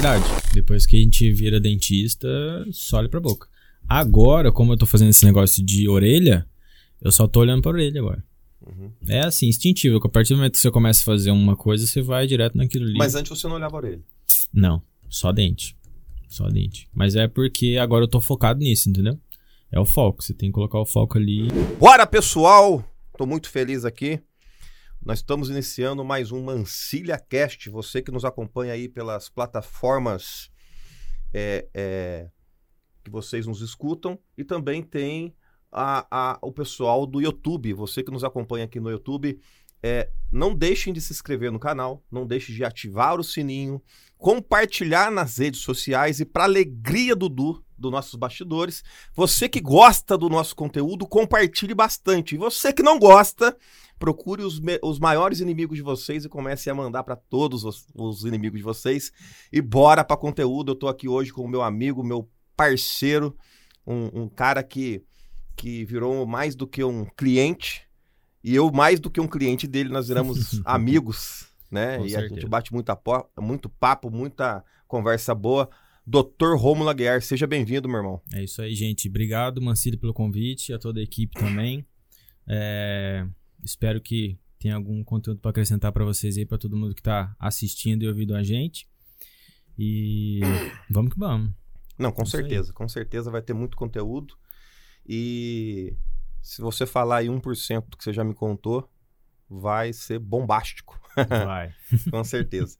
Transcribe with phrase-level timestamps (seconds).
[0.00, 0.24] verdade.
[0.52, 2.28] Depois que a gente vira dentista,
[2.70, 3.48] só olha pra boca.
[3.88, 6.46] Agora, como eu tô fazendo esse negócio de orelha,
[7.00, 8.22] eu só tô olhando pra orelha agora.
[8.60, 8.90] Uhum.
[9.08, 11.86] É assim, instintivo, que a partir do momento que você começa a fazer uma coisa,
[11.86, 12.98] você vai direto naquilo ali.
[12.98, 14.02] Mas antes você não olhava a orelha.
[14.52, 15.74] Não, só dente.
[16.28, 16.88] Só dente.
[16.92, 19.18] Mas é porque agora eu tô focado nisso, entendeu?
[19.72, 21.48] É o foco, você tem que colocar o foco ali.
[21.80, 22.84] Bora, pessoal!
[23.16, 24.20] Tô muito feliz aqui.
[25.06, 27.70] Nós estamos iniciando mais um Mancilha Cast.
[27.70, 30.50] Você que nos acompanha aí pelas plataformas
[31.32, 32.28] é, é,
[33.04, 34.18] que vocês nos escutam.
[34.36, 35.32] E também tem
[35.70, 37.72] a, a- o pessoal do YouTube.
[37.74, 39.38] Você que nos acompanha aqui no YouTube.
[39.80, 42.02] é, não deixem de se inscrever no canal.
[42.10, 43.80] Não deixem de ativar o sininho.
[44.18, 46.18] Compartilhar nas redes sociais.
[46.18, 48.82] E para alegria do Du, dos nossos bastidores,
[49.14, 52.34] você que gosta do nosso conteúdo, compartilhe bastante.
[52.34, 53.56] E você que não gosta,
[53.98, 58.24] procure os, os maiores inimigos de vocês e comece a mandar para todos os, os
[58.24, 59.12] inimigos de vocês.
[59.52, 60.72] E bora para conteúdo.
[60.72, 63.36] Eu tô aqui hoje com o meu amigo, meu parceiro,
[63.86, 65.02] um, um cara que,
[65.54, 67.86] que virou mais do que um cliente.
[68.42, 71.98] E eu, mais do que um cliente dele, nós viramos amigos, né?
[71.98, 72.34] Com e a certeza.
[72.34, 72.98] gente bate muita
[73.40, 75.68] muito papo, muita conversa boa.
[76.06, 76.54] Dr.
[76.56, 78.22] Rômulo Aguiar, seja bem-vindo, meu irmão.
[78.32, 79.08] É isso aí, gente.
[79.08, 81.84] Obrigado, Mancini, pelo convite, a toda a equipe também.
[82.48, 83.26] É,
[83.64, 87.34] espero que tenha algum conteúdo para acrescentar para vocês aí, para todo mundo que tá
[87.38, 88.88] assistindo e ouvindo a gente.
[89.78, 90.40] E
[90.90, 91.52] vamos que vamos.
[91.98, 92.28] Não, com aí.
[92.28, 94.36] certeza, com certeza vai ter muito conteúdo.
[95.06, 95.96] E
[96.42, 98.90] se você falar aí 1% do que você já me contou,
[99.48, 101.72] vai ser bombástico, Vai.
[102.10, 102.76] com certeza.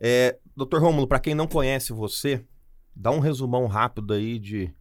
[0.00, 0.78] é, Dr.
[0.78, 2.44] Rômulo, para quem não conhece você,
[2.94, 4.74] dá um resumão rápido aí de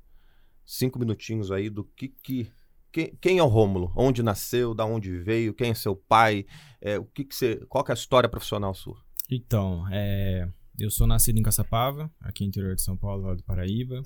[0.65, 2.51] cinco minutinhos aí do que que
[2.91, 3.91] quem, é o Rômulo?
[3.95, 4.73] Onde nasceu?
[4.73, 5.53] Da onde veio?
[5.53, 6.45] Quem é seu pai?
[6.81, 8.97] É, o que que você, qual que é a história profissional sua?
[9.29, 10.49] Então, é,
[10.79, 14.01] eu sou nascido em Caçapava, aqui no interior de São Paulo, Vale do Paraíba.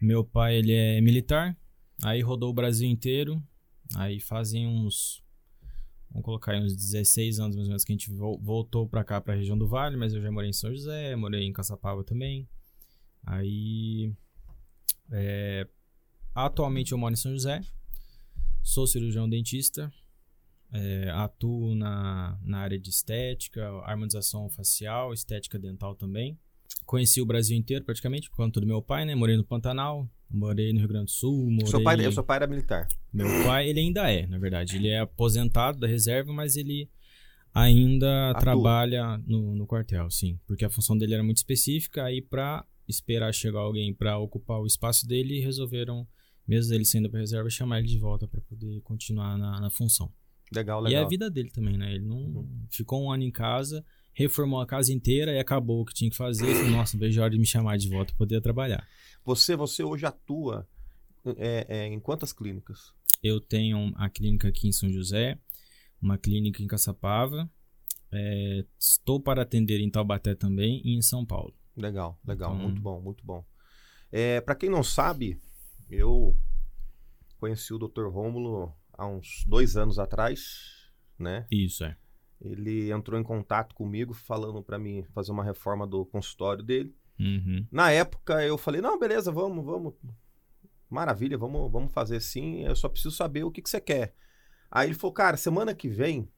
[0.00, 1.56] Meu pai, ele é militar,
[2.02, 3.42] aí rodou o Brasil inteiro.
[3.94, 5.22] Aí fazem uns,
[6.10, 9.04] vamos colocar aí uns 16 anos mais ou menos que a gente vol- voltou pra
[9.04, 12.02] cá, pra região do Vale, mas eu já morei em São José, morei em Caçapava
[12.02, 12.48] também.
[13.24, 14.12] Aí,
[15.12, 15.66] é,
[16.34, 17.60] atualmente eu moro em São José,
[18.66, 19.92] sou cirurgião dentista,
[20.72, 26.36] é, atuo na, na área de estética, harmonização facial, estética dental também.
[26.84, 29.14] Conheci o Brasil inteiro praticamente por conta do meu pai, né?
[29.14, 31.66] Morei no Pantanal, morei no Rio Grande do Sul, morei...
[31.68, 32.88] Seu pai, seu pai era militar.
[33.12, 34.76] Meu pai, ele ainda é, na verdade.
[34.76, 36.90] Ele é aposentado da reserva, mas ele
[37.54, 38.40] ainda Atua.
[38.40, 40.40] trabalha no, no quartel, sim.
[40.44, 44.66] Porque a função dele era muito específica, aí pra esperar chegar alguém pra ocupar o
[44.66, 46.06] espaço dele, resolveram,
[46.46, 50.12] mesmo ele saindo pra reserva, chamar ele de volta pra poder continuar na, na função.
[50.54, 51.04] Legal, E é legal.
[51.04, 51.92] a vida dele também, né?
[51.94, 52.66] Ele não Uhum.
[52.70, 56.16] ficou um ano em casa, reformou a casa inteira e acabou o que tinha que
[56.16, 56.48] fazer.
[56.50, 58.86] E falou, nossa, vejo a hora de me chamar de volta pra poder trabalhar.
[59.24, 60.66] Você, você hoje atua
[61.36, 62.92] é, é, em quantas clínicas?
[63.22, 65.36] Eu tenho a clínica aqui em São José,
[66.00, 67.50] uma clínica em Caçapava.
[68.12, 71.52] é, estou para atender em Taubaté também e em São Paulo.
[71.76, 73.44] Legal, legal, Então- muito bom, muito bom.
[74.12, 75.38] É, para quem não sabe,
[75.90, 76.36] eu
[77.38, 78.08] conheci o Dr.
[78.08, 81.46] Rômulo há uns dois anos atrás, né?
[81.50, 81.96] Isso é.
[82.40, 86.94] Ele entrou em contato comigo falando para mim fazer uma reforma do consultório dele.
[87.18, 87.66] Uhum.
[87.70, 89.94] Na época eu falei, não, beleza, vamos, vamos.
[90.88, 92.62] Maravilha, vamos, vamos fazer sim.
[92.62, 94.14] Eu só preciso saber o que, que você quer.
[94.70, 96.28] Aí ele falou, cara, semana que vem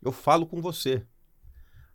[0.00, 1.04] eu falo com você.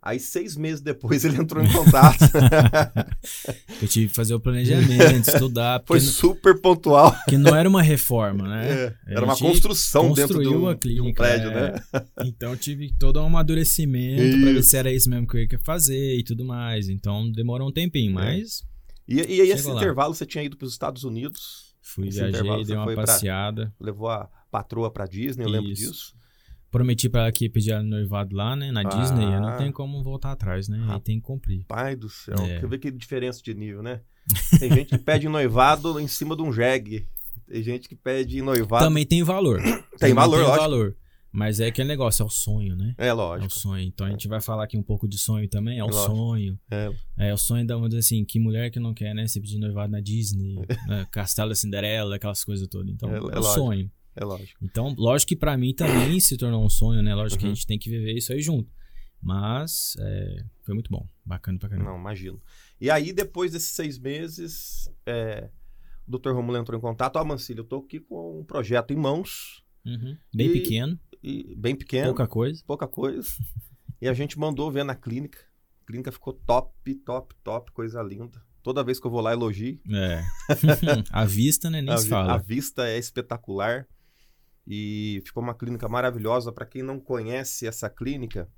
[0.06, 2.18] Aí seis meses depois ele entrou em contato.
[3.80, 7.10] Eu tive que fazer o planejamento, estudar, Foi super pontual.
[7.24, 8.70] porque não era uma reforma, né?
[8.70, 11.72] É, era uma construção dentro de um, a de um clínica, prédio, é.
[11.72, 11.82] né?
[12.26, 16.18] Então tive todo um amadurecimento pra ver se era isso mesmo que eu ia fazer
[16.18, 16.88] e tudo mais.
[16.88, 18.14] Então demorou um tempinho, É.
[18.14, 18.62] mas
[19.08, 19.76] E, e aí, esse lá.
[19.76, 23.04] intervalo, você tinha ido para os Estados Unidos, fui, Esse viajei, dei uma foi pra-
[23.06, 23.72] passeada.
[23.80, 25.90] levou a patroa para Disney, eu lembro Isso.
[25.90, 26.12] disso.
[26.74, 28.72] Prometi pra ela que ia pedir ela no noivado lá, né?
[28.72, 29.24] Na Disney.
[29.26, 29.40] Aí Ah.
[29.40, 30.84] não tem como voltar atrás, né?
[30.88, 31.64] Aí tem que cumprir.
[31.68, 32.58] Pai do céu, É.
[32.60, 34.00] você vê que diferença de nível, né?
[34.58, 37.06] Tem gente que pede noivado em cima de um jegue.
[37.46, 38.84] Tem gente que pede noivado.
[38.84, 39.62] Também tem valor.
[39.62, 40.60] Tem Também valor, tem lógico.
[40.62, 40.96] valor.
[41.36, 42.94] Mas é aquele negócio, é o sonho, né?
[42.96, 43.52] É É o lógico.
[43.52, 43.84] sonho.
[43.84, 45.78] Então a gente vai falar aqui um pouco de sonho também.
[45.78, 46.14] É o Lógico.
[46.16, 46.58] sonho.
[46.70, 46.92] É.
[47.18, 49.26] É o sonho da, vamos dizer assim, que mulher que não quer, né?
[49.26, 50.56] Se pedir noivado na Disney,
[50.88, 51.06] né?
[51.12, 52.88] Castelo da Cinderela, aquelas coisas todas.
[52.92, 53.54] Então, É- é, é o lógico.
[53.54, 53.90] sonho.
[54.16, 54.58] É lógico.
[54.62, 57.14] Então, lógico que pra mim também se tornou um sonho, né?
[57.14, 57.54] Lógico que a Uhum.
[57.54, 58.70] gente tem que viver isso aí junto.
[59.20, 61.08] Mas é, foi muito bom.
[61.24, 61.90] Bacana pra caramba.
[61.90, 62.40] Não, imagino.
[62.80, 65.48] E aí, depois desses seis meses, é,
[66.06, 66.32] o Dr.
[66.32, 67.16] Romulo entrou em contato.
[67.16, 70.16] Ó, Mancílio, eu tô aqui com um projeto em mãos, Uhum.
[70.34, 72.62] Bem E- pequeno, e bem pequeno, pouca coisa.
[72.66, 73.28] pouca coisa.
[74.00, 75.38] e a gente mandou ver na clínica.
[75.86, 78.42] clínica ficou top, top, top, coisa linda.
[78.62, 79.78] Toda vez que eu vou lá, elogio.
[79.90, 80.22] É.
[81.12, 81.82] a vista, né?
[81.82, 82.32] Nem a, se fala.
[82.32, 83.86] A vista é espetacular.
[84.66, 86.52] E ficou uma clínica maravilhosa.
[86.52, 88.48] Para quem não conhece essa clínica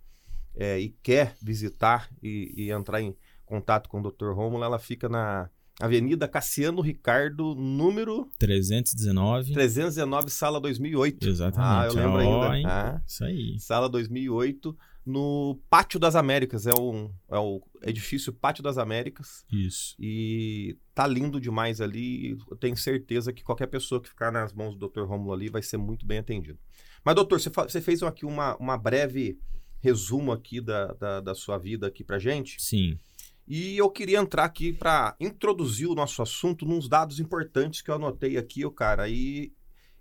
[0.55, 4.32] é, e quer visitar e, e, entrar em contato com o Dr.
[4.32, 9.53] Romulo, ela fica na Avenida Cassiano Ricardo, número 319.
[9.53, 11.29] 319, sala 2008.
[11.29, 11.70] Exatamente.
[11.70, 12.58] Ah, eu lembro Ó, ainda.
[12.58, 12.67] hein?
[12.67, 13.58] Ah, Isso aí.
[13.61, 14.76] sala 2008,
[15.06, 16.67] no Pátio das Américas.
[16.67, 19.47] É, um, é o edifício Pátio das Américas.
[19.50, 19.94] Isso.
[20.00, 22.37] E tá lindo demais ali.
[22.50, 25.03] Eu tenho certeza que qualquer pessoa que ficar nas mãos do Dr.
[25.03, 26.58] Rômulo ali vai ser muito bem atendido.
[27.05, 29.38] Mas, doutor, você, você fez aqui uma, uma breve
[29.81, 32.61] resumo aqui da, da, da sua vida aqui pra gente.
[32.61, 32.99] Sim.
[33.47, 37.94] E eu queria entrar aqui para introduzir o nosso assunto nos dados importantes que eu
[37.94, 39.53] anotei aqui, o cara, e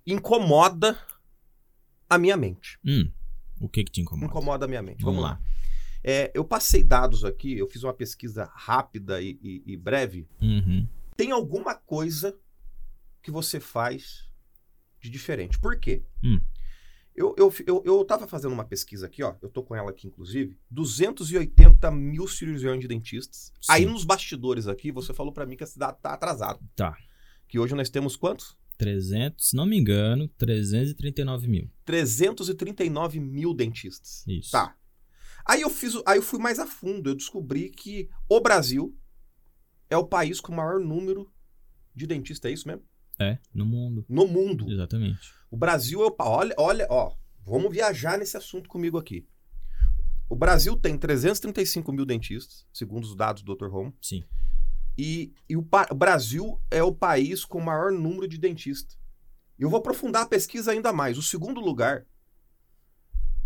[0.08, 0.98] incomoda
[2.10, 2.80] a minha mente.
[2.84, 3.12] Hum.
[3.60, 4.26] O que que te incomoda?
[4.28, 5.04] Incomoda a minha mente.
[5.04, 5.38] Vamos Vamos, lá.
[5.38, 5.42] lá.
[6.04, 10.28] É, eu passei dados aqui, eu fiz uma pesquisa rápida e- e- e breve.
[10.42, 10.88] Uhum.
[11.18, 12.38] tem alguma coisa
[13.24, 14.30] que você faz
[15.02, 15.58] de diferente.
[15.58, 16.04] Por quê?
[16.24, 16.40] Hum.
[17.16, 19.34] Eu, eu, eu, eu tava fazendo uma pesquisa aqui, ó.
[19.42, 20.60] Eu tô com ela aqui, inclusive.
[20.70, 23.54] 280 mil cirurgiões de dentistas.
[23.62, 23.72] Sim.
[23.72, 26.60] Aí nos bastidores aqui, você falou pra mim que a cidade tá atrasado.
[26.76, 26.98] Tá.
[27.48, 28.58] Que hoje nós temos quantos?
[28.78, 31.72] 300, se não me engano, 339 mil.
[31.86, 34.24] 339 mil dentistas.
[34.28, 34.52] Isso.
[34.52, 34.76] Tá.
[35.46, 37.10] Aí eu fiz, aí eu fui mais a fundo.
[37.10, 38.98] Eu descobri que o Brasil
[39.90, 41.32] é o país com o maior número
[41.96, 42.50] de dentistas.
[42.50, 42.84] É isso mesmo?
[43.20, 44.06] É, no mundo.
[44.10, 44.72] No mundo.
[44.72, 45.34] Exatamente.
[45.50, 46.16] O Brasil é o.
[46.20, 47.16] Olha, olha, ó.
[47.46, 49.28] Vamos viajar nesse assunto comigo aqui.
[50.28, 53.68] O Brasil tem 335 mil dentistas, segundo os dados do Dr.
[53.68, 53.94] Home.
[54.02, 54.24] Sim.
[54.98, 58.98] E, e o, o Brasil é o país com o maior número de dentistas.
[59.58, 61.18] Eu vou aprofundar a pesquisa ainda mais.
[61.18, 62.06] O segundo lugar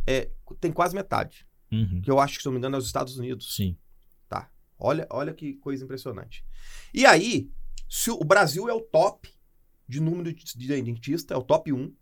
[0.08, 1.48] é, tem quase metade.
[1.72, 2.02] Uhum.
[2.02, 3.56] Que eu acho que, se não me engano, é os Estados Unidos.
[3.56, 3.78] Sim.
[4.28, 4.50] Tá.
[4.78, 6.44] Olha, olha que coisa impressionante.
[6.94, 7.52] E aí,
[7.88, 9.32] se o Brasil é o top
[9.88, 11.96] de número de de dentista, é o top 1.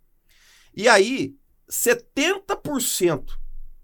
[0.76, 1.38] E aí,
[1.70, 3.38] 70%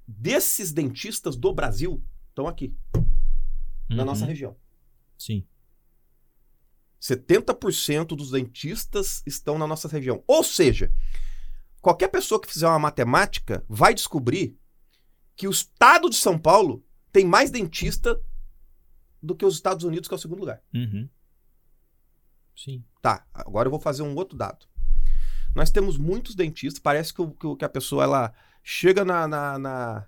[0.08, 2.76] desses dentistas do Brasil estão aqui,
[3.90, 4.06] na Uhum.
[4.06, 4.56] nossa região.
[5.18, 5.46] Sim.
[7.04, 10.24] 70% dos dentistas estão na nossa região.
[10.26, 10.90] Ou seja,
[11.82, 14.58] qualquer pessoa que fizer uma matemática vai descobrir
[15.36, 18.22] que o estado de São Paulo tem mais dentista
[19.22, 20.62] do que os Estados Unidos, que é o segundo lugar.
[20.74, 21.10] Uhum.
[22.56, 22.84] Sim.
[23.02, 24.66] Tá, agora eu vou fazer um outro dado.
[25.54, 28.34] Nós temos muitos dentistas, parece que, o- que a pessoa ela
[28.64, 30.08] chega na, na, na,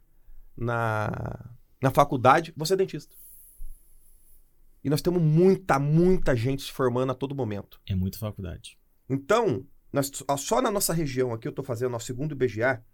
[0.55, 1.45] na,
[1.81, 3.13] na faculdade, você é dentista.
[4.85, 7.81] E nós temos muita, muita gente se formando a todo momento.
[7.87, 8.77] É muita faculdade.
[9.09, 12.85] Então, nós, só na nossa região aqui, eu estou fazendo nosso segundo IBGA,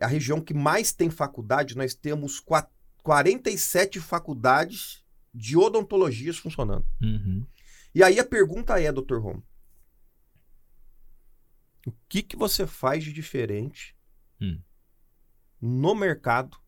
[0.00, 2.68] é a região que mais tem faculdade, nós temos qua-
[3.04, 6.84] 47 faculdades de odontologias funcionando.
[7.00, 7.46] Uhum.
[7.94, 9.18] E aí a pergunta é, Dr.
[9.20, 9.40] Rom,
[11.86, 13.96] o que, que você faz de diferente
[14.40, 14.60] Hum.
[15.60, 16.58] no mercado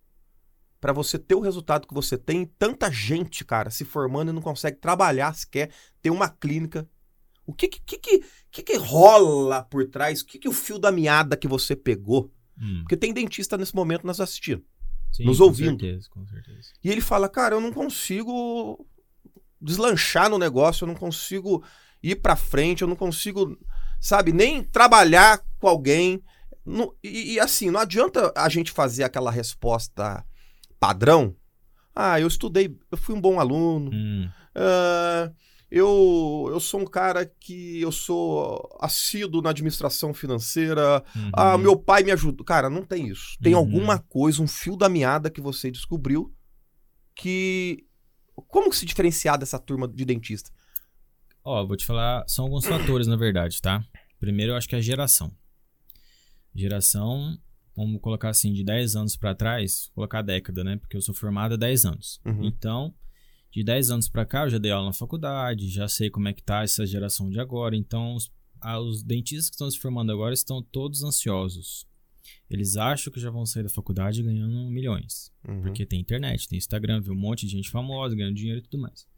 [0.80, 2.42] para você ter o resultado que você tem?
[2.42, 5.70] E Tanta gente, cara, se formando e não consegue trabalhar sequer,
[6.00, 6.88] ter uma clínica.
[7.46, 10.20] O que que, que, que, que rola por trás?
[10.20, 12.32] O que, que o fio da meada que você pegou?
[12.58, 12.80] Hum.
[12.82, 14.64] Porque tem dentista nesse momento nos assistindo.
[15.12, 15.80] Sim, nos com ouvindo.
[15.80, 16.68] certeza, com certeza.
[16.82, 18.86] E ele fala, cara, eu não consigo
[19.60, 21.62] deslanchar no negócio, eu não consigo
[22.02, 23.58] ir pra frente, eu não consigo,
[24.00, 26.22] sabe, nem trabalhar com alguém.
[26.64, 30.24] Não- e, e, assim, não adianta a gente fazer aquela resposta
[30.80, 31.36] padrão.
[31.94, 33.90] Ah, eu estudei, eu fui um bom aluno.
[33.92, 34.28] Hum.
[34.54, 35.30] ah,
[35.70, 41.04] eu, eu sou um cara que eu sou assíduo na administração financeira.
[41.14, 41.30] Uhum.
[41.32, 42.44] Ah, meu pai me ajudou.
[42.44, 43.36] Cara, não tem isso.
[43.40, 43.60] Tem Uhum.
[43.60, 46.34] alguma coisa, um fio da meada que você descobriu
[47.14, 47.86] que.
[48.48, 50.50] Como se diferenciar dessa turma de dentista?
[51.44, 53.84] Ó, vou te falar, são alguns fatores, na verdade, tá?
[54.18, 55.30] Primeiro, eu acho que é a geração.
[56.54, 57.38] Geração,
[57.84, 60.76] vamos colocar assim, de 10 anos pra trás, colocar a década, né?
[60.76, 62.20] Porque eu sou formado há 10 anos.
[62.24, 62.44] Uhum.
[62.44, 62.94] Então,
[63.50, 66.32] de 10 anos pra cá, eu já dei aula na faculdade, já sei como é
[66.32, 67.74] que tá essa geração de agora.
[67.74, 68.30] Então, os,
[68.80, 71.86] os dentistas que estão se formando agora estão todos ansiosos.
[72.48, 75.32] Eles acham que já vão sair da faculdade ganhando milhões.
[75.46, 75.62] Uhum.
[75.62, 78.80] Porque tem internet, tem Instagram, vê um monte de gente famosa ganhando dinheiro e tudo
[78.80, 79.08] mais.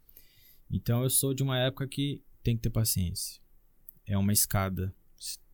[0.71, 3.41] Então eu sou de uma época que tem que ter paciência.
[4.05, 4.93] É uma escada.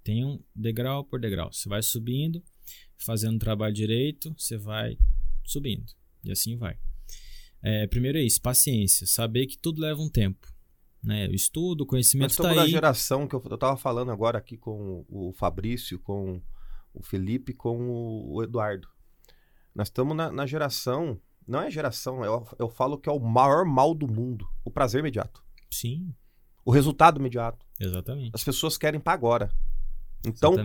[0.04, 1.52] Tem um degrau por degrau.
[1.52, 2.44] Você vai subindo,
[2.98, 4.98] fazendo o trabalho direito, você vai
[5.44, 5.92] subindo.
[6.24, 6.78] E assim vai.
[7.62, 9.06] É, primeiro é isso, paciência.
[9.08, 10.48] Saber que tudo leva um tempo.
[11.04, 11.28] Né?
[11.28, 12.72] O estudo, o conhecimento está estamos na aí.
[12.72, 16.42] geração que eu, eu tava falando agora aqui com o Fabrício, com
[16.94, 17.78] o Felipe, com
[18.28, 18.88] o Eduardo.
[19.74, 23.66] Nós estamos na, na geração não é geração, eu, eu falo que é o maior
[23.66, 24.48] mal do mundo.
[24.64, 25.44] O prazer imediato.
[25.72, 26.14] Sim,
[26.64, 27.66] O resultado imediato.
[27.80, 28.32] exatamente.
[28.36, 29.52] As pessoas querem para agora.
[30.26, 30.56] Então,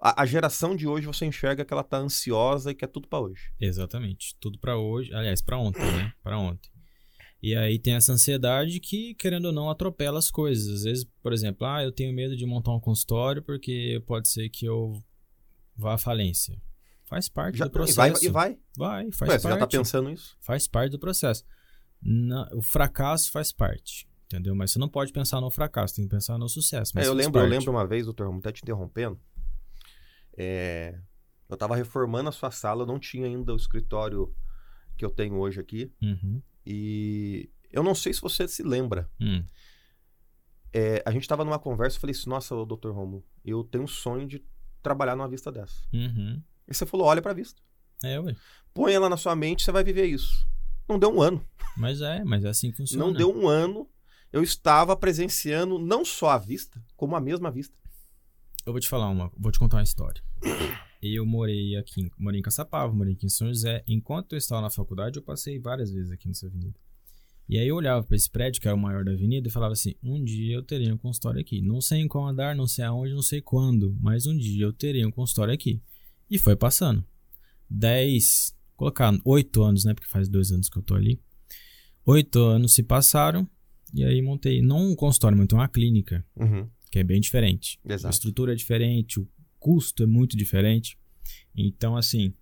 [0.00, 3.20] a, a geração de hoje você enxerga que ela tá ansiosa e quer tudo para
[3.20, 3.50] hoje.
[3.60, 4.34] Exatamente.
[4.40, 5.12] Tudo pra hoje.
[5.14, 6.12] Aliás, pra ontem, né?
[6.22, 6.70] Pra ontem.
[7.42, 10.68] E aí tem essa ansiedade que, querendo ou não, atropela as coisas.
[10.68, 14.48] Às vezes, por exemplo, ah, eu tenho medo de montar um consultório porque pode ser
[14.48, 15.02] que eu
[15.76, 16.56] vá à falência.
[17.04, 17.96] Faz parte Já, do e processo.
[17.96, 18.58] vai, e vai.
[18.76, 19.76] Vai, faz Ué, você já tá parte.
[19.76, 20.36] pensando nisso?
[20.40, 21.44] Faz parte do processo.
[22.00, 24.08] Na- o fracasso faz parte.
[24.32, 24.54] Entendeu?
[24.54, 26.92] Mas você não pode pensar no fracasso, tem que pensar no sucesso.
[26.94, 29.20] Mas É, eu lembro, eu lembro uma vez, doutor Romulo, até te interrompendo.
[30.36, 30.98] é,
[31.48, 34.34] eu tava reformando a sua sala, eu não tinha ainda o escritório
[34.96, 35.92] que eu tenho hoje aqui.
[36.00, 36.40] Uhum.
[36.64, 39.10] E eu não sei se você se lembra.
[39.20, 39.44] Hum.
[40.72, 43.88] É, a gente tava numa conversa, eu falei assim, nossa, doutor Romulo, eu tenho um
[43.88, 44.42] sonho de
[44.82, 45.76] trabalhar numa vista dessa.
[45.92, 46.42] Uhum.
[46.66, 47.60] E você falou, olha pra vista.
[48.02, 48.34] É, ué.
[48.72, 50.48] Põe ela na sua mente, você vai viver isso.
[50.88, 51.46] Não deu um ano.
[51.76, 53.04] Mas é, mas é assim que funciona.
[53.04, 53.86] Não deu um ano.
[54.32, 57.76] Eu estava presenciando não só a vista, como a mesma vista.
[58.64, 60.22] Eu vou te falar uma, vou te contar uma história.
[61.04, 63.82] Eu morei aqui, morei em Caçapava, morei aqui em São José.
[63.88, 66.78] Enquanto eu estava na faculdade, eu passei várias vezes aqui nessa avenida.
[67.48, 69.72] E aí eu olhava para esse prédio, que era o maior da avenida, e falava
[69.72, 71.60] assim: um dia eu terei um consultório aqui.
[71.60, 74.72] Não sei em qual andar, não sei aonde, não sei quando, mas um dia eu
[74.72, 75.82] terei um consultório aqui.
[76.30, 77.04] E foi passando.
[77.68, 79.94] Dez, colocar oito anos, né?
[79.94, 81.20] Porque faz dois anos que eu tô ali.
[82.06, 83.44] Oito anos se passaram,
[83.92, 87.78] e aí montei, não um consultório, montei uma clínica, Uhum, que é bem diferente.
[87.88, 88.14] A exato.
[88.14, 90.98] estrutura é diferente, o custo é muito diferente.
[91.56, 92.34] Então, assim,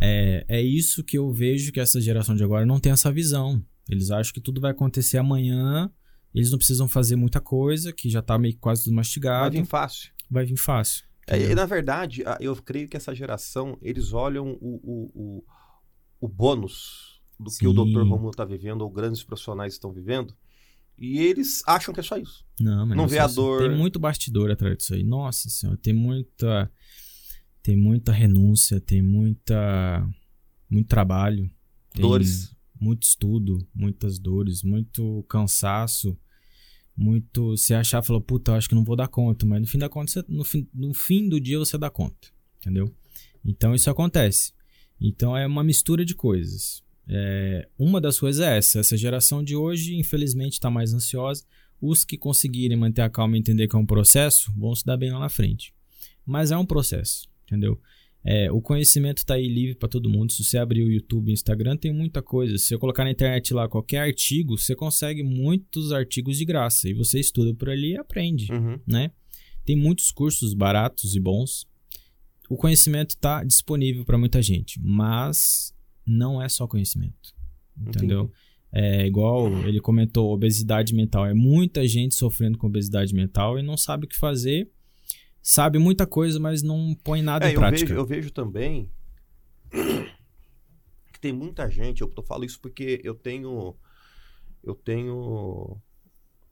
[0.00, 3.62] é, é isso que eu vejo que essa geração de agora não tem essa visão.
[3.88, 5.90] Eles acham que tudo vai acontecer amanhã,
[6.34, 9.56] eles não precisam fazer muita coisa, que já tá meio que quase tudo Vai mastigado,
[9.56, 10.10] vir fácil.
[10.30, 11.04] vai vir fácil.
[11.26, 15.44] É, e, na verdade, a- eu creio que essa geração, eles olham o, o, o,
[16.20, 17.74] o bônus do que o Sim.
[17.74, 20.34] doutor Romulo está vivendo, ou grandes profissionais estão vivendo,
[21.02, 22.44] e eles acham que é só isso.
[22.60, 23.34] Não, mas não é vê só a assim.
[23.34, 23.58] dor.
[23.68, 25.02] Tem muito bastidor atrás disso aí.
[25.02, 26.70] Nossa senhora, tem muita.
[27.62, 30.08] Tem muita renúncia, tem muita.
[30.70, 31.50] Muito trabalho.
[31.94, 32.54] Dores.
[32.80, 36.18] Muito estudo, muitas dores, muito cansaço.
[36.96, 37.56] Muito.
[37.56, 39.46] Se achar, falou, puta, eu acho que não vou dar conta.
[39.46, 42.28] Mas no fim da conta, você- no, fim, no fim do dia você dá conta.
[42.58, 42.92] Entendeu?
[43.44, 44.52] Então isso acontece.
[45.00, 46.82] Então é uma mistura de coisas.
[47.08, 48.80] É, uma das coisas é essa.
[48.80, 51.44] Essa geração de hoje, infelizmente, está mais ansiosa.
[51.80, 54.96] Os que conseguirem manter a calma e entender que é um processo vão se dar
[54.96, 55.74] bem lá na frente.
[56.24, 57.80] Mas é um processo, entendeu?
[58.24, 60.30] É, o conhecimento está aí livre para todo mundo.
[60.32, 62.56] Se você abrir o YouTube e o Instagram, tem muita coisa.
[62.56, 66.88] Se você colocar na internet lá qualquer artigo, você consegue muitos artigos de graça.
[66.88, 68.78] E você estuda por ali e aprende Uhum.
[68.86, 69.10] né?
[69.64, 71.66] Tem muitos cursos baratos e bons.
[72.48, 75.74] O conhecimento está disponível para muita gente, mas
[76.06, 77.34] não é só conhecimento.
[77.78, 78.30] Entendeu?
[78.72, 81.26] É igual ele comentou, obesidade mental.
[81.26, 84.70] É muita gente sofrendo com obesidade mental e não sabe o que fazer.
[85.42, 87.86] Sabe muita coisa, mas não põe nada É, em eu prática.
[87.86, 88.90] vejo, eu vejo também
[91.12, 93.74] que tem muita gente, eu falo isso porque eu tenho
[94.62, 95.76] eu tenho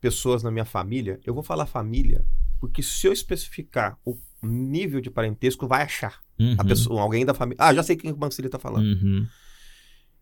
[0.01, 2.25] pessoas na minha família, eu vou falar família,
[2.59, 7.33] porque se eu especificar o nível de parentesco, vai achar Uhum, a pessoa, alguém da
[7.33, 7.57] família.
[7.63, 8.85] Ah, já sei quem o Mancini tá falando.
[8.85, 9.27] uhum.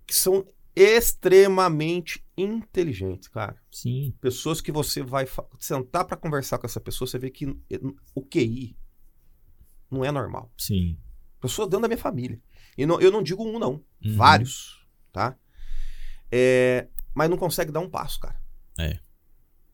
[0.05, 0.45] Que são
[0.75, 3.55] extremamente inteligentes, cara.
[3.71, 5.27] Sim, Pessoas que você vai
[5.59, 7.45] sentar pra conversar com essa pessoa, você vê que
[8.15, 8.75] o QI
[9.91, 10.51] não é normal.
[10.57, 10.97] sim.
[11.41, 12.37] Pessoas dentro da minha família.
[12.77, 13.81] E não- eu não digo um, não.
[14.03, 14.15] Uhum.
[14.17, 15.37] Vários, tá?
[16.29, 18.37] É, mas não consegue dar um passo, cara.
[18.77, 18.99] É.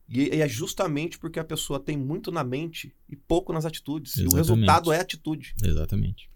[0.08, 4.14] E, e é justamente porque a pessoa tem muito na mente e pouco nas atitudes.
[4.16, 4.36] E o Exatamente.
[4.36, 5.54] resultado é atitude.
[5.60, 6.30] Exatamente.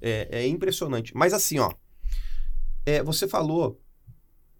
[0.00, 1.12] É, é impressionante.
[1.14, 1.72] Mas assim, ó.
[2.86, 3.80] é, você falou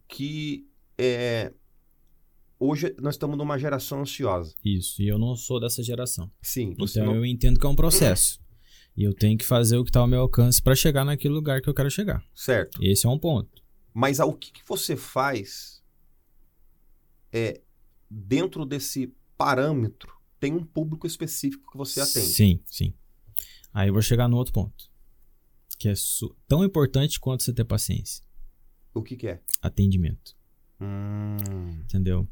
[0.09, 0.67] que
[0.99, 1.53] é,
[2.59, 4.55] hoje nós estamos numa geração ansiosa.
[4.65, 5.01] Isso.
[5.01, 6.31] E eu não sou dessa geração.
[6.43, 8.39] Sim, você Então não- eu entendo que é um processo.
[8.97, 11.63] E eu tenho que fazer o que está ao meu alcance para chegar naquele lugar
[11.63, 12.23] que eu quero chegar.
[12.35, 12.83] certo.
[12.83, 13.63] Esse é um ponto.
[13.95, 15.83] Mas ah, o que, que você faz
[17.33, 17.61] é
[18.11, 22.27] dentro desse parâmetro tem um público específico que você atende.
[22.27, 22.93] Sim, sim.
[23.73, 24.90] Aí eu vou chegar no outro ponto.
[25.81, 25.95] Que é
[26.47, 28.23] tão importante quanto você ter paciência.
[28.93, 29.41] O que, que é?
[29.63, 30.37] Atendimento.
[30.79, 32.29] Hum, Entendeu?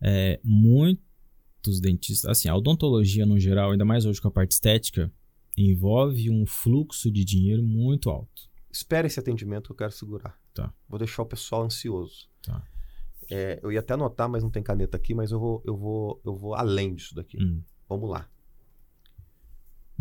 [0.00, 2.30] É, muitos dentistas.
[2.30, 5.12] Assim, a odontologia no geral, ainda mais hoje com a parte estética,
[5.56, 8.48] envolve um fluxo de dinheiro muito alto.
[8.72, 10.40] espera esse atendimento que eu quero segurar.
[10.54, 10.72] Tá.
[10.88, 12.26] Vou deixar o pessoal ansioso.
[12.42, 12.64] Tá.
[13.30, 16.22] É, eu ia até anotar, mas não tem caneta aqui, mas eu vou, eu vou,
[16.24, 17.36] eu vou além disso daqui.
[17.42, 18.26] Hum, Vamos lá.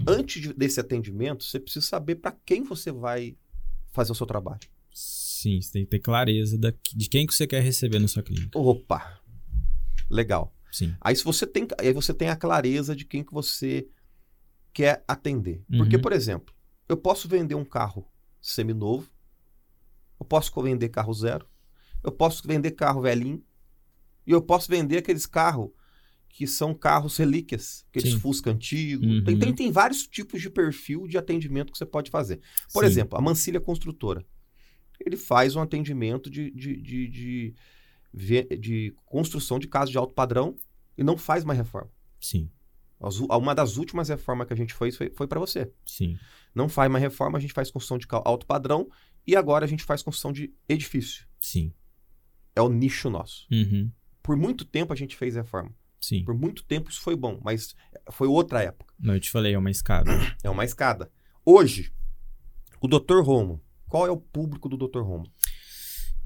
[0.05, 3.37] Antes de- desse atendimento, você precisa saber para quem você vai
[3.91, 4.59] fazer o seu trabalho.
[4.91, 8.21] Sim, você tem que ter clareza da- de quem que você quer receber na sua
[8.23, 8.57] clínica.
[8.57, 9.21] Opa,
[10.09, 10.53] legal.
[10.71, 10.95] Sim.
[11.01, 13.87] Aí se você tem, aí você tem a clareza de quem que você
[14.73, 15.63] quer atender.
[15.77, 16.01] Porque, Uhum.
[16.01, 16.53] por exemplo,
[16.87, 18.07] eu posso vender um carro
[18.41, 19.09] seminovo,
[20.19, 21.47] eu posso vender carro zero,
[22.03, 23.43] eu posso vender carro velhinho,
[24.25, 25.69] e eu posso vender aqueles carros
[26.37, 28.19] que são carros relíquias, aqueles Sim.
[28.19, 29.07] Fusca antigos.
[29.07, 29.23] Uhum.
[29.23, 32.39] Tem, tem, tem vários tipos de perfil de atendimento que você pode fazer.
[32.71, 32.91] Por Sim.
[32.91, 34.23] exemplo, a Mancilha Construtora.
[35.03, 37.55] Ele faz um atendimento de, de, de,
[38.13, 40.55] de, de construção de casa de alto padrão
[40.95, 41.89] e não faz mais reforma.
[42.21, 42.51] Sim,
[42.99, 45.71] As Uma das últimas reformas que a gente fez foi, foi para você.
[45.87, 46.19] sim.
[46.53, 48.87] Não faz mais reforma, a gente faz construção de alto padrão
[49.25, 51.25] e agora a gente faz construção de edifício.
[51.39, 51.73] Sim.
[52.55, 53.47] É o nicho nosso.
[53.51, 53.91] Uhum.
[54.21, 55.73] Por muito tempo a gente fez reforma.
[55.99, 56.23] Sim.
[56.23, 57.75] Por muito tempo isso foi bom, mas
[58.11, 58.93] foi outra época.
[58.99, 60.11] Não, eu te falei, é uma escada.
[60.43, 61.11] É uma escada.
[61.45, 61.91] Hoje,
[62.81, 63.21] o Dr.
[63.21, 65.01] Romo, qual é o público do Dr.
[65.01, 65.25] Romo?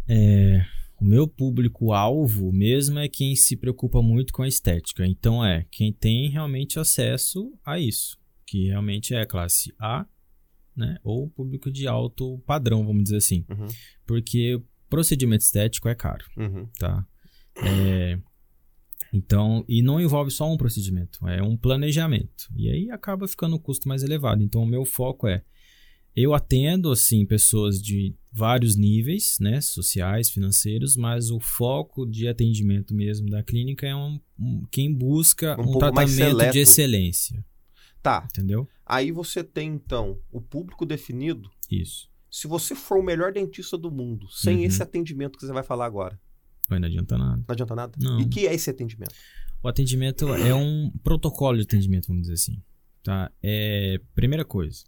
[0.08, 0.66] É,
[1.00, 5.06] o meu público-alvo mesmo é quem se preocupa muito com a estética.
[5.06, 8.18] Então é quem tem realmente acesso a isso.
[8.46, 10.06] Que realmente é classe A,
[10.76, 10.98] né?
[11.04, 13.46] Ou público de alto padrão, vamos dizer assim.
[13.50, 13.68] Uhum,
[14.06, 17.06] Porque procedimento estético é caro, uhum, tá?
[17.58, 18.20] É,
[19.14, 22.48] então, e não envolve só um procedimento, é um planejamento.
[22.56, 24.42] E aí acaba ficando o custo mais elevado.
[24.44, 25.44] Então, o meu foco é
[26.16, 32.94] eu atendo assim pessoas de vários níveis, né, sociais, financeiros, mas o foco de atendimento
[32.94, 37.46] mesmo da clínica é um, um- quem busca Um um, tratamento de excelência,
[38.04, 38.28] Tá.
[38.30, 38.68] entendeu?
[38.86, 41.50] Aí você tem, então, o público definido.
[41.70, 42.10] Isso.
[42.30, 44.64] Se você for o melhor dentista do mundo, sem Uhum.
[44.64, 46.20] esse atendimento que você vai falar agora,
[46.80, 47.38] Não adianta nada.
[47.38, 47.94] não adianta nada?
[48.00, 48.20] Não.
[48.20, 49.14] E que é esse atendimento?
[49.64, 52.62] O atendimento é um protocolo de atendimento, vamos dizer assim.
[53.04, 53.32] Tá?
[53.42, 54.84] É, primeira coisa,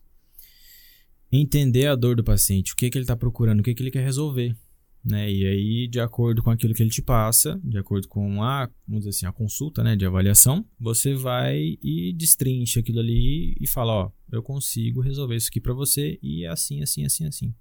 [1.32, 3.92] entender a dor do paciente, o que, que ele está procurando, o que, que ele
[3.92, 4.56] quer resolver.
[5.04, 5.30] Né?
[5.30, 9.04] E aí, de acordo com aquilo que ele te passa, de acordo com a, vamos
[9.04, 13.94] dizer assim, a consulta né, de avaliação, você vai e destrincha aquilo ali e fala,
[13.94, 17.54] ó, eu consigo resolver isso aqui para você e é assim, assim, assim, assim.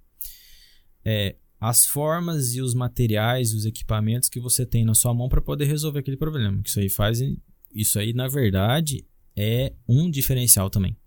[1.03, 5.39] É, as formas e os materiais, os equipamentos que você tem na sua mão para
[5.39, 6.61] poder resolver aquele problema.
[6.61, 7.21] Que isso aí faz,
[7.73, 10.97] isso aí na verdade é um diferencial também.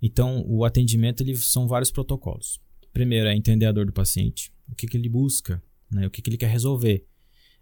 [0.00, 2.60] Então, o atendimento ele são vários protocolos.
[2.92, 6.06] Primeiro é entender a dor do paciente, o que, que ele busca, né?
[6.06, 7.04] o que, que ele quer resolver.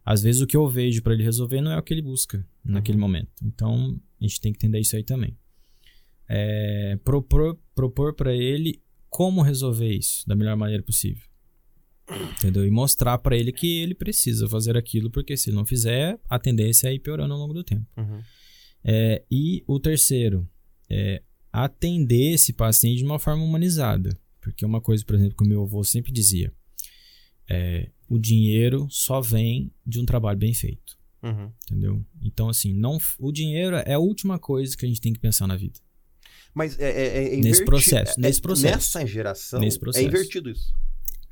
[0.05, 2.47] Às vezes o que eu vejo para ele resolver não é o que ele busca
[2.63, 3.33] naquele momento.
[3.43, 5.35] Então, a gente tem que entender isso aí também.
[6.29, 11.34] É, propor propor para ele como resolver isso da melhor maneira possível.
[12.37, 12.67] Entendeu?
[12.67, 16.39] E mostrar para ele que ele precisa fazer aquilo, porque se ele não fizer, a
[16.39, 17.87] tendência é ir piorando ao longo do tempo.
[17.97, 18.21] Uhum.
[18.85, 20.47] É, e o terceiro
[20.91, 24.19] é atender esse paciente de uma forma humanizada.
[24.41, 26.53] Porque uma coisa, por exemplo, que o meu avô sempre dizia:
[27.49, 30.99] é, o dinheiro só vem de um trabalho bem feito.
[31.23, 31.51] Uhum.
[31.71, 32.05] Entendeu?
[32.23, 35.47] Então, assim, não, o dinheiro é a última coisa que a gente tem que pensar
[35.47, 35.81] na vida.
[36.53, 38.75] Mas é, é, é Nesse inverti- processo, é- nesse processo.
[38.99, 40.05] Nessa geração, Nesse processo.
[40.05, 40.75] é invertido isso.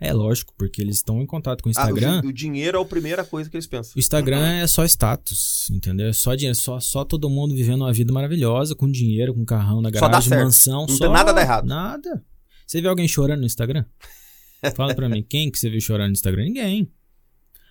[0.05, 2.23] É lógico, porque eles estão em contato com o Ah, o Instagram.
[2.25, 3.93] o, dinheiro é a primeira coisa que eles pensam.
[3.95, 6.09] O Instagram é só status, entendeu?
[6.09, 9.81] É só dinheiro, só, só todo mundo vivendo uma vida maravilhosa, com dinheiro, com carrão
[9.81, 10.87] na garagem, mansão.
[10.89, 11.05] Não só...
[11.05, 11.69] tem nada dá errado.
[11.69, 12.25] Nada.
[12.67, 13.85] Você vê alguém chorando no Instagram?
[14.75, 16.47] Fala pra mim, quem que você viu chorando no Instagram?
[16.47, 16.93] Ninguém.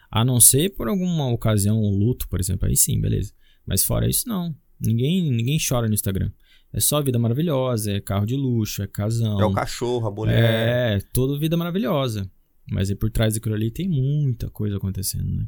[0.10, 2.70] A não ser por alguma ocasião, um luto, por exemplo.
[2.70, 3.34] Aí sim, beleza.
[3.66, 4.56] Mas fora isso, não.
[4.80, 6.32] Ninguém, ninguém chora no Instagram.
[6.74, 9.40] É só vida maravilhosa, é carro de luxo, é casão.
[9.42, 10.98] É o cachorro, a mulher.
[10.98, 12.30] É, toda vida maravilhosa.
[12.70, 15.48] Mas aí por trás daquilo ali tem muita coisa acontecendo, né?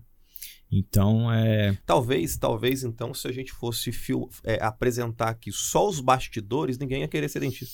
[0.69, 1.77] Então, é.
[1.85, 7.01] Talvez, talvez, então, se a gente fosse fil- é, apresentar aqui só os bastidores, ninguém
[7.01, 7.73] ia querer ser dentista.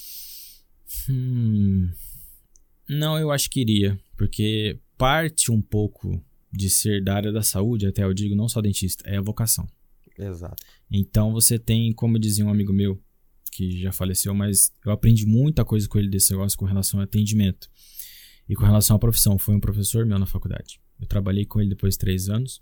[1.10, 1.90] Hum,
[2.88, 3.98] não, eu acho que iria.
[4.18, 8.62] Porque parte um pouco de ser da área da saúde, até eu digo, não só
[8.62, 9.68] dentista, é a vocação.
[10.18, 10.62] Exato.
[10.92, 13.00] Então você tem, como dizia um amigo meu,
[13.50, 17.04] que já faleceu, mas eu aprendi muita coisa com ele desse negócio com relação ao
[17.04, 17.70] atendimento.
[18.48, 20.80] E com relação à profissão, foi um professor meu na faculdade.
[21.00, 22.62] Eu trabalhei com ele depois de três anos.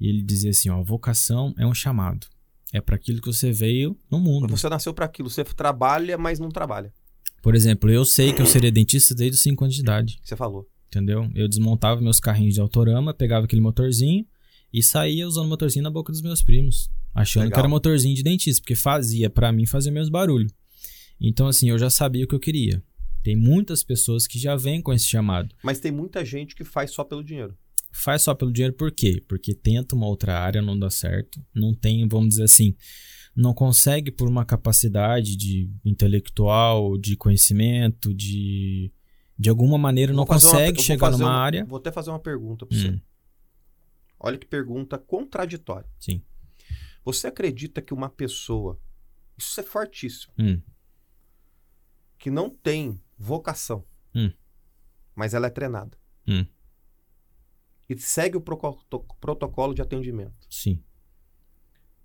[0.00, 2.26] E ele dizia assim: ó, vocação é um chamado.
[2.72, 4.48] É para aquilo que você veio no mundo.
[4.48, 5.28] Você nasceu para aquilo.
[5.28, 6.92] Você trabalha, mas não trabalha.
[7.42, 10.18] Por exemplo, eu sei que eu seria dentista desde os 5 anos de idade.
[10.22, 10.66] Você falou.
[10.86, 11.30] Entendeu?
[11.34, 14.26] Eu desmontava meus carrinhos de autorama, pegava aquele motorzinho
[14.72, 16.90] e saía usando o motorzinho na boca dos meus primos.
[17.14, 17.54] Achando Legal.
[17.56, 20.52] que era motorzinho de dentista, porque fazia pra mim fazer meus barulhos.
[21.20, 22.82] Então, assim, eu já sabia o que eu queria.
[23.22, 25.54] Tem muitas pessoas que já vêm com esse chamado.
[25.62, 27.56] Mas tem muita gente que faz só pelo dinheiro.
[27.92, 29.22] Faz só pelo dinheiro por quê?
[29.28, 31.40] Porque tenta uma outra área, não dá certo.
[31.54, 32.74] Não tem, vamos dizer assim,
[33.36, 38.90] não consegue por uma capacidade de intelectual, de conhecimento, de,
[39.38, 41.64] de alguma maneira não uma- consegue vou chegar numa uma- área.
[41.66, 42.88] Vou até fazer uma pergunta você.
[42.88, 43.00] Hum,
[44.18, 45.86] Olha que pergunta contraditória.
[46.00, 46.22] sim.
[47.04, 48.78] Você acredita que uma pessoa,
[49.36, 50.60] isso é fortíssimo, Hum,
[52.18, 53.84] que não tem vocação,
[54.14, 54.32] Hum.
[55.14, 56.46] mas ela é treinada hum,
[57.88, 60.82] e segue o protocolo de atendimento, sim.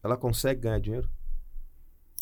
[0.04, 1.12] ela consegue ganhar dinheiro?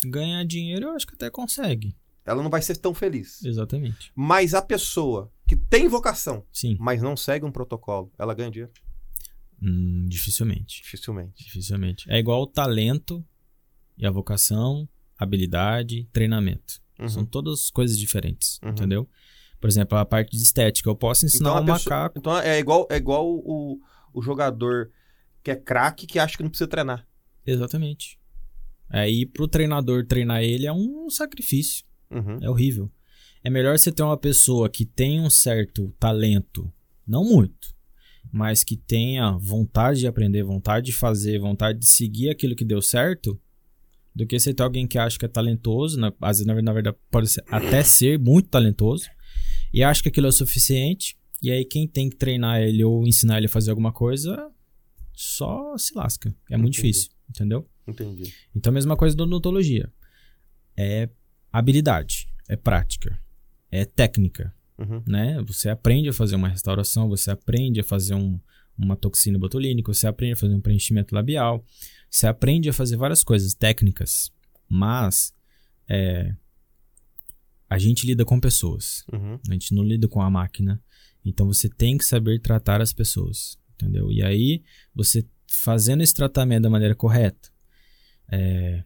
[0.04, 1.96] Ganhar dinheiro eu acho que até consegue.
[2.24, 3.42] Ela não vai ser tão feliz.
[3.44, 4.12] Exatamente.
[4.14, 6.76] Mas a pessoa que tem vocação, Sim.
[6.78, 8.72] mas não segue um protocolo, ela ganha dinheiro?
[9.62, 10.82] Hum, dificilmente.
[10.82, 11.44] Dificilmente.
[11.44, 12.04] Dificilmente.
[12.10, 13.24] É igual o talento
[13.96, 14.88] e a vocação,
[15.18, 16.80] habilidade, treinamento.
[16.98, 17.08] Uhum.
[17.08, 18.70] São todas coisas diferentes, Uhum.
[18.70, 19.08] entendeu?
[19.60, 20.88] Por exemplo, a parte de estética.
[20.88, 22.18] Eu posso ensinar Então, a um pessoa- macaco.
[22.18, 23.80] então é igual, é igual o,
[24.12, 24.90] o jogador
[25.42, 27.06] que é craque que acha que não precisa treinar.
[27.46, 28.18] Exatamente.
[28.88, 31.84] Aí pro treinador treinar ele é um sacrifício.
[32.10, 32.38] Uhum.
[32.42, 32.90] É horrível.
[33.42, 36.72] É melhor você ter uma pessoa que tem um certo talento,
[37.06, 37.74] não muito,
[38.32, 42.82] mas que tenha vontade de aprender, vontade de fazer, vontade de seguir aquilo que deu
[42.82, 43.40] certo,
[44.14, 46.62] do que você ter alguém que acha que é talentoso, na- às vezes na ver-
[46.62, 49.04] na verdade pode ser- até ser muito talentoso,
[49.72, 53.06] e acha que aquilo é o suficiente, e aí quem tem que treinar ele ou
[53.06, 54.50] ensinar ele a fazer alguma coisa
[55.12, 56.34] só se lasca.
[56.50, 56.88] É muito Entendi.
[56.92, 57.68] difícil, entendeu?
[57.86, 58.32] Entendi.
[58.54, 59.90] Então, a mesma coisa da odontologia.
[60.76, 61.08] É
[61.52, 63.18] habilidade, é prática,
[63.70, 65.02] é técnica, Uhum.
[65.06, 65.40] né?
[65.46, 68.38] Você aprende a fazer uma restauração, você aprende a fazer um-
[68.78, 71.64] uma toxina botulínica, você aprende a fazer um preenchimento labial,
[72.10, 74.30] você aprende a fazer várias coisas técnicas,
[74.68, 75.32] mas
[75.88, 76.34] é,
[77.70, 79.38] a gente lida com pessoas, Uhum.
[79.48, 80.82] a gente não lida com a máquina.
[81.24, 84.12] Então você tem que saber tratar as pessoas, entendeu?
[84.12, 84.62] E aí,
[84.94, 87.48] você fazendo esse tratamento da maneira correta,
[88.30, 88.84] é,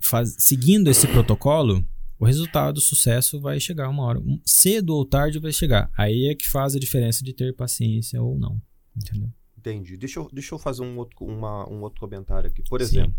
[0.00, 1.84] faz- seguindo esse protocolo,
[2.22, 4.22] o resultado, o sucesso vai chegar uma hora.
[4.44, 5.90] Cedo ou tarde vai chegar.
[5.96, 8.60] Aí é que faz a diferença de ter paciência ou não,
[8.96, 9.28] entendeu?
[9.58, 9.96] Entendi.
[9.96, 12.62] Deixa eu, deixa eu fazer um outro, uma- um outro comentário aqui.
[12.68, 13.14] Por exemplo,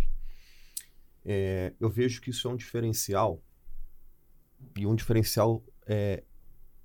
[1.26, 3.42] é, eu vejo que isso é um diferencial
[4.78, 6.24] e um diferencial é,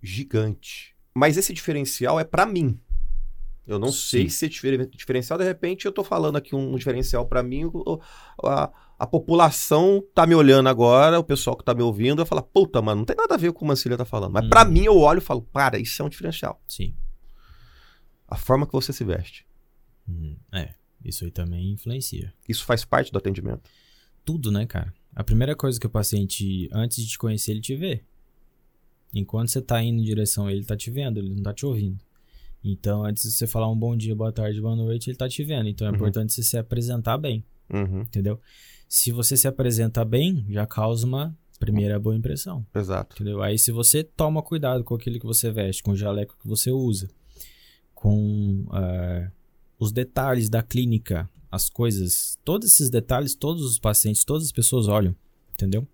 [0.03, 0.97] gigante.
[1.15, 2.81] Mas esse diferencial é pra mim.
[3.67, 4.29] Eu não sei Sim.
[4.31, 8.01] se é diferen- diferencial, de repente eu tô falando aqui um diferencial pra mim, o-
[8.45, 12.43] a, a população tá me olhando agora, o pessoal que tá me ouvindo vai falar,
[12.43, 14.33] puta, mano, não tem nada a ver com o que o Mancilha tá falando.
[14.33, 14.73] Mas pra Uhum.
[14.73, 16.61] mim eu olho e falo, para, isso é um diferencial.
[16.67, 16.95] Sim.
[18.27, 19.47] A forma que você se veste.
[20.09, 22.33] Hum, é, isso aí também influencia.
[22.49, 23.63] Isso faz parte do atendimento.
[24.25, 24.93] tudo, né, cara?
[25.15, 28.05] A primeira coisa que o paciente, antes de te conhecer, ele te vê.
[29.15, 31.55] Enquanto você tá indo em direção a ele, ele tá te vendo, ele não tá
[31.55, 31.99] te ouvindo.
[32.63, 35.43] Então, antes de você falar um bom dia, boa tarde, boa noite, ele tá te
[35.43, 35.67] vendo.
[35.69, 35.97] Então, é Uhum.
[35.97, 38.39] importante você se apresentar bem, Uhum, entendeu?
[38.89, 43.17] Se você se apresenta bem, já causa uma primeira boa impressão, exato.
[43.17, 43.43] entendeu?
[43.43, 46.71] Aí, se você toma cuidado com aquilo que você veste, com o jaleco que você
[46.71, 47.11] usa,
[47.95, 49.31] com eh,
[49.79, 54.87] os detalhes da clínica, as coisas, todos esses detalhes, todos os pacientes, todas as pessoas
[54.87, 55.15] olham,
[55.53, 55.87] entendeu?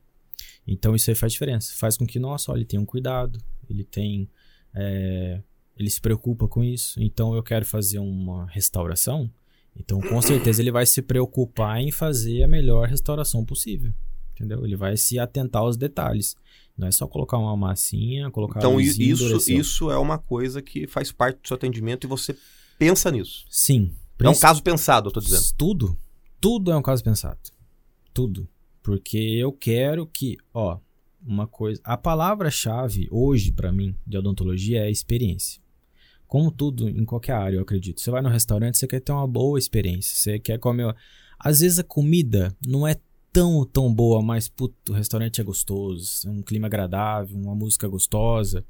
[0.67, 1.73] Então isso aí faz diferença.
[1.77, 4.29] Faz com que, nossa, olha, ele tem um cuidado, ele tem.
[4.75, 5.43] é,
[5.77, 7.01] ele se preocupa com isso.
[7.01, 9.31] Então eu quero fazer uma restauração.
[9.77, 13.93] Então com certeza ele vai se preocupar em fazer a melhor restauração possível.
[14.33, 14.65] Entendeu?
[14.65, 16.37] Ele vai se atentar aos detalhes.
[16.77, 19.01] Não é só colocar uma massinha, colocar Então, isso,
[19.51, 22.37] isso é uma coisa que faz parte do seu atendimento e você
[22.79, 23.45] pensa nisso.
[23.49, 23.95] Sim.
[24.19, 25.55] É um caso pensado, eu tô dizendo.
[25.57, 25.97] Tudo.
[26.41, 27.39] Tudo é um caso pensado.
[28.13, 28.49] Tudo.
[28.83, 30.79] Porque eu quero que, ó,
[31.25, 31.81] uma coisa.
[31.85, 35.63] A palavra-chave hoje, pra mim, de odontologia é experiência.
[36.35, 38.01] Como tudo em qualquer área, eu acredito.
[38.01, 40.17] Você vai no restaurante, você quer ter uma boa experiência.
[40.17, 40.93] Você quer comer.
[41.39, 42.97] Às vezes a comida não é
[43.33, 47.87] tão, tão boa, mas puto, o restaurante é gostoso, é um clima agradável, uma música
[47.87, 48.65] gostosa.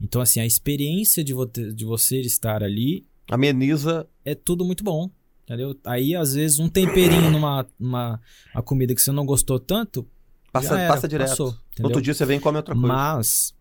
[0.00, 4.08] Então, assim, a experiência de, vo de você estar ali Ameniza.
[4.24, 5.08] é tudo muito bom.
[5.44, 5.78] Entendeu?
[5.84, 8.20] Aí, às vezes, um temperinho numa uma,
[8.52, 10.04] uma comida que você não gostou tanto.
[10.52, 11.28] Passa, era, passa direto.
[11.28, 12.88] passou, outro dia você vem e come outra coisa.
[12.88, 13.54] Mas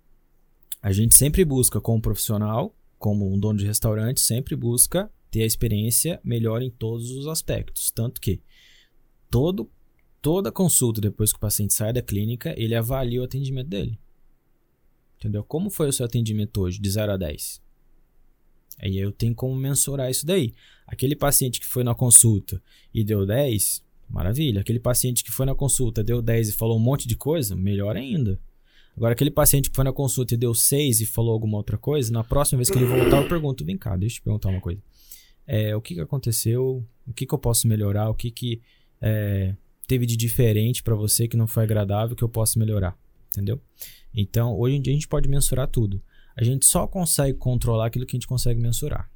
[0.81, 5.45] a gente sempre busca, como profissional, como um dono de restaurante, sempre busca ter a
[5.45, 7.91] experiência melhor em todos os aspectos.
[7.91, 8.41] Tanto que
[9.29, 9.69] todo,
[10.21, 13.99] toda consulta, depois que o paciente sai da clínica, ele avalia o atendimento dele.
[15.17, 15.43] Entendeu?
[15.43, 17.61] Como foi o seu atendimento hoje, de 0 a 10?
[18.79, 20.53] Aí eu tenho como mensurar isso daí.
[20.87, 22.63] Aquele paciente que foi na consulta
[22.93, 24.61] e deu 10, maravilha.
[24.61, 27.97] Aquele paciente que foi na consulta, deu 10 e falou um monte de coisa, melhor
[27.97, 28.39] ainda.
[28.95, 32.11] Agora, aquele paciente que foi na consulta e deu 6 e falou alguma outra coisa,
[32.11, 34.61] na próxima vez que ele voltar, eu pergunto: vem cá, deixa eu te perguntar uma
[34.61, 34.81] coisa.
[35.47, 36.85] É, o que, que aconteceu?
[37.05, 38.09] O que, que eu posso melhorar?
[38.09, 38.61] O que, que
[39.01, 39.55] é,
[39.87, 42.97] teve de diferente para você que não foi agradável que eu posso melhorar?
[43.29, 43.59] Entendeu?
[44.13, 46.01] Então, hoje em dia a gente pode mensurar tudo.
[46.35, 49.09] A gente só consegue controlar aquilo que a gente consegue mensurar.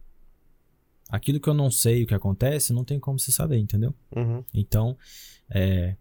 [1.09, 3.93] Aquilo que eu não sei o que acontece, não tem como você saber, entendeu?
[4.15, 4.43] Uhum.
[4.53, 4.97] Então,
[5.49, 5.95] é,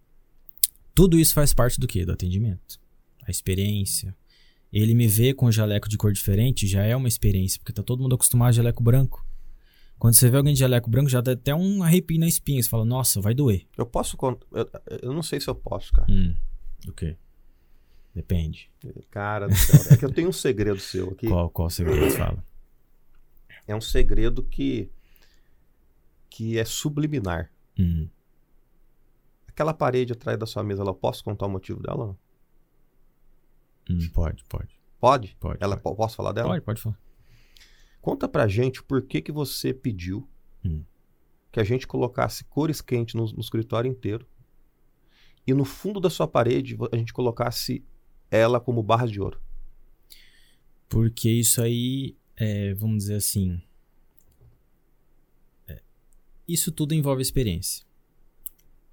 [0.95, 2.05] tudo isso faz parte do que?
[2.05, 2.81] Do atendimento.
[3.27, 4.17] A experiência.
[4.73, 8.03] Ele me vê com jaleco de cor diferente já é uma experiência, porque tá todo
[8.03, 9.25] mundo acostumado a jaleco branco.
[9.99, 12.63] Quando você vê alguém de jaleco branco, já dá até um arrepio na espinha.
[12.63, 13.67] Você fala, nossa, vai doer.
[13.79, 14.17] Eu posso.
[14.53, 14.71] Eu,
[15.03, 16.07] eu não sei se eu posso, cara.
[16.11, 16.35] Hum,
[16.87, 17.17] o quê?
[18.15, 18.71] Depende.
[19.11, 19.93] Cara do céu.
[19.93, 21.27] É que eu tenho um segredo seu aqui.
[21.29, 22.45] Qual, qual segredo você fala?
[23.67, 24.91] É um segredo que.
[26.29, 27.51] que é subliminar.
[27.79, 28.09] Hum,
[29.49, 32.15] Aquela parede atrás da sua mesa, ela posso contar o motivo dela?
[33.91, 34.77] Hum, pode, pode.
[35.01, 35.37] Pode?
[35.39, 35.59] Pode.
[35.63, 35.83] Ela pode.
[35.83, 36.49] po- posso falar dela?
[36.49, 36.99] Pode, pode falar.
[38.01, 40.29] Conta pra gente por que que você pediu
[40.65, 40.83] Hum.
[41.53, 44.27] que a gente colocasse cores quentes no, no escritório inteiro
[45.47, 47.85] e no fundo da sua parede a gente colocasse
[48.31, 49.41] ela como barras de ouro.
[50.89, 53.61] Porque isso aí, é, vamos dizer assim.
[55.69, 55.81] é,
[56.49, 57.85] isso tudo envolve experiência.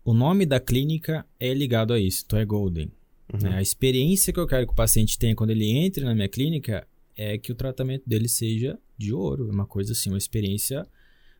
[0.03, 2.91] O nome da clínica é ligado a isso, então é Golden.
[3.33, 3.39] Uhum.
[3.49, 3.57] né?
[3.57, 6.87] A experiência que eu quero que o paciente tenha quando ele entre na minha clínica
[7.15, 9.49] é que o tratamento dele seja de ouro.
[9.49, 10.87] É uma coisa assim, uma experiência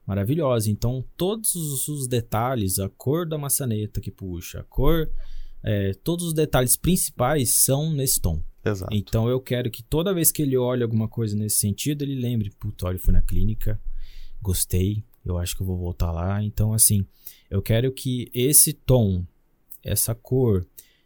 [0.05, 0.69] maravilhosa.
[0.69, 5.09] Então, todos os os detalhes, a cor da maçaneta que puxa, a cor,
[5.63, 8.43] é, todos os detalhes principais são nesse tom.
[8.65, 8.95] Exato.
[8.95, 12.49] Então eu quero que toda vez que ele olhe alguma coisa nesse sentido, ele lembre,
[12.51, 13.79] puta, olha, eu fui na clínica,
[14.41, 16.43] gostei, eu acho que eu vou voltar lá.
[16.43, 17.05] Então, assim,
[17.49, 19.25] eu quero que esse tom,
[19.83, 20.65] essa cor,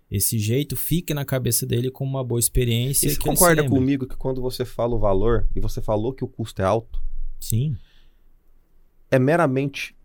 [0.09, 3.07] esse jeito fique na cabeça dele como uma boa experiência.
[3.07, 6.27] E você concorda comigo que quando você fala o valor e você falou que o
[6.27, 7.01] custo é alto,
[7.39, 7.75] Sim,
[9.11, 9.95] é meramente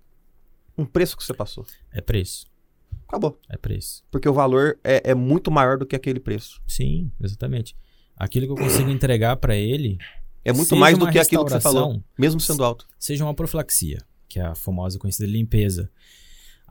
[0.77, 1.67] um preço que você passou.
[1.93, 2.47] é preço.
[3.09, 3.38] Acabou.
[3.49, 4.03] É preço.
[4.11, 6.62] Porque o valor é, é muito maior do que aquele preço.
[6.67, 7.77] Sim, exatamente.
[8.17, 9.99] Aquilo que eu consigo entregar para ele.
[10.45, 12.87] É muito mais do que aquilo que você falou, mesmo sendo alto.
[12.99, 15.91] seja uma profilaxia, que é a famosa conhecida limpeza,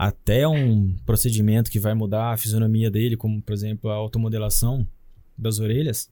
[0.01, 4.87] até um procedimento que vai mudar a fisionomia dele, como por exemplo a automodelação
[5.37, 6.09] das orelhas,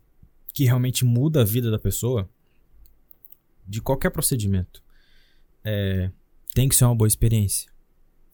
[0.53, 2.29] que realmente muda a vida da pessoa,
[3.67, 4.83] de qualquer procedimento,
[5.63, 6.11] é,
[6.53, 7.67] tem que ser uma boa experiência,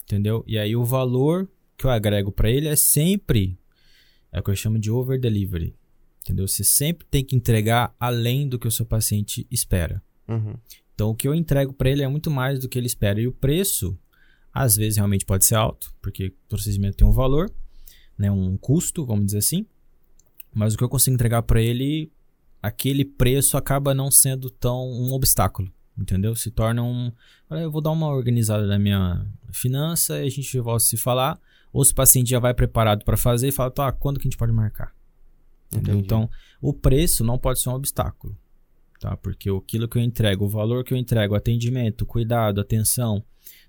[0.02, 0.44] entendeu?
[0.46, 3.58] E aí o valor que eu agrego para ele é sempre
[4.30, 5.74] é o que eu chamo de over delivery,
[6.20, 6.46] entendeu?
[6.46, 10.02] Você sempre tem que entregar além do que o seu paciente espera.
[10.28, 10.54] Uhum.
[10.94, 13.18] Então, o que eu entrego para ele é muito mais do que ele espera.
[13.18, 13.98] E o preço,
[14.56, 17.50] às vezes, realmente pode ser alto, porque o procedimento tem um valor,
[18.16, 19.66] né, um custo, vamos dizer assim.
[20.54, 22.10] Mas o que eu consigo entregar para ele,
[22.62, 26.34] aquele preço acaba não sendo tão um obstáculo, entendeu?
[26.34, 27.12] Se torna um.
[27.50, 30.96] "Olha, Eu vou dar uma organizada na minha finança e a gente volta a se
[30.96, 31.38] falar.
[31.72, 34.30] Ou se o paciente já vai preparado para fazer e fala, tá, quando que a
[34.30, 34.94] gente pode marcar?
[35.66, 35.94] Entendeu?
[35.96, 36.06] Entendi.
[36.06, 38.34] Então, o preço não pode ser um obstáculo
[38.98, 39.16] tá?
[39.16, 43.22] Porque aquilo que eu entrego, o valor que eu entrego, atendimento, cuidado, atenção,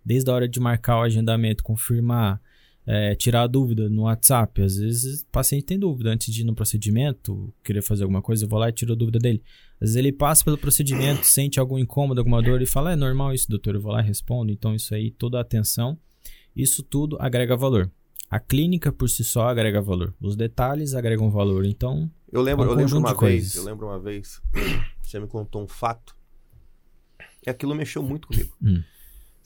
[0.08, 2.42] desde a hora de marcar o agendamento, confirmar,
[2.86, 4.62] é, tirar a dúvida no WhatsApp.
[4.62, 8.46] Às vezes o paciente tem dúvida antes de ir no procedimento, querer fazer alguma coisa,
[8.46, 9.44] eu vou lá e tiro a dúvida dele.
[9.76, 13.34] Às vezes ele passa pelo procedimento, sente algum incômodo, alguma dor e fala: é normal
[13.34, 13.76] isso, doutor.
[13.76, 14.50] Eu vou lá e respondo.
[14.50, 15.98] Então, isso aí, toda a atenção,
[16.56, 17.92] isso tudo agrega valor.
[18.30, 20.14] A clínica por si só agrega valor.
[20.22, 21.66] Os detalhes agregam valor.
[21.66, 23.56] Então, Eu lembro, É um eu lembro uma vez, coisas.
[23.56, 24.42] eu lembro uma vez,
[25.04, 26.16] você me contou um fato,
[27.46, 28.56] e aquilo mexeu muito comigo.
[28.62, 28.82] Hum.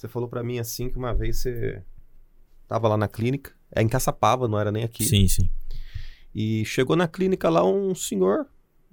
[0.02, 1.84] Você falou pra mim assim que uma vez você
[2.68, 5.06] tava lá na clínica, é em Caçapava, não era nem aqui.
[5.06, 5.48] sim, sim.
[6.34, 8.48] E chegou na clínica lá um senhor,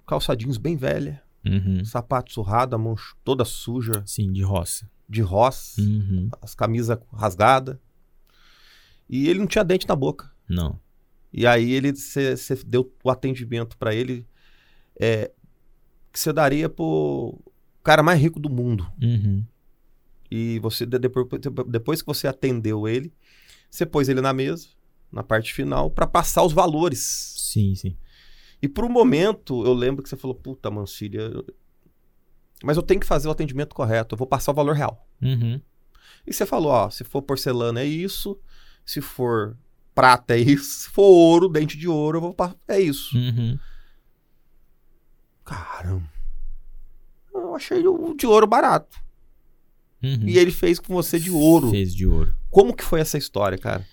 [0.06, 1.82] calça jeans bem velha, Uhum.
[1.82, 2.94] sapato surrado, a mão
[3.24, 4.86] toda suja, Sim, de roça.
[5.08, 6.28] de roça, Uhum.
[6.42, 7.78] as camisas rasgadas.
[9.08, 10.30] E ele não tinha dente na boca.
[10.46, 10.78] Não.
[11.32, 14.26] E aí ele você deu o atendimento pra ele
[15.00, 15.30] é,
[16.12, 17.40] que você daria pro
[17.82, 18.86] cara mais rico do mundo.
[19.00, 19.42] Uhum.
[20.30, 21.26] E você de- depois,
[21.68, 23.12] depois que você atendeu ele,
[23.70, 24.68] você pôs ele na mesa,
[25.10, 27.34] na parte final, pra passar os valores.
[27.38, 27.96] Sim, sim.
[28.60, 31.30] E por um momento eu lembro que você falou: "Puta, Mancília,
[32.62, 35.06] mas eu tenho que fazer o atendimento correto, eu vou passar o valor real".
[35.22, 35.60] Uhum.
[36.26, 38.38] E você falou: "Ó, se for porcelana é isso,
[38.84, 39.56] se for
[39.94, 43.16] prata é isso, se for ouro, dente de ouro, eu vou pa- é isso".
[43.16, 43.58] Uhum.
[45.44, 46.08] Caramba.
[47.32, 48.98] Eu achei o de ouro barato.
[50.02, 50.28] Uhum.
[50.28, 51.70] E ele fez com você de ouro.
[51.70, 52.34] Fez de ouro.
[52.50, 53.84] Como que foi essa história, cara?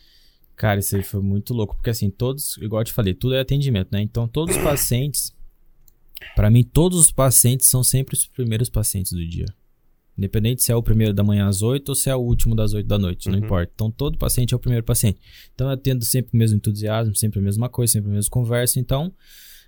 [0.55, 3.39] Cara, isso aí foi muito louco, porque assim, todos, igual eu te falei, tudo é
[3.41, 4.01] atendimento, né?
[4.01, 5.33] Então, todos os pacientes,
[6.35, 9.47] pra mim, todos os pacientes são sempre os primeiros pacientes do dia.
[10.17, 12.73] Independente se é o primeiro da manhã às 8 ou se é o último das
[12.73, 13.43] 8 da noite, não Uhum.
[13.43, 13.69] importa.
[13.75, 15.19] Então todo paciente é o primeiro paciente.
[15.53, 18.79] Então eu atendo sempre o mesmo entusiasmo, sempre a mesma coisa, sempre a mesma conversa.
[18.79, 19.11] Então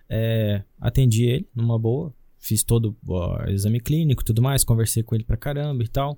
[0.10, 5.23] é, atendi ele numa boa, fiz todo o exame clínico tudo mais, conversei com ele
[5.23, 6.17] pra caramba e tal.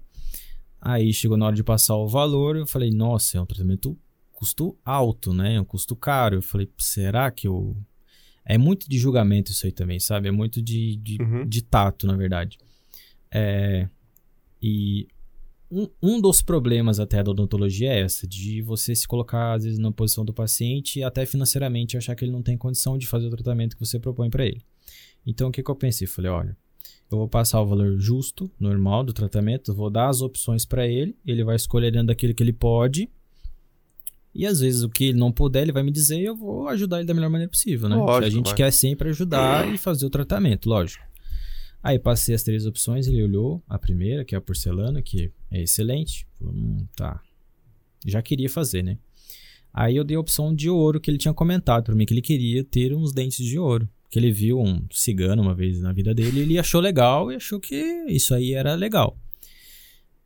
[0.82, 3.98] Aí chegou na hora de passar o valor, eu falei, nossa, é um tratamento
[4.32, 5.56] custo alto, né?
[5.56, 6.38] É um custo caro.
[6.38, 7.76] Eu falei, será que eu.
[8.46, 10.30] É muito de julgamento isso aí também, sabe?
[10.30, 11.46] É muito de, de, Uhum.
[11.46, 12.58] de tato, na verdade.
[13.32, 13.88] É,
[14.62, 15.08] e
[15.70, 19.78] um, um dos problemas até da odontologia é essa, de você se colocar, às vezes,
[19.78, 23.28] na posição do paciente e até financeiramente achar que ele não tem condição de fazer
[23.28, 24.62] o tratamento que você propõe para ele.
[25.26, 26.08] Então, o que, que eu pensei?
[26.08, 26.58] Falei, olha,
[27.12, 31.16] eu vou passar o valor justo, normal do tratamento, vou dar as opções para ele,
[31.26, 33.10] ele vai escolher dentro daquilo que ele pode.
[34.34, 36.68] E às vezes o que ele não puder, ele vai me dizer e eu vou
[36.68, 37.96] ajudar ele da melhor maneira possível, né?
[37.96, 38.56] Lógico, a gente vai.
[38.56, 41.04] quer sempre ajudar e fazer o tratamento, lógico.
[41.82, 45.62] Aí passei as três opções, ele olhou a primeira, que é a porcelana, que é
[45.62, 46.28] excelente.
[46.38, 47.22] Falou, hum, tá.
[48.06, 48.98] Já queria fazer, né?
[49.74, 52.22] Aí eu dei a opção de ouro que ele tinha comentado pra mim, que ele
[52.22, 53.88] queria ter uns dentes de ouro.
[54.10, 57.36] Que ele viu um cigano uma vez na vida dele, e ele achou legal e
[57.36, 57.76] achou que
[58.08, 59.18] isso aí era legal.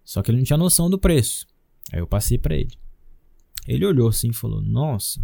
[0.04, 1.48] Só que ele não tinha noção do preço.
[1.92, 2.78] Aí eu passei pra ele.
[3.68, 5.22] Ele olhou assim e falou: Nossa,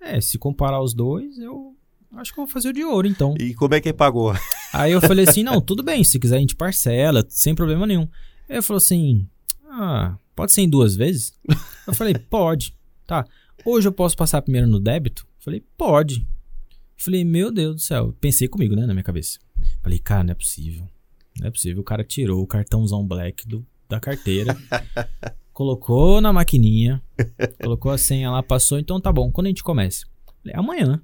[0.00, 1.74] é, se comparar os dois, eu
[2.16, 3.34] acho que eu vou fazer o de ouro então.
[3.38, 4.34] E como é que ele pagou?
[4.72, 8.08] Aí eu falei assim: não, tudo bem, se quiser a gente parcela, sem problema nenhum.
[8.48, 9.28] Aí ele falou assim:
[9.68, 11.32] ah, pode ser em duas vezes?
[11.86, 12.74] Eu falei: pode.
[13.06, 13.26] Tá.
[13.64, 15.26] Hoje eu posso passar primeiro no débito?
[15.38, 16.26] Eu falei: pode.
[17.00, 18.14] Falei: meu Deus do céu.
[18.20, 19.38] Pensei comigo, né, na minha cabeça.
[19.82, 20.86] Falei: cara, não é possível.
[21.38, 21.80] Não é possível.
[21.80, 24.54] O cara tirou o cartãozão black do, da carteira,
[25.52, 27.02] colocou na maquininha,
[27.62, 28.78] colocou a senha lá, passou.
[28.78, 30.06] Então tá bom, quando a gente começa?
[30.42, 31.00] Falei: amanhã.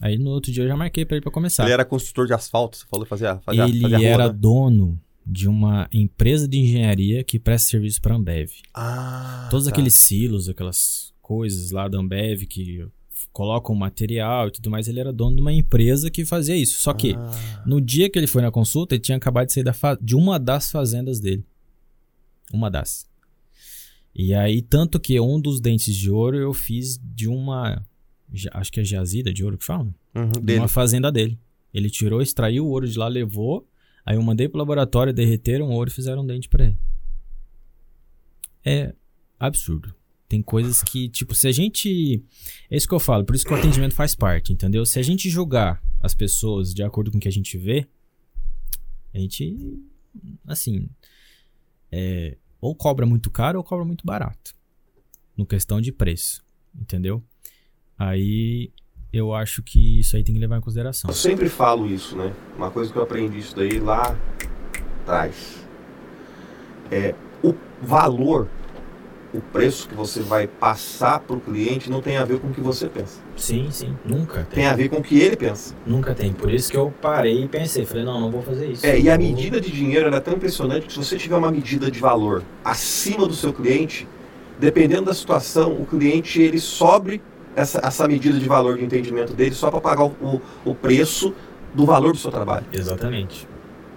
[0.00, 1.64] Aí no outro dia eu já marquei pra ele pra começar.
[1.64, 4.38] Ele era construtor de asfalto, você falou que fazia, fazia, Ele fazia era roda.
[4.38, 8.50] dono de uma empresa de engenharia que presta serviço para Ambev.
[8.72, 9.72] Ah, Todos tá.
[9.72, 12.86] aqueles silos, aquelas coisas lá da Ambev que
[13.38, 16.80] colocam material e tudo mais, ele era dono de uma empresa que fazia isso.
[16.80, 19.62] Só que Ah, no dia que ele foi na consulta, ele tinha acabado de sair
[19.62, 21.44] da de uma das fazendas dele.
[22.52, 23.08] Uma das.
[24.12, 27.86] E aí, tanto que um dos dentes de ouro eu fiz de uma.
[28.52, 29.86] Acho que é jazida de ouro que fala?
[30.16, 30.58] uhum, de dele.
[30.58, 31.38] uma fazenda dele.
[31.72, 33.64] Ele tirou, extraiu o ouro de lá, levou.
[34.04, 36.78] Aí eu mandei pro laboratório, derreteram o ouro e fizeram um dente pra ele.
[38.64, 38.92] É
[39.38, 39.94] absurdo.
[40.28, 42.22] Tem coisas que, tipo, se a gente.
[42.70, 44.84] É isso que eu falo, por isso que o atendimento faz parte, entendeu?
[44.84, 47.88] Se a gente julgar as pessoas de acordo com o que a gente vê,
[49.14, 49.56] a gente.
[50.46, 50.88] Assim.
[51.90, 54.54] É, ou cobra muito caro ou cobra muito barato.
[55.36, 57.22] No questão de preço, entendeu?
[57.98, 58.70] Aí
[59.12, 61.08] eu acho que isso aí tem que levar em consideração.
[61.08, 62.34] Eu sempre falo isso, né?
[62.56, 64.16] Uma coisa que eu aprendi isso daí lá
[65.02, 65.66] atrás.
[66.90, 68.50] É o valor,
[69.32, 72.50] o preço que você vai passar para o cliente não tem a ver com o
[72.52, 73.20] que você pensa.
[73.36, 73.94] Sim, sim.
[74.04, 75.74] Nunca Tem a ver com o que ele pensa.
[75.86, 76.32] Nunca tem.
[76.32, 77.84] Por isso que eu parei e pensei.
[77.84, 78.86] Falei, não, não vou fazer isso.
[78.86, 81.50] É, e a medida de dinheiro ela é tão impressionante que se você tiver uma
[81.50, 84.08] medida de valor acima do seu cliente,
[84.58, 87.20] dependendo da situação, o cliente ele sobe
[87.54, 91.34] essa, essa medida de valor de entendimento dele só para pagar o, o preço
[91.74, 92.64] do valor do seu trabalho.
[92.72, 93.46] Exatamente.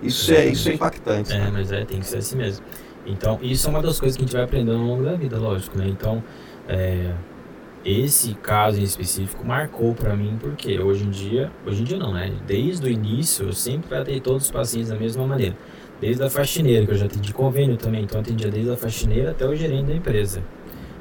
[0.04, 1.32] Isso é, isso é impactante.
[1.32, 2.66] É, mas é, tem que ser assim mesmo.
[3.06, 5.38] Então, isso é uma das coisas que a gente vai aprendendo ao longo da vida,
[5.38, 5.88] lógico, né?
[5.88, 6.24] Então,
[6.68, 7.12] é,
[7.84, 12.14] esse caso em específico marcou pra mim, porque hoje em dia, hoje em dia não,
[12.14, 12.32] né?
[12.46, 15.56] Desde o início, eu sempre tratei todos os pacientes da mesma maneira.
[16.00, 19.48] Desde a faxineira, que eu já atendi convênio também, então atendia desde a faxineira até
[19.48, 20.44] o gerente da empresa.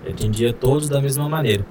[0.05, 1.65] Eu atendia todos da mesma maneira.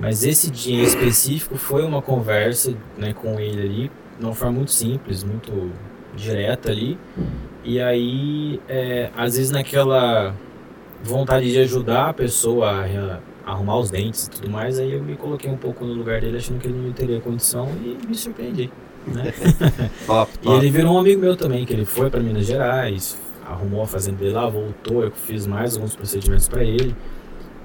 [0.00, 4.54] Mas esse dia em específico foi uma conversa né, com ele ali, de uma forma
[4.58, 5.70] muito simples, muito
[6.16, 6.98] direta ali.
[7.64, 10.34] E aí, é, às vezes naquela
[11.02, 15.02] vontade de ajudar a pessoa a, a arrumar os dentes e tudo mais, aí eu
[15.02, 18.14] me coloquei um pouco no lugar dele, achando que ele não teria condição e me
[18.14, 18.70] surpreendi.
[19.06, 19.32] Né?
[20.06, 20.56] Top, e top.
[20.56, 24.18] ele virou um amigo meu também, que ele foi para Minas Gerais, arrumou a fazenda
[24.18, 26.94] dele lá, voltou, eu fiz mais alguns procedimentos para ele,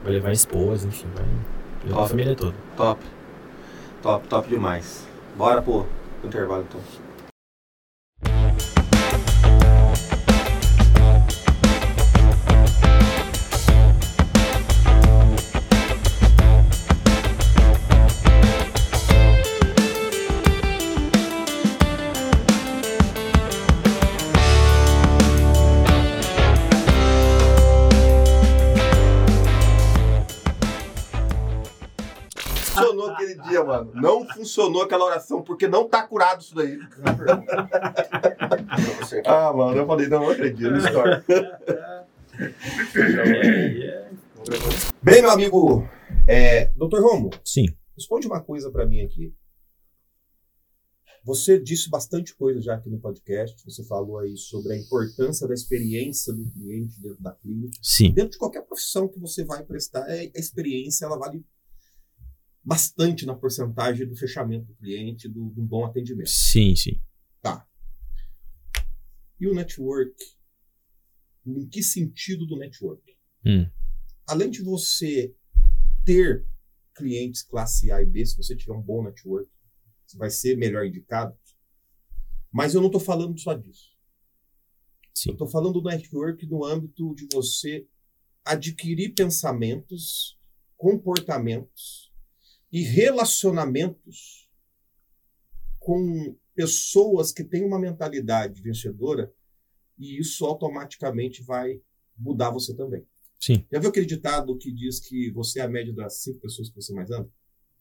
[0.04, 1.26] vai levar a esposa, enfim, vai
[1.86, 2.56] levar a família toda.
[2.76, 3.00] Top.
[4.02, 5.08] Top, top demais.
[5.36, 5.86] Bora pro
[6.24, 7.07] intervalo então.
[33.66, 33.92] Mano.
[33.96, 36.78] Não funcionou aquela oração, porque não tá curado isso daí.
[39.26, 41.24] ah, mano, eu falei, não, não acredito na história.
[45.02, 45.88] Bem, meu amigo,
[46.28, 47.00] é, Dr.
[47.02, 47.66] Romo, Sim.
[47.96, 49.34] responde uma coisa pra mim aqui.
[51.24, 53.62] Você disse bastante coisa já aqui no podcast.
[53.66, 57.78] Você falou aí sobre a importância da experiência do cliente dentro da clínica.
[57.82, 58.14] Sim.
[58.14, 61.44] Dentro de qualquer profissão que você vai prestar, é- a experiência ela vale
[62.68, 66.30] bastante na porcentagem do fechamento do cliente, do, um bom atendimento.
[66.30, 67.00] Sim, sim.
[69.40, 70.16] E o network?
[71.46, 73.02] Em que sentido do network?
[73.46, 73.70] Hum.
[74.28, 75.34] Além de você
[76.04, 76.46] ter
[76.94, 79.50] clientes classe A e B, se você tiver um bom network,
[80.06, 81.38] você vai ser melhor indicado.
[82.52, 83.96] Mas eu não estou falando só disso.
[85.04, 85.32] Eu Sim.
[85.32, 87.88] estou falando do network no âmbito de você
[88.44, 90.38] adquirir pensamentos,
[90.76, 92.07] comportamentos
[92.72, 94.50] e relacionamentos
[95.80, 99.32] com pessoas que têm uma mentalidade vencedora
[99.98, 101.80] e isso automaticamente vai
[102.18, 103.06] mudar você também.
[103.40, 103.66] Sim.
[103.72, 106.76] Já viu aquele ditado que diz que você é a média das cinco pessoas que
[106.76, 107.30] você mais ama?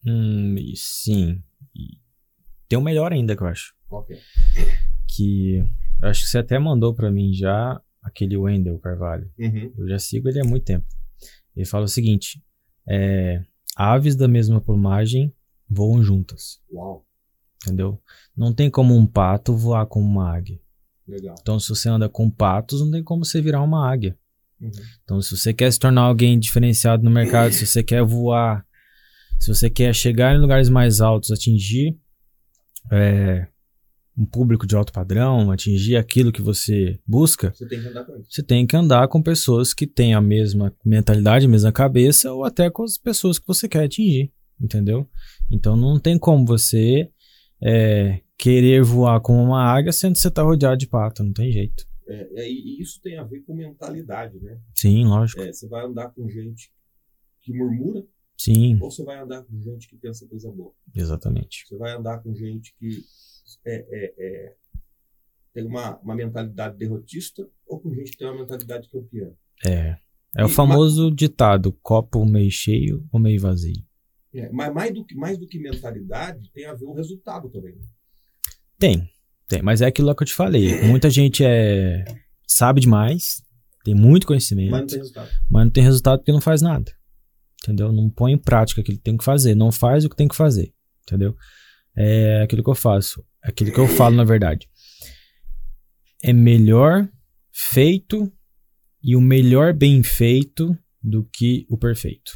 [0.06, 1.42] Hum, sim.
[1.74, 1.98] E
[2.68, 3.74] tem um melhor ainda que eu acho.
[3.88, 4.20] Qual que é?
[5.08, 5.56] Que
[6.02, 9.32] eu acho que você até mandou pra mim já aquele Wendel Carvalho.
[9.38, 9.72] Uhum.
[9.78, 10.86] Eu já sigo ele há muito tempo.
[11.56, 12.42] Ele fala o seguinte:
[12.88, 13.44] é,
[13.76, 15.32] aves da mesma plumagem
[15.68, 17.04] voam juntas, Uau,
[17.62, 18.00] entendeu?
[18.34, 20.58] Não tem como um pato voar como uma águia.
[21.06, 21.36] legal.
[21.40, 24.18] Então, se você anda com patos, não tem como você virar uma águia.
[24.60, 24.70] Uhum.
[25.04, 28.66] Então, se você quer se tornar alguém diferenciado no mercado, se você quer voar,
[29.38, 31.98] se você quer chegar em lugares mais altos, atingir
[32.90, 33.46] é,
[34.16, 38.22] um público de alto padrão, atingir aquilo que você busca, Você tem que andar com
[38.22, 42.44] você tem que andar com pessoas que têm a mesma mentalidade, a mesma cabeça, ou
[42.44, 45.08] até com as pessoas que você quer atingir, entendeu?
[45.50, 47.10] Então, não tem como você
[47.62, 51.52] é, querer voar como uma águia sendo que você está rodeado de pato, não tem
[51.52, 51.86] jeito.
[52.08, 54.58] É, é, e isso tem a ver com mentalidade, né?
[54.74, 55.42] Sim, lógico.
[55.42, 56.70] É, você vai andar com gente
[57.42, 58.04] que murmura
[58.38, 60.72] Sim, ou você vai andar com gente que pensa coisa boa?
[60.94, 61.64] exatamente.
[61.66, 63.00] Você vai andar com gente que
[63.64, 64.54] é, é, é,
[65.52, 69.30] tem uma, uma mentalidade derrotista ou com gente que tem uma mentalidade campeã?
[69.66, 69.96] É.
[70.36, 73.82] É o famoso ditado: copo meio cheio ou meio vazio.
[74.34, 77.74] É, mas mais do, que, mais do que mentalidade, tem a ver o resultado também.
[77.74, 77.84] né?
[78.78, 79.10] Tem,
[79.48, 80.82] tem, mas é aquilo que eu te falei.
[80.82, 82.04] Muita gente é
[82.46, 83.42] sabe demais,
[83.84, 85.30] tem muito conhecimento, Mas não tem resultado.
[85.50, 86.92] mas não tem resultado porque não faz nada.
[87.62, 87.90] Entendeu?
[87.92, 90.36] Não põe em prática aquilo que tem que fazer, não faz o que tem que
[90.36, 90.72] fazer.
[91.02, 91.34] Entendeu?
[91.96, 94.68] É aquilo que eu faço, aquilo que eu falo na verdade.
[96.22, 97.08] É melhor
[97.52, 98.30] feito
[99.02, 102.32] e o melhor bem feito do que o perfeito.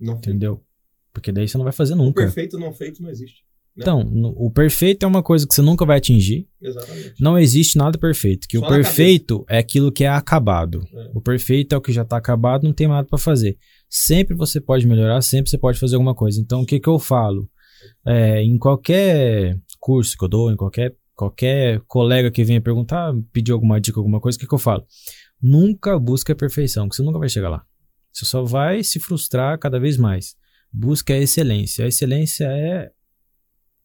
[0.00, 0.28] Não feito.
[0.30, 0.64] Entendeu?
[1.12, 2.22] Porque daí você não vai fazer O nunca.
[2.22, 3.42] perfeito não feito não existe.
[3.76, 6.48] Então, no- o perfeito é uma coisa que você nunca vai atingir.
[6.60, 7.14] Exatamente.
[7.20, 8.48] Não existe nada perfeito.
[8.48, 10.82] Que Só o perfeito é aquilo que é acabado.
[10.92, 11.10] É.
[11.14, 13.56] O perfeito é o que já está acabado, não tem nada para fazer.
[13.88, 16.40] Sempre você pode melhorar, sempre você pode fazer alguma coisa.
[16.40, 17.48] Então, o que, que eu falo?
[18.04, 19.56] É, em qualquer
[19.88, 24.20] curso que eu dou, em qualquer, qualquer colega que venha perguntar, pedir alguma dica, alguma
[24.20, 24.84] coisa, o que, que eu falo?
[25.40, 27.64] Nunca busque a perfeição, que você nunca vai chegar lá.
[28.12, 30.36] Você só vai se frustrar cada vez mais.
[30.70, 31.86] Busque a excelência.
[31.86, 32.90] A excelência é,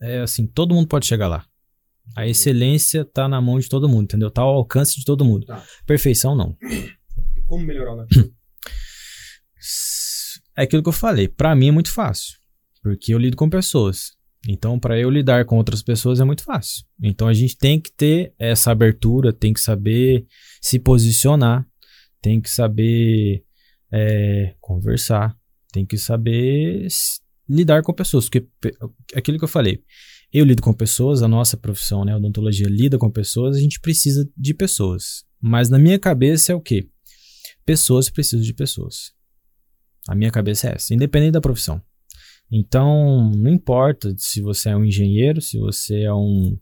[0.02, 1.46] é assim, todo mundo pode chegar lá.
[2.18, 4.30] A excelência tá na mão de todo mundo, entendeu?
[4.30, 5.46] Tá ao alcance de todo mundo.
[5.46, 5.64] Tá.
[5.86, 6.58] Perfeição não.
[7.38, 8.34] E como melhorar o network?
[10.58, 11.30] É aquilo que eu falei.
[11.30, 12.38] Pra mim é muito fácil,
[12.82, 14.22] porque eu lido com pessoas.
[14.48, 16.86] Então, pra eu lidar com outras pessoas é muito fácil.
[17.02, 20.26] Então, a gente tem que ter essa abertura, tem que saber
[20.62, 21.66] se posicionar,
[22.22, 23.44] tem que saber
[23.92, 25.38] é, conversar,
[25.72, 26.88] tem que saber
[27.48, 28.30] lidar com pessoas.
[28.30, 28.48] Porque
[29.16, 29.82] aquilo que eu falei,
[30.32, 33.80] eu lido com pessoas, a nossa profissão, né, a odontologia lida com pessoas, a gente
[33.80, 35.24] precisa de pessoas.
[35.40, 36.90] Mas na minha cabeça é o quê?
[37.66, 39.14] Pessoas precisam de pessoas.
[40.08, 41.82] A minha cabeça é essa, independente da profissão.
[42.56, 46.56] Então, não importa se você é um engenheiro, se você é um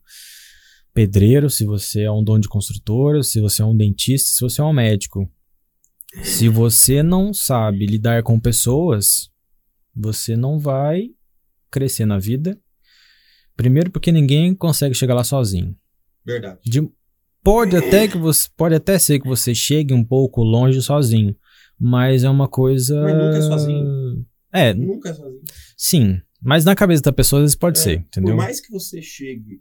[0.94, 4.62] pedreiro, se você é um dono de construtora, se você é um dentista, se você
[4.62, 5.30] é um médico.
[6.24, 9.30] Se você não sabe lidar com pessoas,
[9.94, 11.10] você não vai
[11.70, 12.58] crescer na vida.
[13.58, 15.76] Primeiro porque ninguém consegue chegar lá sozinho.
[16.26, 16.60] Verdade.
[16.64, 16.90] De-
[17.44, 21.36] pode até que você pode até ser que você chegue um pouco longe sozinho,
[21.78, 24.26] mas é uma coisa Mas nunca é sozinho.
[24.54, 25.42] É, Nunca é sozinho.
[25.78, 28.36] sim, mas na cabeça da pessoa às vezes pode É, ser, entendeu?
[28.36, 29.60] Por mais que você chegue.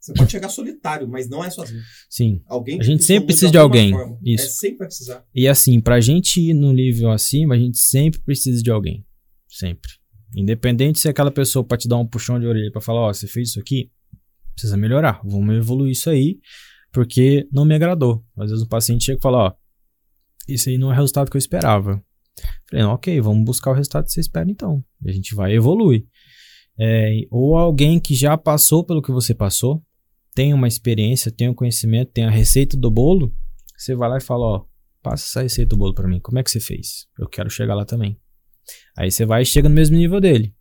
[0.00, 1.80] Você pode chegar solitário, mas não é sozinho.
[2.10, 2.42] Sim.
[2.46, 3.92] Alguém A gente te sempre precisa de de alguém.
[3.92, 4.18] forma.
[4.24, 4.44] Isso.
[4.46, 5.24] É sempre vai precisar.
[5.32, 9.06] E assim, pra gente ir no nível acima, a gente sempre precisa de alguém,
[9.48, 9.92] sempre.
[10.34, 13.12] Independente se é aquela pessoa pra te dar um puxão de orelha pra falar, ó,
[13.12, 13.92] você fez isso aqui,
[14.54, 16.40] precisa melhorar, vamos evoluir isso aí,
[16.92, 18.24] porque não me agradou.
[18.36, 19.52] Às vezes o paciente chega e fala, ó,
[20.48, 22.02] isso aí não é o resultado que eu esperava.
[22.70, 24.84] Falei, ok, vamos buscar o resultado que você espera então.
[25.04, 26.06] E a gente vai evoluir.
[26.78, 29.84] É, ou alguém que já passou pelo que você passou,
[30.34, 33.34] tem uma experiência, tem um conhecimento, tem a receita do bolo,
[33.76, 34.64] você vai lá e fala, ó,
[35.02, 36.20] passa essa receita do bolo para mim.
[36.20, 37.06] Como é que você fez?
[37.18, 38.18] Eu quero chegar lá também.
[38.96, 40.54] Aí você vai e chega no mesmo nível dele.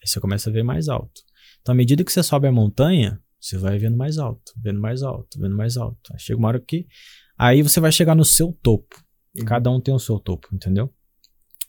[0.00, 1.22] Aí você começa a ver mais alto.
[1.60, 5.02] Então, à medida que você sobe a montanha, você vai vendo mais alto, vendo mais
[5.02, 6.12] alto, vendo mais alto.
[6.12, 6.86] Aí chega uma hora que.
[7.38, 8.96] Aí você vai chegar no seu topo.
[9.38, 9.44] Uhum.
[9.44, 10.92] Cada um tem o seu topo, entendeu?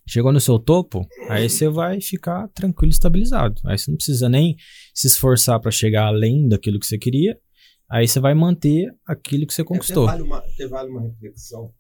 [0.10, 3.62] Chegou no seu topo, aí você vai ficar tranquilo, estabilizado.
[3.66, 4.56] Aí você não precisa nem
[4.94, 7.38] se esforçar para chegar além daquilo que você queria.
[7.90, 10.08] Aí você vai manter aquilo que você conquistou.
[10.08, 11.74] Até vale uma, até vale uma reflexão.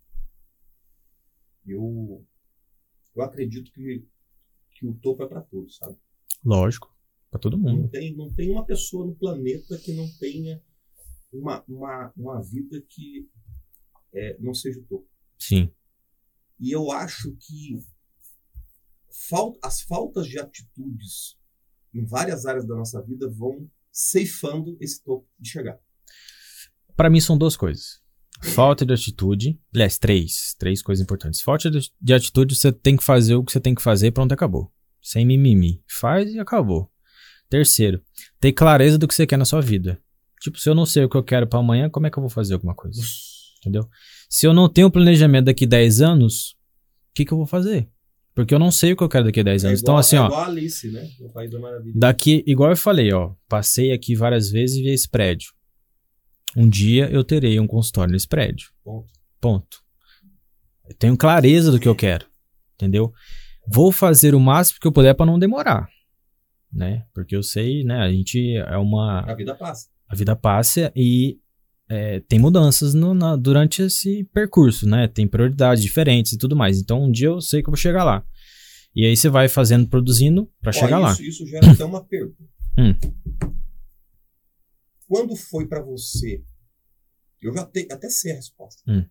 [1.65, 2.25] Eu,
[3.15, 4.05] eu acredito que,
[4.71, 5.97] que o topo é para todos, sabe?
[6.43, 6.93] Lógico,
[7.31, 7.83] para todo mundo.
[7.83, 10.61] Não tem, não tem uma pessoa no planeta que não tenha
[11.31, 13.29] uma, uma, uma vida que
[14.13, 15.07] é, não seja o topo.
[15.39, 15.71] Sim.
[16.59, 17.79] E eu acho que
[19.63, 21.37] as faltas de atitudes
[21.93, 25.79] em várias áreas da nossa vida vão ceifando esse topo de chegar.
[26.95, 28.01] Para mim são duas coisas.
[28.41, 29.59] Falta de atitude.
[29.73, 30.55] Aliás, três.
[30.57, 31.41] Três coisas importantes.
[31.41, 34.71] Falta de atitude, você tem que fazer o que você tem que fazer pronto, acabou.
[35.01, 35.83] Sem mimimi.
[35.87, 36.91] Faz e acabou.
[37.49, 38.03] Terceiro,
[38.39, 40.01] ter clareza do que você quer na sua vida.
[40.41, 42.21] Tipo, se eu não sei o que eu quero para amanhã, como é que eu
[42.21, 43.01] vou fazer alguma coisa?
[43.59, 43.89] Entendeu?
[44.29, 47.89] Se eu não tenho planejamento daqui 10 anos, o que, que eu vou fazer?
[48.37, 49.79] Porque eu não sei o que eu quero daqui a 10 anos.
[49.79, 50.25] É então, igual, então, assim, é ó.
[50.27, 51.09] Igual a Alice, né?
[51.19, 51.93] No País da Maravilha.
[51.95, 53.33] Daqui, igual eu falei, ó.
[53.49, 55.53] Passei aqui várias vezes e vi esse prédio.
[56.55, 58.69] Um dia eu terei um consultório nesse prédio.
[58.83, 59.11] Ponto.
[59.41, 59.79] Ponto.
[60.87, 62.27] Eu tenho clareza do que eu quero.
[62.75, 63.11] Entendeu?
[63.67, 65.89] Vou fazer o máximo que eu puder para não demorar.
[66.71, 67.07] Né?
[67.15, 68.01] Porque eu sei, né?
[68.01, 69.21] A gente é uma.
[69.21, 69.89] A vida passa.
[70.07, 71.39] A vida passa e
[71.89, 75.07] é, tem mudanças no, na, durante esse percurso, né?
[75.07, 76.79] Tem prioridades diferentes e tudo mais.
[76.79, 78.25] Então, um dia eu sei que eu vou chegar lá.
[78.95, 81.29] E aí você vai fazendo, produzindo para chegar isso, lá.
[81.29, 82.43] Isso gera até uma pergunta.
[82.79, 82.93] Hum.
[85.07, 86.43] Quando foi para você?
[87.41, 88.83] Eu já te, até sei a resposta.
[88.87, 89.03] Hum.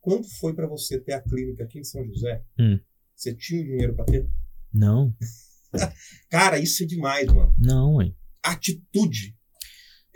[0.00, 2.42] Quando foi para você ter a clínica aqui em São José?
[2.58, 2.80] Hum.
[3.14, 4.26] Você tinha o dinheiro para ter?
[4.72, 5.14] Não.
[6.30, 7.54] Cara, isso é demais, mano.
[7.58, 8.16] Não, hein?
[8.42, 9.36] Atitude.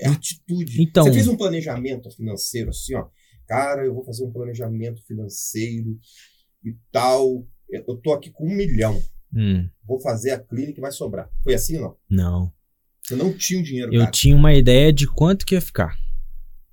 [0.02, 0.82] É atitude.
[0.82, 3.06] Então, você fez um planejamento financeiro assim, ó.
[3.46, 5.98] Cara, eu vou fazer um planejamento financeiro
[6.64, 7.46] e tal.
[7.68, 9.00] Eu tô aqui com um milhão.
[9.34, 9.68] Hum.
[9.86, 11.30] Vou fazer a clínica e vai sobrar.
[11.42, 11.96] Foi assim ou não?
[12.08, 12.52] Não.
[13.02, 14.10] Você não tinha o dinheiro, Eu cara.
[14.12, 15.96] tinha uma ideia de quanto que ia ficar.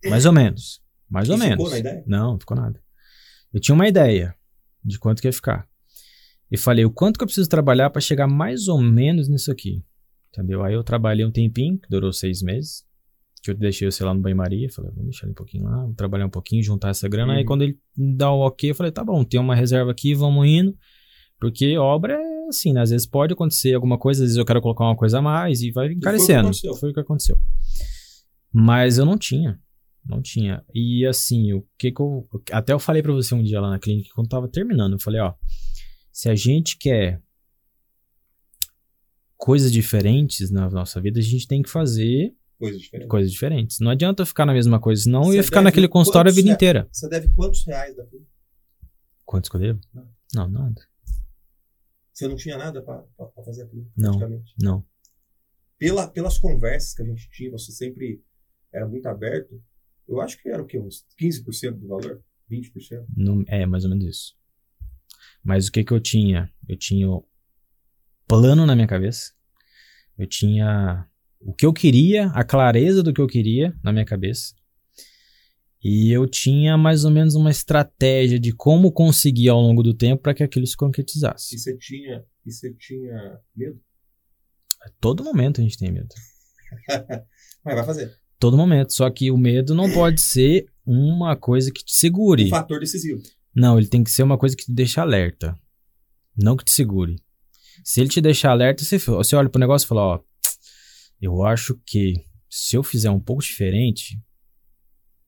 [0.06, 0.82] Mais ou menos.
[1.10, 1.56] Mais ou E menos.
[1.56, 2.04] ficou na ideia?
[2.06, 2.82] Não, não ficou nada.
[3.52, 4.36] Eu tinha uma ideia
[4.84, 5.68] de quanto que ia ficar.
[6.52, 9.84] E falei, o quanto que eu preciso trabalhar para chegar mais ou menos nisso aqui.
[10.32, 10.64] Entendeu?
[10.64, 12.84] Aí eu trabalhei um tempinho, que durou seis meses.
[13.42, 14.70] Que eu deixei o celular no banho-maria.
[14.72, 17.34] Falei, vou deixar ele um pouquinho lá, vou trabalhar um pouquinho, juntar essa grana.
[17.34, 17.46] Aí Uhum.
[17.46, 20.78] quando ele dá o ok, eu falei, tá bom, tem uma reserva aqui, vamos indo.
[21.40, 22.82] Porque obra é assim, né?
[22.82, 25.62] Às vezes pode acontecer alguma coisa, às vezes eu quero colocar uma coisa a mais
[25.62, 26.40] e vai foi o que encarecendo.
[26.40, 26.76] aconteceu.
[26.76, 27.40] Foi o que aconteceu.
[28.52, 29.58] Mas eu não tinha.
[30.06, 30.64] Não tinha.
[30.74, 32.28] E assim, o que que eu.
[32.52, 35.22] Até eu falei pra você um dia lá na clínica, quando tava terminando, eu falei,
[35.22, 35.34] ó.
[36.12, 37.22] Se a gente quer
[39.38, 43.08] coisas diferentes na nossa vida, a gente tem que fazer Coisa diferente.
[43.08, 43.80] coisas diferentes.
[43.80, 46.56] Não adianta ficar na mesma coisa, senão eu ia ficar naquele consultório a vida quantos-
[46.56, 46.90] inteira.
[46.92, 48.30] Você deve quantos reais da clínica?
[49.26, 49.80] Quantos que eu devo?
[49.94, 50.10] Não.
[50.36, 50.82] Não, nada.
[52.14, 53.04] Você não tinha nada para
[53.46, 53.68] fazer a?
[53.96, 54.44] Não.
[54.62, 54.86] Não.
[55.78, 58.22] Pela, pelas conversas que a gente tinha, você sempre
[58.74, 59.62] era muito aberto.
[60.08, 60.78] Eu acho que era o quê?
[60.80, 62.22] Uns 15% do valor?
[62.52, 63.06] 20%?
[63.16, 64.36] Não, é, mais ou menos isso.
[65.42, 66.52] Mas o que que eu tinha?
[66.68, 67.26] Eu tinha o
[68.28, 69.32] plano na minha cabeça.
[70.18, 71.08] Eu tinha
[71.40, 74.54] o que eu queria, a clareza do que eu queria na minha cabeça.
[75.82, 80.22] E eu tinha mais ou menos uma estratégia de como conseguir ao longo do tempo
[80.22, 81.56] para que aquilo se concretizasse.
[81.56, 83.80] E você tinha, e você tinha medo?
[84.82, 86.10] A todo momento a gente tem medo.
[87.64, 88.20] Mas vai fazer.
[88.38, 88.94] Todo momento.
[88.94, 92.46] Só que o medo não pode ser uma coisa que te segure.
[92.46, 93.22] Um fator decisivo.
[93.56, 95.58] Não, ele tem que ser uma coisa que te deixa alerta.
[96.38, 97.16] Não que te segure.
[97.84, 100.20] Se ele te deixar alerta, você, você olha pro negócio e fala, ó,
[101.22, 102.14] eu acho que
[102.50, 104.22] se eu fizer um pouco diferente,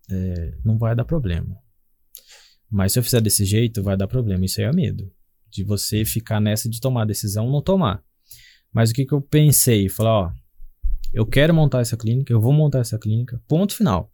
[0.10, 1.58] é, não vai dar problema.
[2.70, 4.46] Mas se eu fizer desse jeito, vai dar problema.
[4.46, 5.12] Isso aí é medo.
[5.50, 8.04] De você ficar nessa de tomar decisão não tomar.
[8.74, 9.90] Mas o que, que eu pensei?
[9.90, 10.32] Falar, ó,
[11.14, 14.06] eu quero montar essa clínica, eu vou montar essa clínica, ponto final.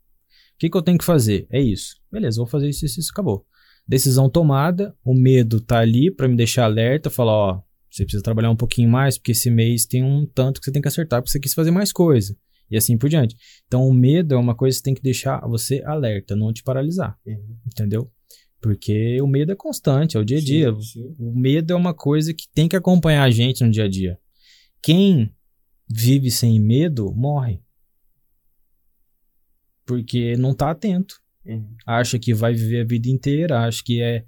[0.55, 1.45] O que, que eu tenho que fazer?
[1.51, 1.95] É isso.
[2.11, 3.45] Beleza, vou fazer isso, isso, isso, acabou.
[3.87, 7.61] Decisão tomada, o medo tá ali para me deixar alerta, falar, ó,
[7.97, 10.81] você precisa trabalhar um pouquinho mais, porque esse mês tem um tanto que você tem
[10.81, 12.37] que acertar, porque você quis fazer mais coisa.
[12.69, 13.35] E assim por diante.
[13.65, 17.17] Então, o medo é uma coisa que tem que deixar você alerta, não te paralisar.
[17.25, 17.57] Uhum.
[17.65, 18.11] Entendeu?
[18.61, 20.73] Porque o medo é constante, é o dia a dia.
[20.73, 21.15] Sim, sim.
[21.17, 24.19] O medo é uma coisa que tem que acompanhar a gente no dia a dia.
[24.81, 25.33] Quem
[25.89, 27.61] vive sem medo morre.
[29.85, 31.21] Porque não tá atento.
[31.45, 31.75] Uhum.
[31.85, 34.25] Acha que vai viver a vida inteira, acha que é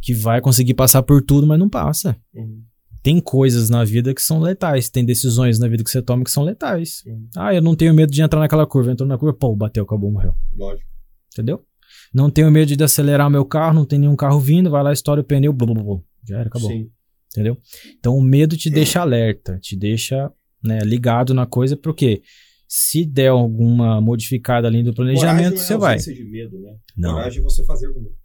[0.00, 2.16] que vai conseguir passar por tudo, mas não passa.
[2.32, 2.62] Uhum.
[3.02, 6.30] Tem coisas na vida que são letais, tem decisões na vida que você toma que
[6.30, 7.02] são letais.
[7.06, 7.28] Uhum.
[7.36, 8.92] Ah, eu não tenho medo de entrar naquela curva.
[8.92, 10.34] Entrou na curva, pô, bateu, acabou, morreu.
[10.56, 10.88] Lógico.
[11.32, 11.64] Entendeu?
[12.12, 15.20] Não tenho medo de acelerar meu carro, não tem nenhum carro vindo, vai lá, estoura
[15.20, 15.96] o pneu, blá, blá, blá.
[16.26, 16.70] já era, acabou.
[16.70, 16.90] Sim.
[17.32, 17.58] Entendeu?
[17.98, 20.32] Então o medo te deixa alerta, te deixa
[20.64, 22.22] né, ligado na coisa, porque
[22.66, 25.98] se der alguma modificada ali do planejamento, Coragem você não é vai.
[25.98, 26.76] de medo, né?
[26.96, 28.16] Não, Coragem é você fazer o medo.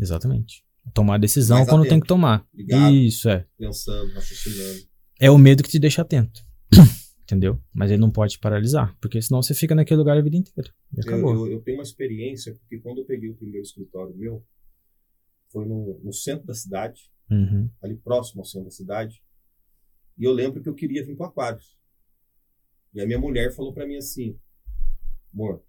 [0.00, 0.64] exatamente.
[0.94, 2.46] Tomar decisão Mais quando atento, tem que tomar.
[2.54, 2.94] ligado.
[2.94, 3.46] Isso, é.
[3.58, 4.80] Pensando, raciocinando.
[5.20, 6.44] É o medo que te deixa atento.
[7.22, 7.60] Entendeu?
[7.74, 10.70] Mas ele não pode te paralisar, porque senão você fica naquele lugar a vida inteira.
[10.92, 11.34] E Eu, acabou.
[11.46, 14.44] eu, eu tenho uma experiência, porque quando eu peguei o primeiro escritório meu,
[15.50, 17.68] foi no, no centro da cidade, Uhum.
[17.82, 19.20] ali próximo ao centro da cidade,
[20.16, 21.76] e eu lembro que eu queria vir para Aquários.
[22.94, 24.38] E a minha mulher falou para mim assim,
[25.34, 25.64] amor,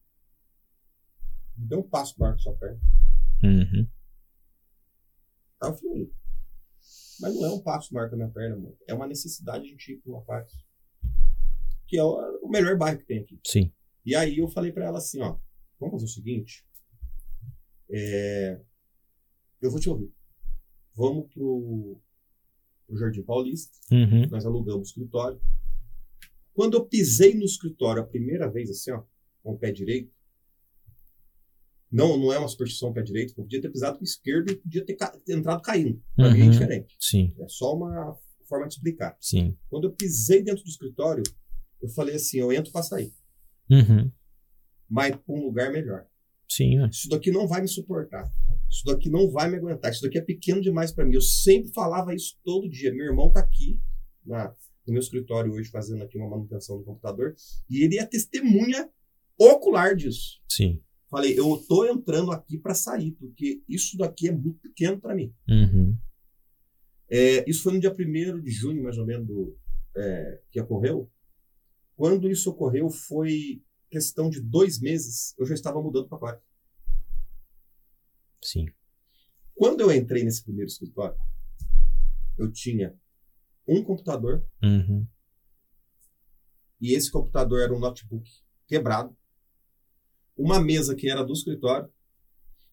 [1.57, 2.79] me dê um passo maior que sua perna.
[3.43, 3.87] Uhum.
[5.63, 6.11] Eu falei,
[7.19, 8.75] mas não é um passo maior que a minha perna, amor.
[8.87, 10.65] É uma necessidade de ir para Aquários.
[11.87, 13.39] Que é o, melhor bairro que tem aqui.
[13.45, 13.71] Sim.
[14.05, 15.37] E aí eu falei pra ela assim, ó,
[15.79, 16.65] vamos fazer o seguinte,
[17.89, 18.59] é,
[19.61, 20.13] eu vou te ouvir.
[20.95, 21.99] Vamos pro,
[22.85, 24.27] pro Jardim Paulista, Uhum.
[24.29, 25.39] nós alugamos o escritório.
[26.53, 29.03] Quando eu pisei no escritório a primeira vez, assim, ó,
[29.43, 30.11] com o pé direito,
[31.91, 34.85] não, não é uma superstição pé direito, eu podia ter pisado com esquerdo e podia
[34.85, 36.01] ter, ca- entrado caindo.
[36.15, 36.49] Pra mim é Uhum.
[36.51, 36.95] diferente.
[36.99, 38.17] Sim, É só uma
[38.47, 39.17] forma de explicar.
[39.21, 39.57] sim.
[39.69, 41.23] Quando eu pisei dentro do escritório,
[41.81, 43.13] eu falei assim, eu entro pra sair,
[43.69, 44.11] Uhum.
[44.89, 46.05] mas um lugar melhor.
[46.49, 46.87] Sim, é.
[46.87, 48.29] Isso daqui não vai me suportar.
[48.69, 49.91] Isso daqui não vai me aguentar.
[49.91, 51.13] Isso daqui é pequeno demais para mim.
[51.13, 52.93] Eu sempre falava isso todo dia.
[52.93, 53.79] Meu irmão tá aqui
[54.25, 54.53] na-
[54.85, 57.35] no meu escritório hoje fazendo aqui uma manutenção do computador
[57.69, 58.89] e ele é testemunha
[59.37, 60.39] ocular disso.
[60.49, 60.81] Sim.
[61.09, 65.33] Falei, eu tô entrando aqui para sair porque isso daqui é muito pequeno para mim.
[65.47, 65.97] Uhum.
[67.09, 69.57] É, isso foi no dia 1 de junho, mais ou menos, do,
[69.95, 71.09] é, que ocorreu.
[71.95, 76.41] Quando isso ocorreu, foi questão de dois meses, eu já estava mudando para Aquário.
[78.43, 78.67] Sim.
[79.55, 81.17] Quando eu entrei nesse primeiro escritório,
[82.37, 82.93] eu tinha
[83.67, 85.07] um computador Uhum.
[86.79, 88.29] e esse computador era um notebook
[88.67, 89.15] quebrado,
[90.37, 91.89] uma mesa que era do escritório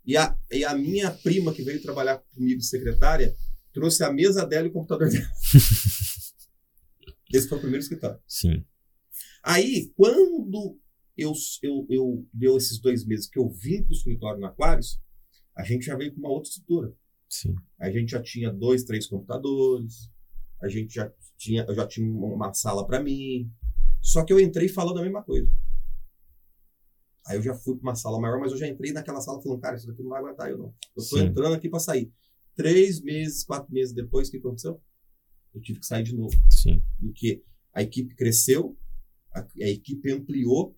[0.04, 3.34] e a, e a minha prima que veio trabalhar comigo de secretária
[3.72, 5.24] trouxe a mesa dela e o computador dela.
[7.32, 8.20] esse foi o primeiro escritório.
[8.28, 8.64] Sim.
[9.42, 10.78] Aí, quando
[11.16, 15.00] eu, eu, eu deu esses dois meses que eu vim para o escritório no Aquários,
[15.56, 16.92] a gente já veio com uma outra estrutura.
[17.28, 17.54] Sim.
[17.78, 20.10] A gente já tinha dois, três computadores.
[20.62, 23.50] A gente já tinha, eu já tinha uma sala para mim.
[24.00, 25.50] Só que eu entrei falando a mesma coisa.
[27.26, 29.60] Aí eu já fui para uma sala maior, mas eu já entrei naquela sala falando,
[29.60, 30.74] cara, isso daqui não vai aguentar eu não.
[30.94, 31.20] Eu Sim.
[31.20, 32.12] entrando aqui para sair.
[32.54, 34.80] Três meses, quatro meses depois, o que aconteceu?
[35.54, 36.34] Eu tive que sair de novo.
[36.50, 36.82] Sim.
[37.00, 38.76] Porque a equipe cresceu,
[39.32, 40.76] a, a equipe ampliou.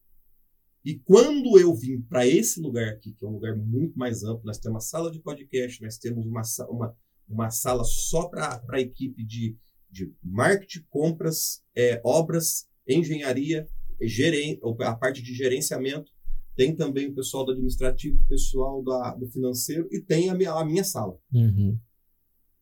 [0.85, 4.45] E quando eu vim para esse lugar aqui, que é um lugar muito mais amplo,
[4.45, 6.97] nós temos uma sala de podcast, nós temos uma, uma,
[7.29, 9.57] uma sala só para a equipe de,
[9.91, 13.69] de marketing, compras, é, obras, engenharia,
[14.01, 16.13] geren, a parte de gerenciamento.
[16.57, 20.53] Tem também o pessoal do administrativo, o pessoal da, do financeiro e tem a minha,
[20.53, 21.19] a minha sala.
[21.33, 21.79] Uhum.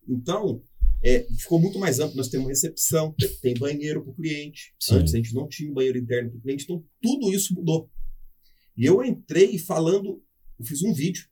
[0.08, 0.60] Então,
[1.02, 2.16] é, ficou muito mais amplo.
[2.16, 4.74] Nós temos recepção, te- tem banheiro para o cliente.
[4.80, 4.96] Sim.
[4.96, 7.88] Antes a gente não tinha um banheiro interno para o cliente, então tudo isso mudou.
[8.76, 10.20] E eu entrei falando,
[10.58, 11.26] eu fiz um vídeo.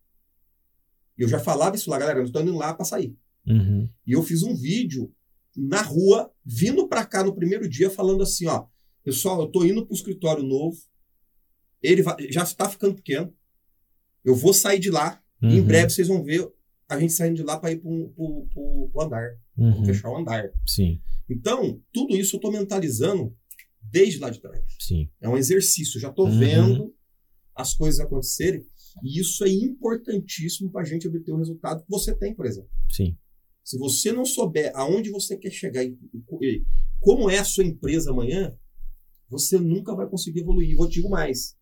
[1.19, 3.17] Eu já falava isso lá, galera, eu estou indo lá para sair.
[3.47, 3.89] Uhum.
[4.07, 5.13] E eu fiz um vídeo
[5.57, 8.67] na rua, vindo para cá no primeiro dia, falando assim: ó,
[9.05, 10.79] pessoal, eu tô indo para o escritório novo,
[11.83, 13.33] ele vai- já está ficando pequeno,
[14.25, 15.67] eu vou sair de lá, e em Uhum.
[15.67, 16.49] breve vocês vão ver
[16.89, 19.31] a gente saindo de lá para ir para o andar.
[19.57, 19.85] Uhum.
[19.85, 20.51] fechar o andar.
[20.67, 21.01] Sim.
[21.29, 23.37] Então, tudo isso eu estou mentalizando
[23.83, 24.63] desde lá de trás.
[24.81, 25.11] Sim.
[25.21, 25.99] É um exercício.
[25.99, 26.39] Eu já estou Uhum.
[26.39, 26.95] vendo
[27.55, 28.67] as coisas acontecerem.
[29.03, 32.71] E isso é importantíssimo para a gente obter o resultado que você tem, por exemplo.
[32.91, 33.17] Sim.
[33.65, 35.97] Se você não souber aonde você quer chegar e
[37.01, 38.57] como é a sua empresa amanhã,
[39.29, 40.75] você nunca vai conseguir evoluir.
[40.77, 41.55] Vou te digo mais.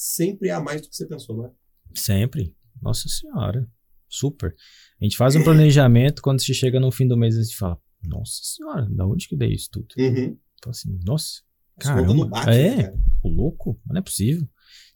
[0.00, 1.50] Sempre há mais do que você pensou, não é?
[1.92, 2.54] Sempre.
[2.80, 3.68] Nossa senhora.
[4.08, 4.54] Super.
[5.00, 7.76] A gente faz um planejamento, quando se chega no fim do mês, a gente fala,
[8.04, 9.88] nossa senhora, da onde que dei isso tudo?
[9.98, 10.38] Uhum.
[10.62, 11.42] Fala assim, nossa,
[11.80, 12.26] caramba.
[12.26, 12.98] batem, né, É, cara?
[13.24, 13.80] O louco?
[13.84, 14.48] Não é possível.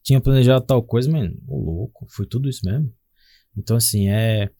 [0.04, 2.94] Tinha planejado tal coisa, mas o louco, foi tudo isso mesmo.
[3.56, 4.50] Então, assim, é.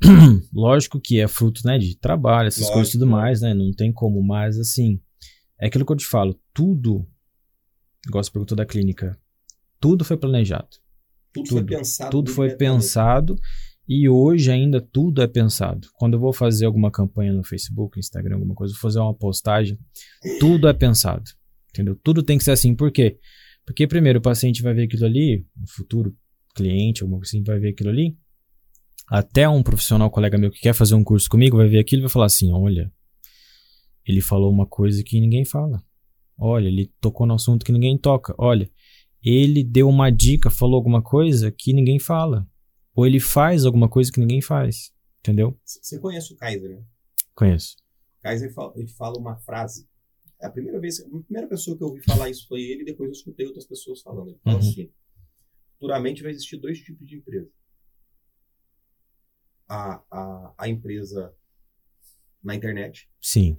[0.50, 3.20] Lógico que é fruto, né, de trabalho, essas Lógico, coisas e tudo lógico.
[3.20, 3.52] mais, né?
[3.52, 4.98] Não tem como, mas assim,
[5.60, 7.06] é aquilo que eu te falo, tudo,
[8.06, 9.20] igual você perguntou da clínica,
[9.80, 10.68] tudo foi planejado.
[11.32, 11.68] Tudo, foi Tudo.
[11.68, 12.10] pensado.
[12.10, 13.36] Tudo foi pensado
[13.88, 15.88] e hoje ainda tudo é pensado.
[15.94, 19.78] Quando eu vou fazer alguma campanha no Facebook, Instagram, alguma coisa, vou fazer uma postagem,
[20.38, 21.24] tudo é pensado.
[21.70, 21.98] Entendeu?
[22.02, 22.74] Tudo tem que ser assim.
[22.74, 23.18] Por quê?
[23.64, 26.16] Porque primeiro o paciente vai ver aquilo ali, o futuro
[26.54, 28.16] cliente, alguma coisa assim, vai ver aquilo ali.
[29.06, 32.04] Até um profissional, colega meu que quer fazer um curso comigo, vai ver aquilo e
[32.04, 32.92] vai falar assim: olha,
[34.04, 35.82] ele falou uma coisa que ninguém fala.
[36.38, 38.34] Olha, ele tocou no assunto que ninguém toca.
[38.38, 38.70] Olha,
[39.22, 42.48] ele deu uma dica, falou alguma coisa que ninguém fala.
[42.94, 44.92] Ou ele faz alguma coisa que ninguém faz.
[45.20, 45.58] Entendeu?
[45.64, 46.84] Você conhece o Kaiser, né?
[47.34, 47.76] Conheço.
[48.18, 49.88] O Kaiser fala, ele fala uma frase.
[50.40, 53.08] É a primeira vez, a primeira pessoa que eu ouvi falar isso foi ele, depois
[53.08, 54.30] eu escutei outras pessoas falando.
[54.30, 54.68] Ele fala Uhum.
[54.68, 54.90] assim:
[55.78, 57.50] futuramente vai existir dois tipos de empresa.
[59.68, 61.34] A, a, a empresa
[62.42, 63.58] na internet Sim.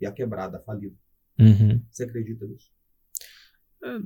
[0.00, 0.96] e a quebrada, a falida.
[1.38, 1.84] Uhum.
[1.90, 2.72] Você acredita nisso?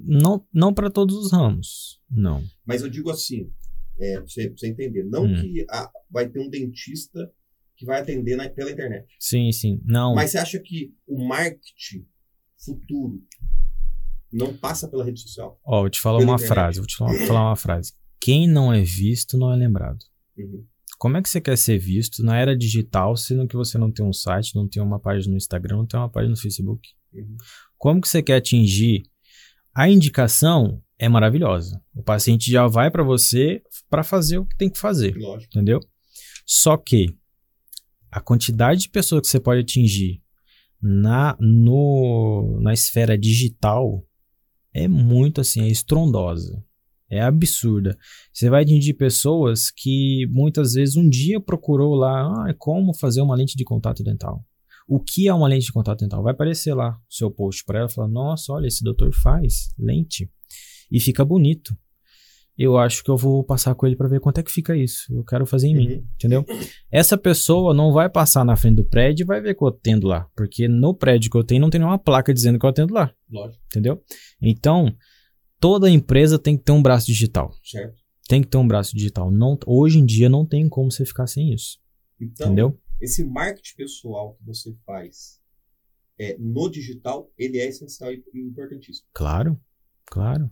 [0.05, 2.01] Não, não para todos os ramos.
[2.11, 2.43] Não.
[2.65, 3.51] Mas eu digo assim,
[4.01, 5.35] é, pra você, pra você entender, não Hum.
[5.41, 7.33] que a- vai ter um dentista
[7.77, 9.07] que vai atender na- pela internet.
[9.19, 9.81] Sim, sim.
[9.85, 10.15] Não.
[10.15, 12.07] Mas você acha que o marketing
[12.65, 13.21] futuro
[14.33, 15.59] não passa pela rede social?
[15.65, 16.55] Ó, vou te falar Pela uma internet.
[16.55, 16.79] frase.
[16.79, 17.93] Vou te falar, falar uma frase.
[18.21, 19.99] Quem não é visto não é lembrado.
[20.39, 20.65] Uhum.
[20.99, 24.07] Como é que você quer ser visto na era digital, sendo que você não tem
[24.07, 26.89] um site, não tem uma página no Instagram, não tem uma página no Facebook?
[27.13, 27.37] Uhum.
[27.77, 29.03] Como que você quer atingir?
[29.75, 31.83] A indicação é maravilhosa.
[31.95, 35.51] O paciente já vai para você para fazer o que tem que fazer, Lógico.
[35.53, 35.81] entendeu?
[36.47, 37.17] Só que
[38.11, 40.23] a quantidade de pessoas que você pode atingir
[40.81, 44.05] na, no, na esfera digital
[44.75, 46.63] é muito assim, é estrondosa.
[47.09, 47.99] É absurda.
[48.33, 53.37] Você vai atingir pessoas que muitas vezes um dia procurou lá, ah, como fazer uma
[53.37, 54.43] lente de contato dental.
[54.89, 56.23] O que é uma lente de contato dental?
[56.23, 59.73] Vai aparecer lá o seu post para ela e falar: Nossa, olha, esse doutor faz
[59.79, 60.31] lente
[60.91, 61.77] e fica bonito.
[62.59, 65.07] Eu acho que eu vou passar com ele para ver quanto é que fica isso.
[65.11, 66.05] Eu quero fazer em mim, Uhum.
[66.17, 66.45] entendeu?
[66.91, 70.07] Essa pessoa não vai passar na frente do prédio e vai ver que eu atendo
[70.07, 72.93] lá, porque no prédio que eu tenho não tem nenhuma placa dizendo que eu atendo
[72.93, 73.63] lá, Lógico.
[73.67, 74.03] entendeu?
[74.41, 74.95] Então,
[75.59, 77.51] toda empresa tem que ter um braço digital.
[77.65, 77.97] Certo.
[78.29, 79.31] Tem que ter um braço digital.
[79.31, 81.79] Não, hoje em dia não tem como você ficar sem isso,
[82.21, 82.79] Então, entendeu?
[83.03, 85.41] Esse marketing pessoal que você faz
[86.19, 89.07] é, no digital, ele é essencial e importantíssimo.
[89.13, 89.61] Claro,
[90.07, 90.49] claro.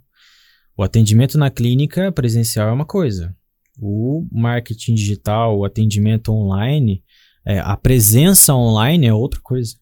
[0.76, 3.36] O atendimento na clínica presencial é uma coisa.
[3.78, 7.04] O marketing digital, o atendimento online,
[7.46, 9.76] é, a presença online é outra coisa.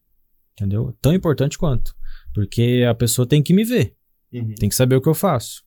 [0.53, 0.95] Entendeu?
[1.01, 1.95] Tão importante quanto.
[2.35, 3.97] Porque a pessoa tem que me ver,
[4.31, 4.55] Uhum.
[4.57, 5.65] tem que saber o que eu faço.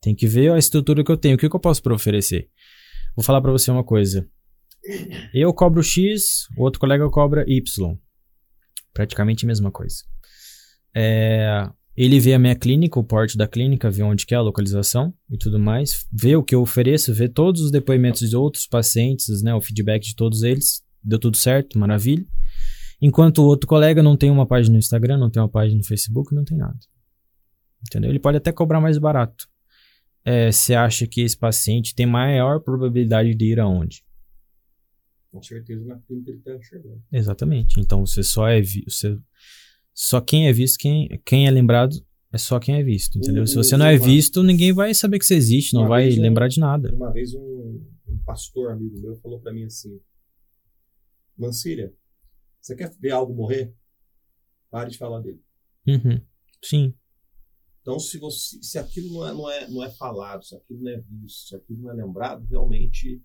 [0.00, 2.48] Tem que ver a estrutura que eu tenho, o que, que eu posso para oferecer.
[3.16, 4.28] Vou falar para você uma coisa.
[5.32, 7.96] Eu cobro X, o outro colega cobra Y.
[8.92, 9.96] Praticamente a mesma coisa.
[10.94, 14.42] É, ele vê a minha clínica, o porte da clínica, vê onde que é a
[14.42, 18.66] localização e tudo mais, vê o que eu ofereço, vê todos os depoimentos de outros
[18.66, 22.24] pacientes, né, o feedback de todos eles, deu tudo certo, maravilha.
[23.00, 25.84] Enquanto o outro colega não tem uma página no Instagram, não tem uma página no
[25.84, 26.78] Facebook, não tem nada.
[27.86, 28.10] Entendeu?
[28.10, 29.46] Ele pode até cobrar mais barato.
[30.24, 34.02] É, Você acha que esse paciente tem maior probabilidade de ir aonde?
[35.36, 37.02] Com certeza na clínica ele está enxergando.
[37.12, 37.78] Exatamente.
[37.78, 39.18] Então você só é você
[39.92, 41.94] só quem é visto, quem, quem é lembrado
[42.32, 43.42] é só quem é visto, entendeu?
[43.42, 46.20] O- Se você não é visto, ninguém vai saber que você existe, não vai um-
[46.22, 46.90] lembrar de nada.
[46.94, 50.00] Uma vez um, um pastor amigo meu falou para mim assim:
[51.36, 51.94] Mancília,
[52.60, 53.74] você quer ver algo morrer?
[54.70, 55.40] Pare de falar dele.
[55.86, 56.20] Uhum.
[56.64, 56.94] Sim,
[57.82, 60.90] Então, se, você, se aquilo não é, não, é, não é falado, se aquilo não
[60.90, 63.22] é visto, se aquilo não é lembrado, realmente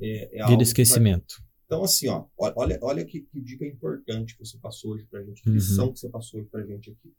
[0.00, 1.42] é, é vira vai- esquecimento.
[1.66, 5.42] Então, assim, ó, olha, olha que, que dica importante que você passou hoje pra gente,
[5.42, 5.54] que Uhum.
[5.54, 7.12] lição que você passou hoje pra gente aqui.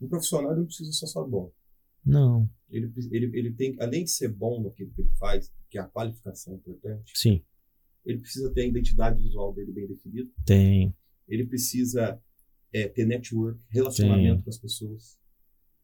[0.00, 1.50] Um profissional não precisa ser só bom.
[2.06, 5.84] Não, Ele, ele, ele tem, além de ser bom no que ele faz, que a
[5.84, 7.42] qualificação é importante, sim,
[8.06, 10.94] ele precisa ter a identidade visual dele bem definida, tem.
[11.26, 12.18] ele precisa
[12.72, 14.42] é, ter network, relacionamento Tem.
[14.44, 15.18] com as pessoas,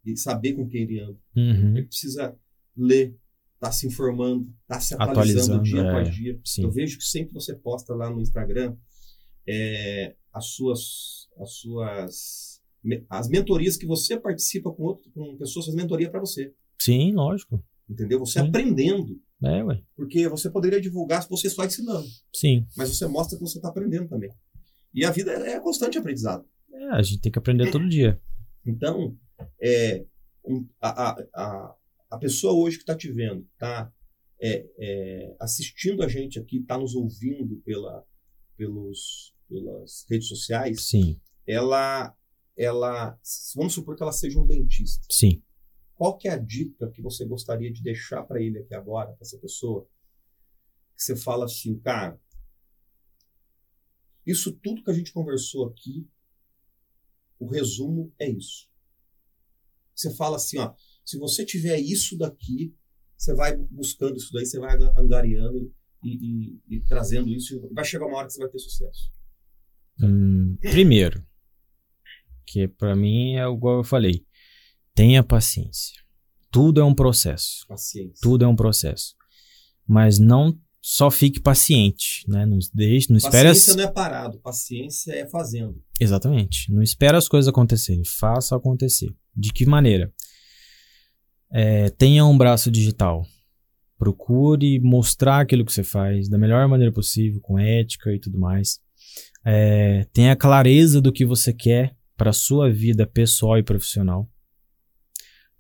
[0.05, 1.19] e saber com quem ele anda.
[1.37, 1.77] Uhum.
[1.77, 2.39] Ele precisa
[2.77, 3.19] ler,
[3.61, 5.89] tá se informando, tá se atualizando, Atualizando, dia é.
[5.89, 6.41] após dia.
[6.45, 6.63] Sim.
[6.65, 8.77] Eu vejo que sempre você posta lá no Instagram
[9.47, 12.55] é, as suas as suas
[13.09, 17.65] as mentorias que você participa com outro, com pessoas fazendo mentoria para você, Sim, lógico.
[17.89, 18.19] entendeu?
[18.19, 18.49] Você Sim.
[18.49, 19.83] aprendendo, É, ué.
[19.97, 22.67] porque você poderia divulgar se você só ensinando, Sim.
[22.77, 24.31] mas você mostra que você está aprendendo também.
[24.93, 26.45] E a vida é constante aprendizado.
[26.73, 28.21] É, a gente tem que aprender todo dia.
[28.67, 29.17] Então,
[29.61, 30.05] é,
[30.81, 31.75] a, a, a,
[32.15, 33.93] a pessoa hoje que está te vendo, está
[34.41, 38.07] é, é, assistindo a gente aqui, está nos ouvindo pela,
[38.57, 42.17] pelos, pelas redes sociais, Sim, ela,
[42.57, 43.19] ela,
[43.55, 45.07] vamos supor que ela seja um dentista.
[45.11, 45.43] sim.
[45.97, 49.23] Qual que é a dica que você gostaria de deixar para ele aqui agora, para
[49.23, 49.89] essa pessoa?
[50.97, 52.21] Que você fala assim, cara,
[54.27, 56.09] isso tudo que a gente conversou aqui,
[57.39, 58.69] o resumo é isso.
[59.95, 60.75] Você fala assim, ó,
[61.05, 62.75] se você tiver isso daqui,
[63.17, 67.85] você vai buscando isso daí, você vai angariando e, e- e trazendo isso, e vai
[67.85, 69.11] chegar uma hora que você vai ter sucesso.
[70.03, 71.25] Hum, primeiro,
[72.47, 74.25] que pra mim é igual eu falei,
[74.95, 76.03] tenha paciência.
[76.51, 77.67] Tudo é um processo.
[77.67, 78.21] Paciência.
[78.23, 79.15] Tudo é um processo.
[79.87, 82.45] Mas não só fique paciente, né?
[82.47, 83.59] Não deixe, não espere as...
[83.59, 85.83] Paciência não é parado, paciência é fazendo.
[85.99, 86.71] Exatamente.
[86.73, 89.09] Não espera as coisas acontecerem, faça acontecer.
[89.35, 90.13] De que maneira?
[91.57, 93.25] É, tenha um braço digital.
[93.97, 98.81] Procure mostrar aquilo que você faz da melhor maneira possível, com ética e tudo mais.
[99.47, 104.29] É, tenha clareza do que você quer para sua vida pessoal e profissional.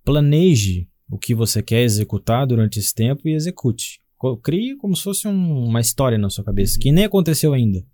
[0.04, 4.00] Planeje o que você quer executar durante esse tempo e execute.
[4.42, 7.84] Crie como se fosse um- uma história na sua cabeça, que nem aconteceu ainda,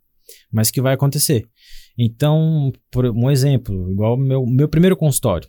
[0.51, 1.45] mas que vai acontecer.
[1.99, 2.73] Então,
[3.15, 5.49] um exemplo, igual meu, meu primeiro consultório.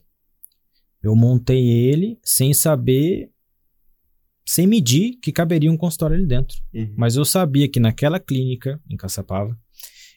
[1.03, 3.31] Eu montei ele sem saber,
[4.45, 6.57] sem medir que caberia um consultório ali dentro.
[6.73, 6.93] Uhum.
[6.97, 9.57] Mas eu sabia que naquela clínica, em Caçapava,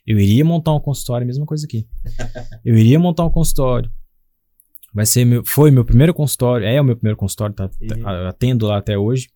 [0.07, 1.87] eu iria montar um consultório, mesma coisa aqui.
[2.65, 3.91] Eu iria montar um consultório.
[4.93, 8.29] Vai ser meu, foi meu primeiro consultório, é o meu primeiro consultório, tá, tá- Uhum.
[8.29, 9.29] atendo lá até hoje.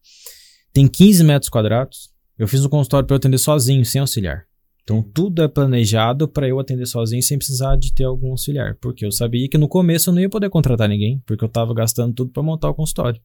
[0.73, 2.11] Tem 15 metros quadrados.
[2.39, 4.45] Eu fiz um consultório para eu atender sozinho, sem auxiliar.
[4.89, 9.05] Então tudo é planejado para eu atender sozinho sem precisar de ter algum auxiliar, porque
[9.05, 12.15] eu sabia que no começo eu não ia poder contratar ninguém, porque eu estava gastando
[12.15, 13.21] tudo para montar o consultório.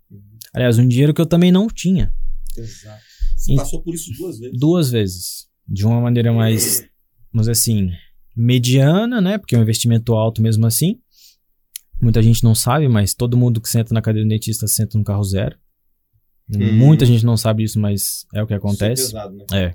[0.54, 2.14] Aliás, um dinheiro que eu também não tinha.
[2.58, 3.02] Exato.
[3.38, 4.60] Você Em- passou por isso duas vezes.
[4.60, 5.48] duas vezes.
[5.66, 6.82] De uma maneira mais,
[7.32, 7.90] vamos dizer assim,
[8.36, 9.38] mediana, né?
[9.38, 11.00] Porque é um investimento alto mesmo assim.
[12.02, 15.04] Muita gente não sabe, mas todo mundo que senta na cadeira do dentista senta no
[15.06, 15.56] carro zero.
[16.54, 16.74] Hum.
[16.74, 19.04] Muita gente não sabe isso, mas é o que Isso é acontece.
[19.06, 19.46] pesado, né?
[19.54, 19.74] É.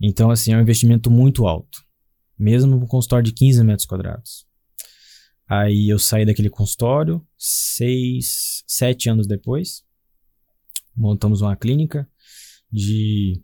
[0.00, 1.84] Então, assim, é um investimento muito alto.
[2.38, 4.46] Mesmo no consultório de 15 metros quadrados.
[5.48, 9.84] Aí eu saí daquele consultório, seis, sete anos depois.
[10.94, 12.08] Montamos uma clínica
[12.70, 13.40] de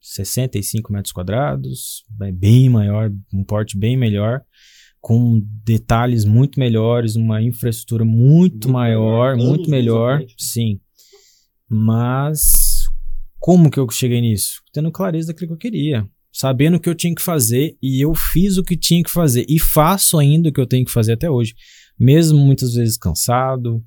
[0.00, 4.42] 65 metros quadrados, é bem maior, um porte bem melhor,
[5.00, 10.26] com detalhes muito melhores, uma infraestrutura muito, Muito maior, melhor, muito melhor, né?
[10.36, 10.80] sim.
[11.68, 12.69] Mas
[13.40, 14.62] como que eu cheguei nisso?
[14.72, 18.14] Tendo clareza daquilo que eu queria, sabendo o que eu tinha que fazer e eu
[18.14, 21.14] fiz o que tinha que fazer e faço ainda o que eu tenho que fazer
[21.14, 21.54] até hoje,
[21.98, 23.82] mesmo muitas vezes cansado.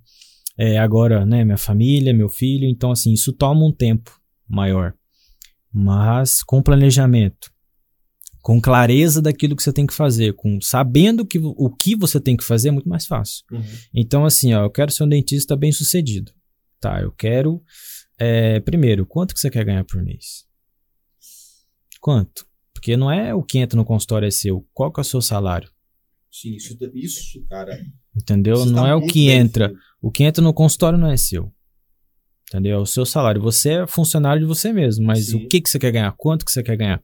[0.57, 4.11] É, agora, né, minha família, meu filho, então assim, isso toma um tempo
[4.47, 4.93] maior,
[5.71, 7.51] mas com planejamento,
[8.39, 12.35] com clareza daquilo que você tem que fazer, com sabendo que, o que você tem
[12.35, 13.43] que fazer é muito mais fácil.
[13.51, 13.63] Uhum.
[13.95, 16.31] Então, assim, ó, eu quero ser um dentista bem sucedido.
[16.79, 17.63] Tá, eu quero.
[18.17, 20.45] É, primeiro, quanto que você quer ganhar por mês?
[21.99, 22.45] Quanto?
[22.73, 24.67] Porque não é o que entra no consultório é seu.
[24.73, 25.69] Qual que é o seu salário?
[26.29, 27.79] Sim, isso, isso, cara.
[28.15, 28.55] Entendeu?
[28.55, 29.69] isso não tá é o que entra.
[29.69, 29.81] feito.
[30.01, 31.53] O que entra no consultório não é seu.
[32.49, 32.77] Entendeu?
[32.77, 33.41] É o seu salário.
[33.41, 35.37] Você é funcionário de você mesmo, mas Sim.
[35.37, 36.13] o que, que você quer ganhar?
[36.17, 37.01] Quanto que você quer ganhar?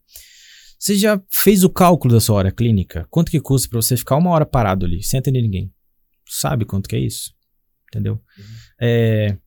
[0.77, 3.07] Você já fez o cálculo da sua hora clínica?
[3.09, 5.73] Quanto que custa pra você ficar uma hora parado ali, sem atender ninguém?
[6.27, 7.33] Sabe quanto que é isso?
[7.89, 8.21] Entendeu?
[8.79, 9.37] É,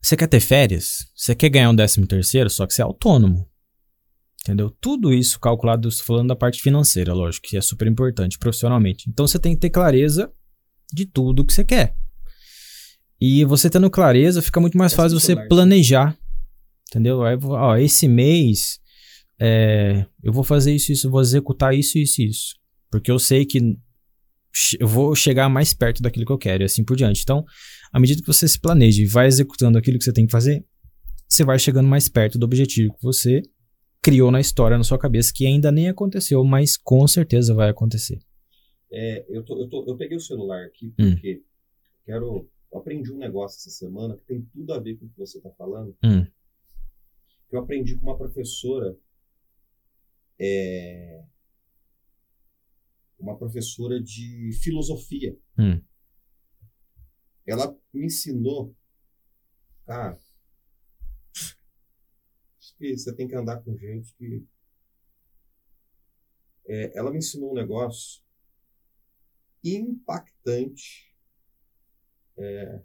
[0.00, 1.06] Você quer ter férias?
[1.14, 3.48] Você quer ganhar um décimo terceiro, só que você é autônomo.
[4.42, 4.70] Entendeu?
[4.80, 9.08] Tudo isso calculado, estou falando da parte financeira, lógico, que é super importante profissionalmente.
[9.08, 10.32] Então você tem que ter clareza
[10.92, 11.94] de tudo que você quer.
[13.20, 16.18] E você tendo clareza, fica muito mais Essa fácil é você celular, planejar.
[16.88, 17.22] Entendeu?
[17.22, 18.80] Aí, ó, esse mês
[19.38, 22.54] é, eu vou fazer isso, isso, vou executar isso, isso, isso.
[22.90, 23.78] Porque eu sei que
[24.78, 27.22] eu vou chegar mais perto daquilo que eu quero e assim por diante.
[27.22, 27.44] Então,
[27.92, 30.64] à medida que você se planeja e vai executando aquilo que você tem que fazer,
[31.28, 33.42] você vai chegando mais perto do objetivo que você
[34.02, 38.18] criou na história na sua cabeça, que ainda nem aconteceu, mas com certeza vai acontecer.
[38.92, 41.12] É, eu, tô, eu, tô, eu peguei o celular aqui Hum.
[41.12, 41.42] porque
[42.04, 42.48] quero.
[42.72, 45.38] Eu aprendi um negócio essa semana que tem tudo a ver com o que você
[45.38, 45.96] está falando.
[46.04, 46.24] Hum.
[47.48, 48.96] Que eu aprendi com uma professora.
[50.38, 51.22] é,
[53.20, 55.38] uma professora de filosofia.
[55.58, 55.80] Hum.
[57.46, 58.74] Ela me ensinou,
[59.84, 60.18] cara,
[62.58, 64.46] acho que você tem que andar com gente que.
[66.66, 68.22] É, ela me ensinou um negócio
[69.64, 71.12] impactante
[72.38, 72.82] é,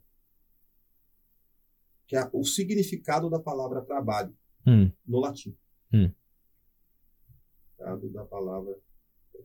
[2.08, 4.36] que é o significado da palavra trabalho
[4.68, 4.92] Hum.
[5.06, 5.56] no latim.
[5.94, 6.12] Hum.
[7.78, 8.82] Significado Da palavra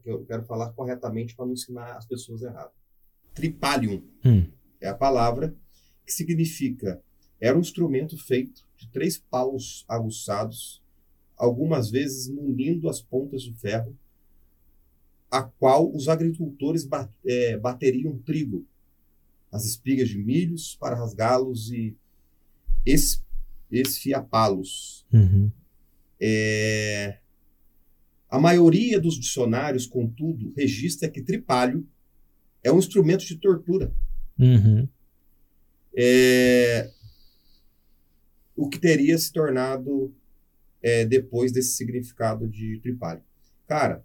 [0.05, 2.72] eu quero falar corretamente para não ensinar as pessoas errado.
[3.34, 4.47] Tripalium Hum.
[4.80, 5.55] é a palavra
[6.07, 7.03] que significa
[7.41, 10.82] era um instrumento feito de três paus aguçados,
[11.36, 13.97] algumas vezes munindo as pontas do ferro,
[15.30, 16.86] a qual os agricultores
[17.24, 18.66] eh, bateriam trigo,
[19.53, 21.97] as espigas de milhos para rasgá-los e
[22.84, 23.24] es-
[23.70, 25.07] esfiapá-los.
[25.12, 25.51] Uhum.
[26.20, 27.18] É,
[28.31, 31.87] A maioria dos dicionários, contudo, registra que tripalho
[32.62, 33.93] é um instrumento de tortura.
[34.39, 34.89] Uhum.
[35.97, 36.91] É,
[38.57, 40.14] O que teria se tornado
[40.83, 43.22] é, depois desse significado de tripalho.
[43.66, 44.05] Cara,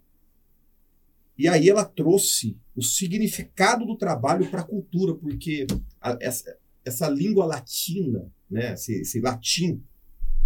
[1.37, 5.67] e aí ela trouxe o significado do trabalho para a cultura, porque
[6.01, 9.83] a- essa, essa língua latina, né, esse, esse latim,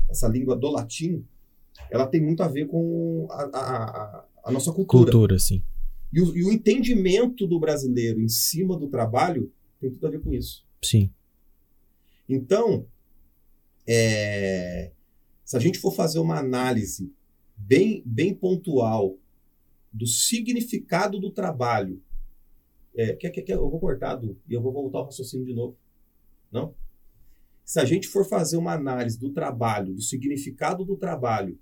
[0.10, 1.24] essa língua do latim,
[1.90, 5.12] ela tem muito a ver com a, a- a- nossa cultura.
[5.12, 5.64] Cultura, sim.
[6.12, 10.20] E o, e o entendimento do brasileiro em cima do trabalho tem tudo a ver
[10.22, 10.66] com isso.
[10.84, 11.12] Sim.
[12.28, 12.86] Então,
[13.88, 14.92] é,
[15.46, 17.12] se a gente for fazer uma análise
[17.58, 19.18] bem, bem pontual
[19.92, 22.02] do significado do trabalho,
[22.96, 25.54] é, quer, quer, quer, eu vou cortar, Du, e eu vou voltar ao raciocínio de
[25.54, 25.78] novo.
[26.52, 26.74] Não?
[27.64, 31.58] Se a gente for fazer uma análise do trabalho, do significado do trabalho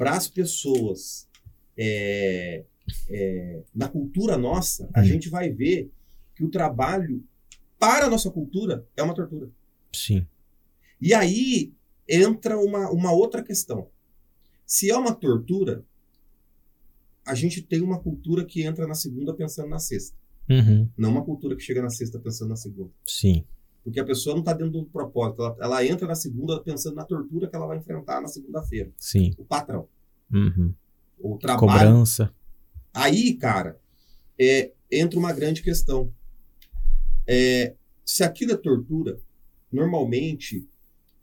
[0.00, 1.28] para as pessoas
[1.76, 2.64] é,
[3.10, 5.04] é, na cultura nossa, a Hum.
[5.04, 5.90] gente vai ver
[6.34, 7.22] que o trabalho
[7.78, 9.50] para a nossa cultura é uma tortura.
[9.92, 10.26] Sim.
[10.98, 11.74] E aí
[12.08, 13.88] entra uma, uma outra questão.
[14.64, 15.84] Se é uma tortura,
[17.26, 20.16] a gente tem uma cultura que entra na segunda pensando na sexta.
[20.48, 20.88] Uhum.
[20.96, 22.90] Não uma cultura que chega na sexta pensando na segunda.
[23.04, 23.44] Sim.
[23.82, 25.42] Porque a pessoa não está dentro do propósito.
[25.42, 28.92] Ela, ela entra na segunda pensando na tortura que ela vai enfrentar na segunda-feira.
[28.96, 29.34] Sim.
[29.38, 29.88] O patrão.
[30.32, 30.74] Uhum.
[31.18, 31.60] O trabalho.
[31.60, 32.32] Cobrança.
[32.92, 33.78] Aí, cara,
[34.38, 36.12] é, entra uma grande questão.
[37.26, 37.74] É,
[38.04, 39.18] se aquilo é tortura,
[39.72, 40.68] normalmente,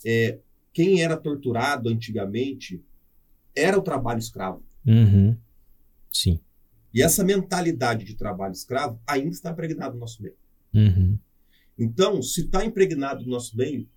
[0.06, 0.40] é,
[0.74, 2.84] quem era torturado antigamente
[3.56, 4.64] era o trabalho escravo.
[4.86, 5.36] Uhum.
[6.14, 6.40] Sim.
[6.94, 10.36] E essa mentalidade de trabalho escravo ainda está impregnada no nosso meio.
[10.74, 11.20] Uhum.
[11.78, 13.88] Então, se está impregnado no nosso meio,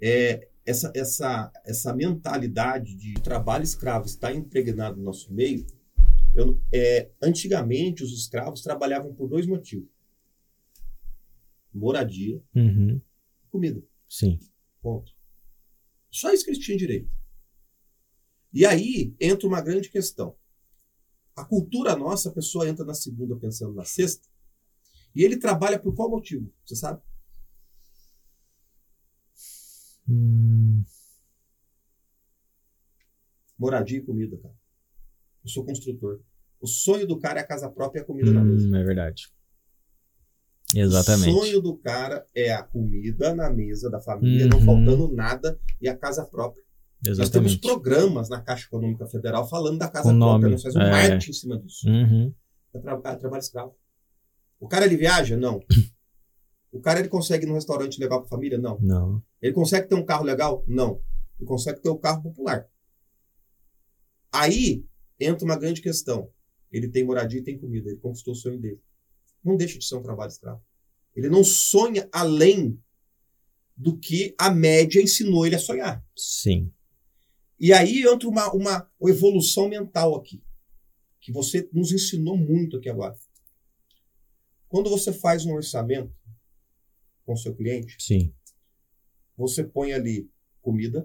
[0.00, 5.66] é, essa, essa, essa mentalidade de trabalho escravo está impregnado no nosso meio,
[6.34, 9.88] eu- é, antigamente os escravos trabalhavam por dois motivos:
[11.72, 13.00] moradia, Uhum.
[13.50, 13.82] comida.
[14.08, 14.38] Sim.
[14.80, 15.12] Ponto.
[16.10, 17.10] Só isso que eles tinham direito.
[18.52, 20.34] E aí entra uma grande questão.
[21.36, 24.26] A cultura nossa, a pessoa entra na segunda pensando na sexta,
[25.14, 26.50] e ele trabalha por qual motivo?
[26.64, 27.02] Você sabe?
[30.08, 30.82] Hum.
[33.58, 34.54] Moradia e comida, cara.
[35.44, 36.20] Eu sou construtor.
[36.60, 38.68] O sonho do cara é a casa própria e a comida na mesa.
[38.68, 39.28] Hum, é verdade.
[40.74, 41.30] Exatamente.
[41.30, 44.50] O sonho do cara é a comida na mesa da família, Uhum.
[44.50, 46.62] não faltando nada, e a casa própria.
[47.06, 47.60] Nós temos Exatamente.
[47.60, 50.50] programas na Caixa Econômica Federal falando da casa própria.
[50.50, 50.90] Nós fazemos é.
[50.90, 51.88] marketing em cima disso.
[51.88, 52.34] Uhum.
[52.72, 53.74] Tra é trabalho escravo.
[54.60, 55.36] O cara ele viaja?
[55.36, 55.60] Não.
[56.70, 58.58] O cara ele consegue ir num restaurante legal para a família?
[58.58, 58.78] Não.
[58.80, 59.22] Não.
[59.40, 60.64] Ele consegue ter um carro legal?
[60.66, 61.02] Não.
[61.38, 62.68] Ele consegue ter um carro popular.
[64.32, 64.84] Aí
[65.18, 66.30] entra uma grande questão.
[66.70, 67.88] Ele tem moradia e tem comida.
[67.88, 68.80] Ele conquistou o sonho dele.
[69.42, 70.62] Não deixa de ser um trabalho escravo.
[71.16, 72.78] Ele não sonha além
[73.76, 76.04] do que a média ensinou ele a sonhar.
[76.16, 76.72] Sim.
[77.58, 80.42] E aí entra uma, uma evolução mental aqui,
[81.20, 83.16] que você nos ensinou muito aqui agora.
[84.68, 86.12] Quando você faz um orçamento
[87.28, 88.32] com o seu cliente, Sim.
[89.36, 90.30] você põe ali
[90.62, 91.00] comida,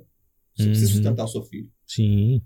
[0.56, 0.70] você Uhum.
[0.70, 1.70] precisa sustentar o seu filho.
[1.86, 2.42] Sim.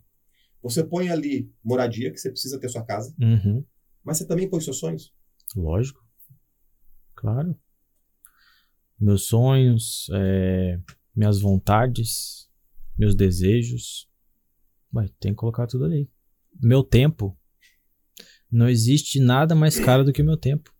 [0.64, 3.64] Você põe ali moradia, que você precisa ter sua casa, Uhum.
[4.04, 5.14] mas você também põe seus sonhos.
[5.56, 6.04] Lógico.
[7.14, 7.56] Claro.
[9.00, 10.80] Meus sonhos, é,
[11.16, 12.50] minhas vontades,
[12.98, 14.10] meus desejos.
[14.92, 16.10] Ué, tem que colocar tudo ali.
[16.60, 17.38] Meu tempo.
[18.52, 20.74] Não existe nada mais caro do que o meu tempo.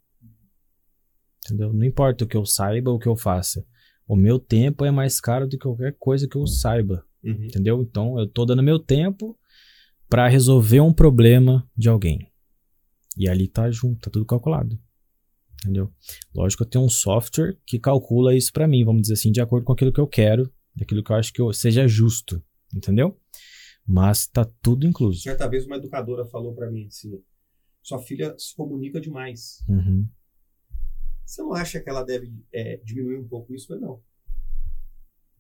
[1.48, 1.72] Entendeu?
[1.72, 3.66] Não importa o que eu saiba ou o que eu faça.
[4.06, 7.06] O meu tempo é mais caro do que qualquer coisa que eu saiba.
[7.24, 7.46] Uhum.
[7.46, 7.82] Entendeu?
[7.82, 9.38] Então eu tô dando meu tempo
[10.10, 12.32] pra resolver um problema de alguém.
[13.18, 14.78] E ali tá junto, tá tudo calculado.
[15.62, 15.92] Entendeu?
[16.36, 19.66] Lógico eu tenho um software que calcula isso pra mim, vamos dizer assim, de acordo
[19.66, 22.42] com aquilo que eu quero, daquilo que eu acho que eu, seja justo,
[22.74, 23.20] entendeu?
[23.86, 25.22] Mas tá tudo incluso.
[25.22, 27.12] Certa vez uma educadora falou para mim assim:
[27.82, 29.64] sua filha se comunica demais.
[29.68, 30.08] Uhum.
[31.28, 33.74] Você não acha que ela deve é, diminuir um pouco isso?
[33.74, 34.02] Eu não.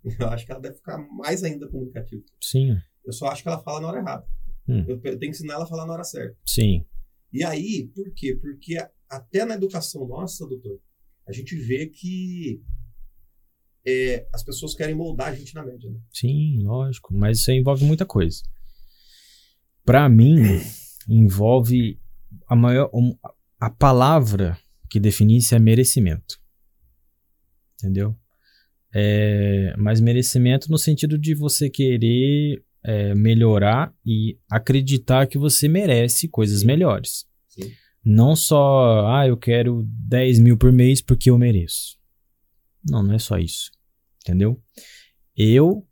[0.20, 2.24] Eu acho que ela deve ficar mais ainda comunicativa.
[2.42, 4.28] Sim, Eu só acho que ela fala na hora errada.
[4.68, 4.86] Hum.
[4.88, 6.38] Eu tenho que ensinar ela a falar na hora certa.
[6.46, 6.86] sim.
[7.32, 8.36] E aí, por quê?
[8.36, 8.78] Porque
[9.10, 10.80] até na educação nossa, doutor,
[11.28, 12.62] a gente vê que
[13.86, 15.90] é, as pessoas querem moldar a gente na média.
[15.90, 16.00] Né?
[16.12, 17.14] Sim, lógico.
[17.14, 18.44] Mas isso aí envolve muita coisa.
[19.86, 20.38] Pra mim,
[21.08, 22.00] envolve
[22.48, 22.90] a maior.
[23.60, 24.58] a palavra
[24.90, 26.40] que define isso é merecimento.
[27.76, 28.16] Entendeu?
[28.94, 36.28] É, mas merecimento no sentido de você querer é, melhorar e acreditar que você merece
[36.28, 37.26] coisas melhores.
[37.48, 37.72] Sim.
[38.04, 41.98] Não só, ah, eu quero 10 mil por mês porque eu mereço.
[42.90, 43.70] Não, não é só isso.
[44.24, 44.62] Entendeu?
[45.36, 45.86] Eu,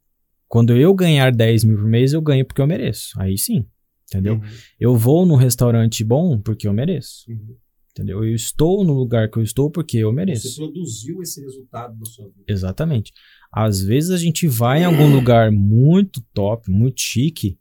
[0.48, 3.10] quando eu ganhar 10 mil por mês, eu ganho porque eu mereço.
[3.20, 3.68] Aí sim.
[4.10, 4.36] Entendeu?
[4.36, 4.42] Uhum,
[4.80, 7.30] Eu vou num restaurante bom porque eu mereço.
[7.30, 7.56] uhum.
[7.96, 8.26] Entendeu?
[8.26, 10.50] Eu estou no lugar que eu estou porque eu mereço.
[10.50, 12.44] Você produziu esse resultado na sua vida.
[12.46, 13.14] Exatamente.
[13.50, 17.58] Às vezes a gente vai em algum lugar muito top, muito chique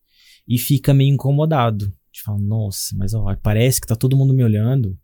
[0.49, 1.85] e fica meio incomodado.
[1.85, 4.99] A gente fala, nossa, mas ó, parece que tá todo mundo me olhando.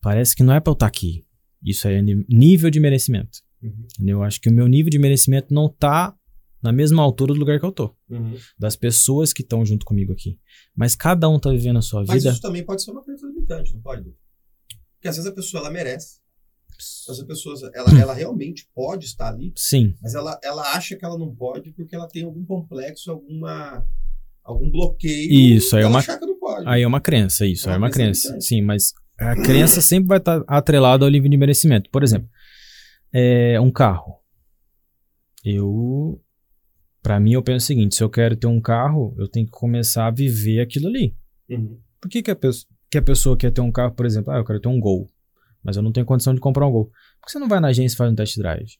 [0.00, 1.24] Parece que não é pra eu estar aqui.
[1.62, 3.38] Isso é nível de merecimento.
[3.62, 3.86] Uhum?
[4.04, 6.12] Eu acho que o meu nível de merecimento não tá
[6.60, 7.94] na mesma altura do lugar que eu tô.
[8.10, 8.34] uhum.
[8.58, 10.40] Das pessoas que estão junto comigo aqui.
[10.74, 12.32] Mas cada um tá vivendo a sua Mas vida.
[12.32, 14.12] isso também pode ser uma crença limitante, não pode?
[15.06, 16.18] Porque às vezes a pessoa ela merece.
[16.78, 20.96] Às vezes a pessoa ela, ela realmente pode estar ali, Sim, mas ela, ela acha
[20.96, 23.86] que ela não pode porque ela tem algum complexo, alguma
[24.42, 25.32] algum bloqueio.
[25.32, 26.68] Isso, aí é uma- achar que não pode.
[26.68, 28.46] Aí é uma crença, isso, É é uma uma crença crença.
[28.46, 31.88] Sim, mas a crença sempre vai estar atrelada ao nível de merecimento.
[31.90, 32.28] Por exemplo,
[33.12, 34.20] é, um carro.
[35.44, 36.20] Eu.
[37.00, 39.52] Pra mim, eu penso o seguinte: se eu quero ter um carro, eu tenho que
[39.52, 41.16] começar a viver aquilo ali.
[41.48, 41.80] Uhum.
[42.00, 44.38] Por que, que, a, pessoa, que a pessoa quer ter um carro, por exemplo, ah,
[44.38, 45.06] eu quero ter um Gol,
[45.62, 46.86] mas eu não tenho condição de comprar um Gol?
[47.20, 48.70] Por que você não vai na agência e faz um test drive?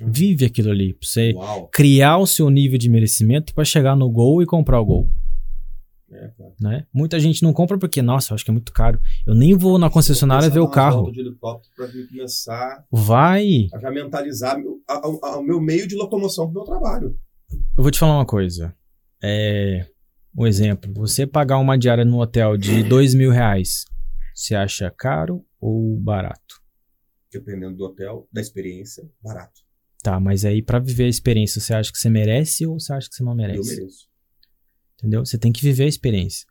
[0.00, 0.10] Uhum.
[0.10, 1.68] Vive aquilo ali, pra você Uau.
[1.72, 5.10] criar o seu nível de merecimento pra chegar no Gol e comprar o Gol.
[6.12, 6.52] É, cara.
[6.60, 6.86] né?
[6.92, 9.00] Muita gente não compra porque, nossa, eu acho que é muito caro.
[9.24, 11.08] Eu nem vou na concessionária Vou ver o carro.
[11.12, 13.68] de helicóptero pra começar Vai.
[13.72, 17.16] a já mentalizar o meu meio de locomoção pro meu trabalho.
[17.76, 18.74] Eu vou te falar uma coisa.
[19.22, 19.86] É.
[20.36, 20.92] Um exemplo.
[20.94, 23.84] Você pagar uma diária no hotel de dois mil reais,
[24.34, 26.60] você acha caro ou barato?
[27.32, 29.60] Dependendo do hotel, da experiência, barato.
[30.02, 33.08] Tá, mas aí pra viver a experiência, você acha que você merece ou você acha
[33.08, 33.76] que você não Eu merece?
[33.76, 34.08] mereço.
[34.98, 35.24] Entendeu?
[35.24, 36.46] Você tem que viver a experiência.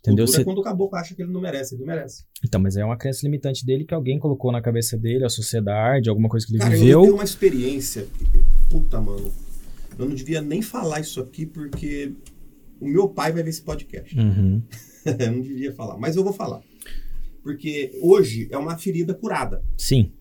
[0.00, 0.26] Entendeu?
[0.26, 2.24] Você- é quando o caboclo acha que ele não merece, ele não merece.
[2.44, 6.08] Então, mas é uma crença limitante dele que alguém colocou na cabeça dele, a sociedade,
[6.08, 7.02] alguma coisa que ele Cara, eu viveu.
[7.02, 8.06] tenho uma experiência.
[8.70, 9.32] Puta, mano.
[9.98, 12.12] Eu não devia nem falar isso aqui porque
[12.80, 14.16] o meu pai vai ver esse podcast.
[14.18, 14.62] Uhum.
[15.04, 16.62] eu não devia falar, mas eu vou falar.
[17.42, 19.64] Porque hoje é uma ferida curada.
[19.76, 20.12] Sim.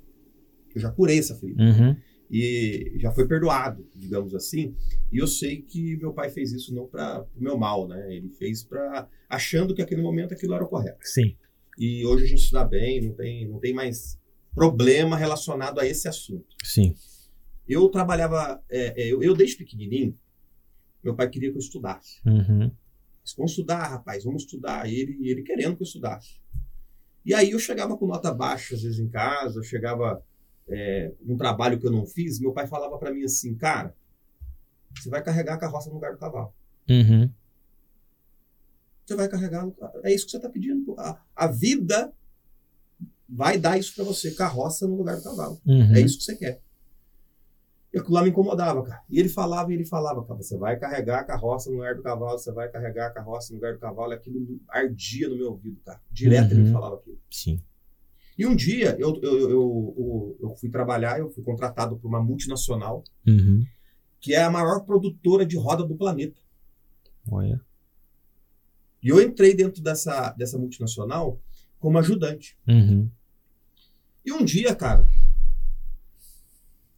[0.74, 1.64] Eu já curei essa ferida.
[1.64, 1.96] Uhum.
[2.30, 4.76] E já foi perdoado, digamos assim.
[5.12, 8.16] E eu sei que meu pai fez isso não para o meu mal, né?
[8.16, 11.00] Ele fez para achando que aquele momento aquilo era o correto.
[11.02, 11.36] Sim.
[11.78, 14.18] E hoje a gente se dá bem, não tem, não tem mais
[14.54, 16.48] problema relacionado a esse assunto.
[16.64, 16.96] Sim.
[17.68, 20.18] Eu trabalhava, é, é, eu, eu desde pequenininho,
[21.06, 22.20] meu pai queria que eu estudasse.
[22.26, 22.72] Uhum.
[23.24, 24.90] Disse, Vamos estudar, rapaz, vamos estudar.
[24.90, 26.42] E ele, ele querendo que eu estudasse.
[27.24, 30.24] E aí eu chegava com nota baixa, às vezes em casa, eu chegava
[30.68, 33.96] é, num trabalho que eu não fiz, meu pai falava para mim assim, cara,
[34.96, 36.54] você vai carregar a carroça no lugar do cavalo.
[36.90, 37.30] Uhum.
[39.06, 39.68] Você vai carregar,
[40.04, 40.96] é isso que você está pedindo.
[41.00, 42.12] A, a vida
[43.28, 45.60] vai dar isso para você, carroça no lugar do cavalo.
[45.66, 45.96] Uhum.
[45.96, 46.62] É isso que você quer.
[47.96, 49.02] E aquilo lá me incomodava, cara.
[49.10, 52.04] E ele falava e ele falava, cara, você vai carregar a carroça no lugar do
[52.04, 54.12] cavalo, você vai carregar a carroça no lugar do cavalo.
[54.12, 56.02] E aquilo ardia no meu ouvido, cara.
[56.12, 56.68] Direto ele Uhum.
[56.68, 57.18] me falava aquilo.
[57.32, 57.62] Sim.
[58.38, 62.22] E um dia eu, eu, eu, eu, eu fui trabalhar, eu fui contratado por uma
[62.22, 63.64] multinacional, Uhum.
[64.20, 66.42] que é a maior produtora de roda do planeta.
[67.32, 67.62] Olha.
[69.02, 71.40] E eu entrei dentro dessa, dessa multinacional
[71.80, 72.58] como ajudante.
[72.68, 73.10] Uhum.
[74.26, 75.08] E um dia, cara,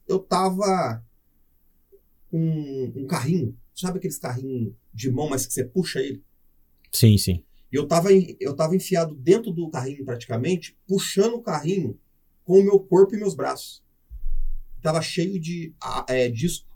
[0.08, 1.04] eu tava
[2.30, 6.22] com um carrinho, sabe aqueles carrinhos de mão, mas que você puxa ele?
[6.92, 7.42] Sim, sim.
[7.70, 11.98] E eu tava, eu tava enfiado dentro do carrinho praticamente, puxando o carrinho
[12.44, 13.82] com o meu corpo e meus braços.
[14.80, 15.74] Tava cheio de
[16.08, 16.66] é, disco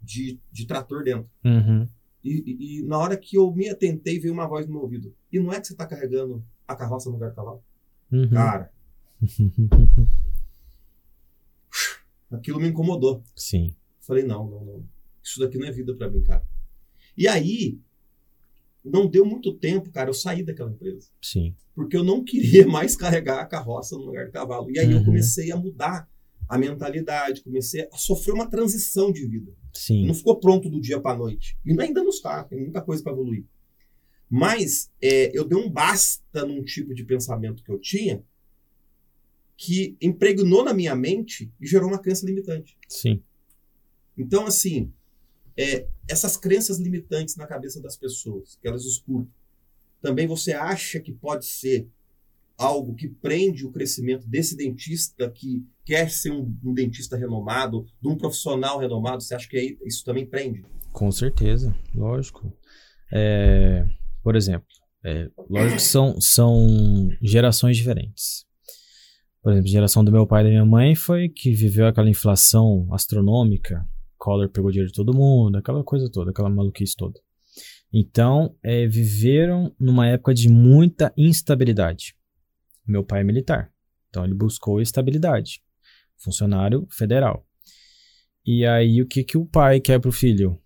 [0.00, 1.28] de, de trator dentro.
[1.44, 1.86] Uhum.
[2.24, 5.14] E, e- e na hora que eu me atentei, veio uma voz no meu ouvido.
[5.30, 7.62] E não é que você tá carregando a carroça no lugar do cavalo?
[8.10, 8.30] Uhum.
[8.30, 8.72] Cara,
[12.30, 13.22] aquilo me incomodou.
[13.36, 13.70] Sim.
[14.00, 14.84] Falei, não, não, não.
[15.22, 16.44] Isso daqui não é vida pra mim, cara.
[17.16, 17.78] E aí,
[18.84, 21.08] não deu muito tempo, cara, eu saí daquela empresa.
[21.20, 21.54] Sim.
[21.74, 24.70] Porque eu não queria mais carregar a carroça no lugar do cavalo.
[24.70, 25.04] E aí eu Uhum.
[25.04, 26.08] comecei a mudar
[26.48, 29.52] a mentalidade, comecei a sofrer uma transição de vida.
[29.74, 30.06] Sim.
[30.06, 31.58] Não ficou pronto do dia para a noite.
[31.64, 33.44] E ainda não está, tem muita coisa para evoluir.
[34.30, 38.22] Mas é, eu dei um basta num tipo de pensamento que eu tinha
[39.58, 42.78] que impregnou na minha mente e gerou uma crença limitante.
[42.88, 43.20] Sim.
[44.16, 44.92] Então, assim,
[45.56, 49.28] é, essas crenças limitantes na cabeça das pessoas, que elas escutam,
[50.00, 51.88] também você acha que pode ser
[52.56, 58.08] algo que prende o crescimento desse dentista que quer ser um, um dentista renomado, de
[58.08, 59.20] um profissional renomado?
[59.20, 60.64] Você acha que aí isso também prende?
[60.92, 62.56] Com certeza, lógico.
[63.12, 63.84] É,
[64.22, 64.68] por exemplo,
[65.04, 68.47] é, lógico que são, são gerações diferentes.
[69.42, 72.10] Por exemplo, a geração do meu pai e da minha mãe foi que viveu aquela
[72.10, 73.86] inflação astronômica,
[74.18, 77.18] Collor pegou dinheiro de todo mundo, aquela coisa toda, aquela maluquice toda.
[77.92, 82.16] Então, é, viveram numa época de muita instabilidade.
[82.86, 83.72] Meu pai é militar,
[84.08, 85.62] então ele buscou estabilidade.
[86.16, 87.46] Funcionário federal.
[88.44, 90.60] E aí, o que, que o pai quer pro filho?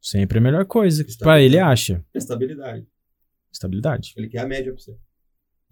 [0.00, 1.04] Sempre a melhor coisa.
[1.18, 2.04] Pra ele acha.
[2.14, 2.86] Estabilidade.
[3.52, 4.12] Estabilidade.
[4.16, 4.98] Ele quer a média para você.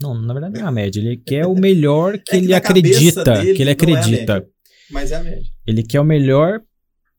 [0.01, 1.01] Não, na verdade não é a média.
[1.01, 3.43] Ele quer o melhor que É que ele acredita.
[3.43, 4.35] que ele é acredita.
[4.35, 4.49] média.
[4.91, 5.45] Mas é a média.
[5.67, 6.61] ele quer o melhor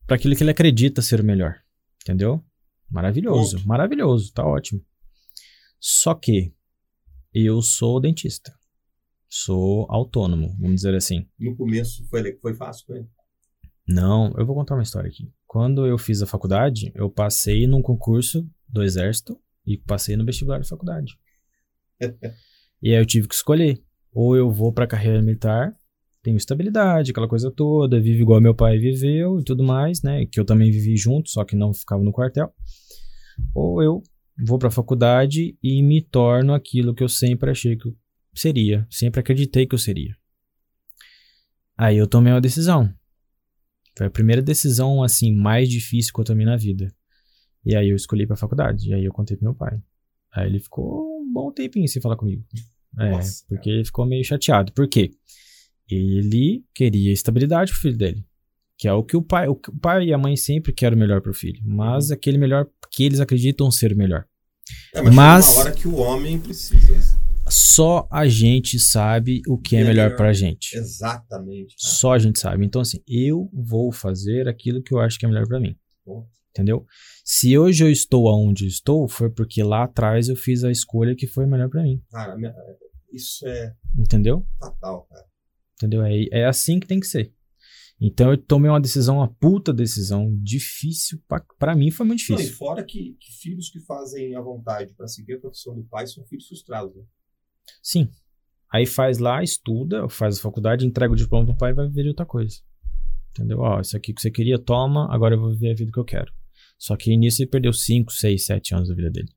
[0.08, 1.56] para aquilo que ele acredita ser o melhor.
[2.03, 2.44] Entendeu?
[2.90, 3.58] Maravilhoso.
[3.58, 3.68] Ponto.
[3.68, 4.34] Maravilhoso.
[4.34, 4.82] Tá ótimo.
[5.80, 6.53] Só que
[7.34, 8.53] eu sou dentista.
[9.30, 11.26] Sou autônomo, vamos dizer assim.
[11.40, 13.08] No começo foi, foi fácil ele.
[13.88, 15.32] Não, eu vou contar uma história aqui.
[15.48, 20.58] Quando eu fiz a faculdade, eu passei num concurso do Exército e passei no vestibular
[20.60, 21.14] da faculdade.
[22.82, 23.82] e aí eu tive que escolher.
[24.14, 25.74] Ou eu vou pra carreira militar,
[26.22, 30.26] tenho estabilidade, aquela coisa toda, vivo igual meu pai viveu e tudo mais, né?
[30.26, 32.53] Que eu também vivi junto, só que não ficava no quartel.
[33.53, 34.03] Ou eu
[34.45, 37.95] vou pra faculdade e me torno aquilo que eu sempre achei que eu
[38.34, 40.16] seria, sempre acreditei que eu seria.
[41.78, 42.94] Aí eu tomei uma decisão.
[43.98, 46.94] Foi a primeira decisão, assim, mais difícil que eu tomei na vida.
[47.66, 48.90] E aí eu escolhi pra faculdade.
[48.90, 49.82] E aí eu contei pro meu pai.
[50.34, 52.44] Aí ele ficou um bom tempinho sem falar comigo.
[52.99, 54.72] É, Nossa, porque ele ficou meio chateado.
[54.73, 55.11] Por quê?
[55.89, 58.26] Ele queria estabilidade pro filho dele.
[58.77, 60.99] Que é o que o pai, o, o pai e a mãe sempre querem o
[60.99, 61.61] melhor pro filho.
[61.63, 64.26] Mas aquele melhor que eles acreditam ser o melhor.
[64.93, 67.19] É, mas, Mas- uma hora que o homem precisa.
[67.49, 70.18] Só a gente sabe o que é É melhor melhor.
[70.18, 70.76] pra gente.
[70.77, 71.76] Exatamente.
[71.76, 71.93] cara.
[71.93, 72.65] Só a gente sabe.
[72.65, 75.76] Então, assim, eu vou fazer aquilo que eu acho que é melhor pra mim.
[76.05, 76.26] Bom.
[76.52, 76.86] Entendeu?
[77.23, 81.15] Se hoje eu estou aonde eu estou, foi porque lá atrás eu fiz a escolha
[81.15, 82.02] que foi melhor pra mim.
[82.11, 82.36] Cara,
[83.11, 84.45] isso é Entendeu?
[84.60, 85.26] fatal, cara.
[85.76, 86.03] Entendeu?
[86.03, 87.34] É, é assim que tem que ser.
[87.99, 91.19] Então eu tomei uma decisão, uma puta decisão difícil.
[91.28, 92.57] Pra, pra mim foi muito Não, e difícil.
[92.57, 96.26] fora que, que filhos que fazem a vontade para seguir a profissão do pai são
[96.26, 96.95] filhos frustrados.
[96.95, 97.03] Né?
[97.82, 98.10] Sim.
[98.73, 102.03] Aí faz lá, estuda, faz a faculdade, entrega o diploma pro pai e vai viver
[102.03, 102.56] de outra coisa.
[103.30, 103.60] Entendeu?
[103.60, 106.03] Ó, isso aqui que você queria, toma, agora eu vou viver a vida que eu
[106.06, 106.32] quero.
[106.82, 109.30] Só que nisso ele perdeu 5, 6, 7 anos da vida dele.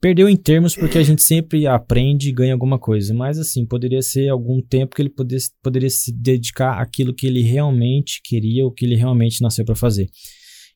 [0.00, 4.00] Perdeu em termos porque a gente sempre aprende e ganha alguma coisa, mas assim, poderia
[4.00, 8.70] ser algum tempo que ele pudesse, poderia se dedicar àquilo que ele realmente queria, o
[8.70, 10.08] que ele realmente nasceu para fazer.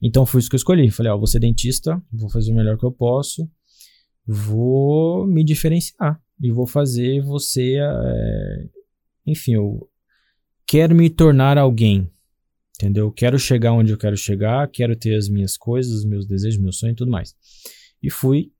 [0.03, 0.91] Então foi isso que eu escolhi.
[0.91, 3.49] Falei, ó, vou ser dentista, vou fazer o melhor que eu posso,
[4.27, 8.69] vou me diferenciar e vou fazer você, é,
[9.25, 9.89] enfim, eu
[10.67, 12.11] quero me tornar alguém,
[12.85, 13.11] entendeu?
[13.11, 16.79] Quero chegar onde eu quero chegar, quero ter as minhas coisas, os meus desejos, meus
[16.79, 17.35] sonhos e tudo mais.
[18.03, 18.53] E fui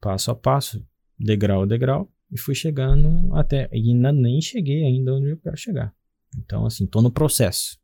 [0.00, 0.84] passo a passo,
[1.18, 3.68] degrau a degrau, e fui chegando até.
[3.72, 5.92] E ainda nem cheguei ainda onde eu quero chegar.
[6.38, 7.78] Então, assim, tô no processo.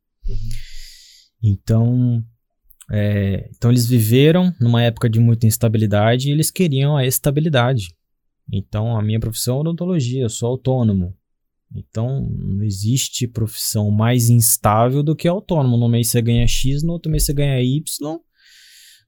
[1.42, 2.22] Então,
[2.90, 7.96] é, então eles viveram numa época de muita instabilidade e eles queriam a estabilidade.
[8.52, 11.16] Então, a minha profissão é odontologia, eu sou autônomo.
[11.74, 15.76] Então, não existe profissão mais instável do que autônomo.
[15.76, 18.18] No mês você ganha X, no outro mês você ganha Y,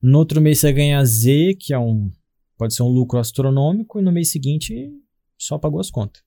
[0.02, 2.10] no outro mês você ganha Z, que é um
[2.56, 4.92] pode ser um lucro astronômico, e no mês seguinte
[5.36, 6.22] só pagou as contas.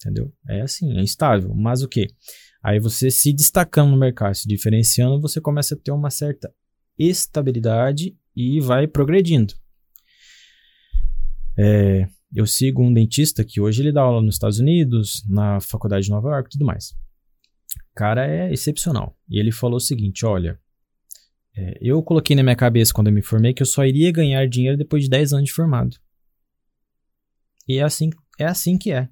[0.00, 0.32] Entendeu?
[0.48, 1.54] É assim, é instável.
[1.54, 2.08] Mas o que?
[2.62, 6.52] Aí você se destacando no mercado, se diferenciando, você começa a ter uma certa
[6.98, 9.54] estabilidade e vai progredindo.
[11.56, 16.04] É, eu sigo um dentista que hoje ele dá aula nos Estados Unidos, na faculdade
[16.04, 16.90] de Nova York e tudo mais.
[17.90, 19.16] O cara é excepcional.
[19.28, 20.58] E ele falou o seguinte: olha,
[21.56, 24.46] é, eu coloquei na minha cabeça quando eu me formei que eu só iria ganhar
[24.46, 25.96] dinheiro depois de 10 anos de formado.
[27.68, 29.08] E é assim, é assim que é.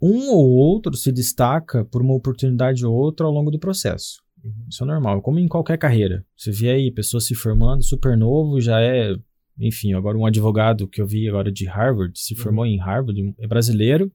[0.00, 4.22] Um ou outro se destaca por uma oportunidade ou outra ao longo do processo.
[4.68, 6.24] Isso é normal, como em qualquer carreira.
[6.36, 9.14] Você vê aí pessoas se formando super novo, já é
[9.58, 13.46] enfim, agora um advogado que eu vi agora de Harvard, se formou em Harvard, é
[13.46, 14.12] brasileiro,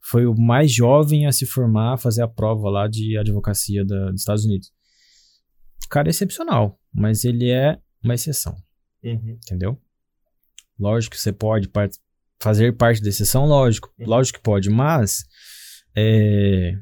[0.00, 4.10] foi o mais jovem a se formar, a fazer a prova lá de advocacia da,
[4.10, 4.72] dos Estados Unidos.
[5.84, 8.54] O cara é excepcional, mas ele é uma exceção,
[9.02, 9.38] Uhum.
[9.44, 9.80] entendeu?
[10.78, 11.90] Lógico que você pode par-
[12.40, 14.06] fazer parte da exceção, lógico, Uhum.
[14.06, 15.24] lógico que pode, mas
[15.96, 16.72] é,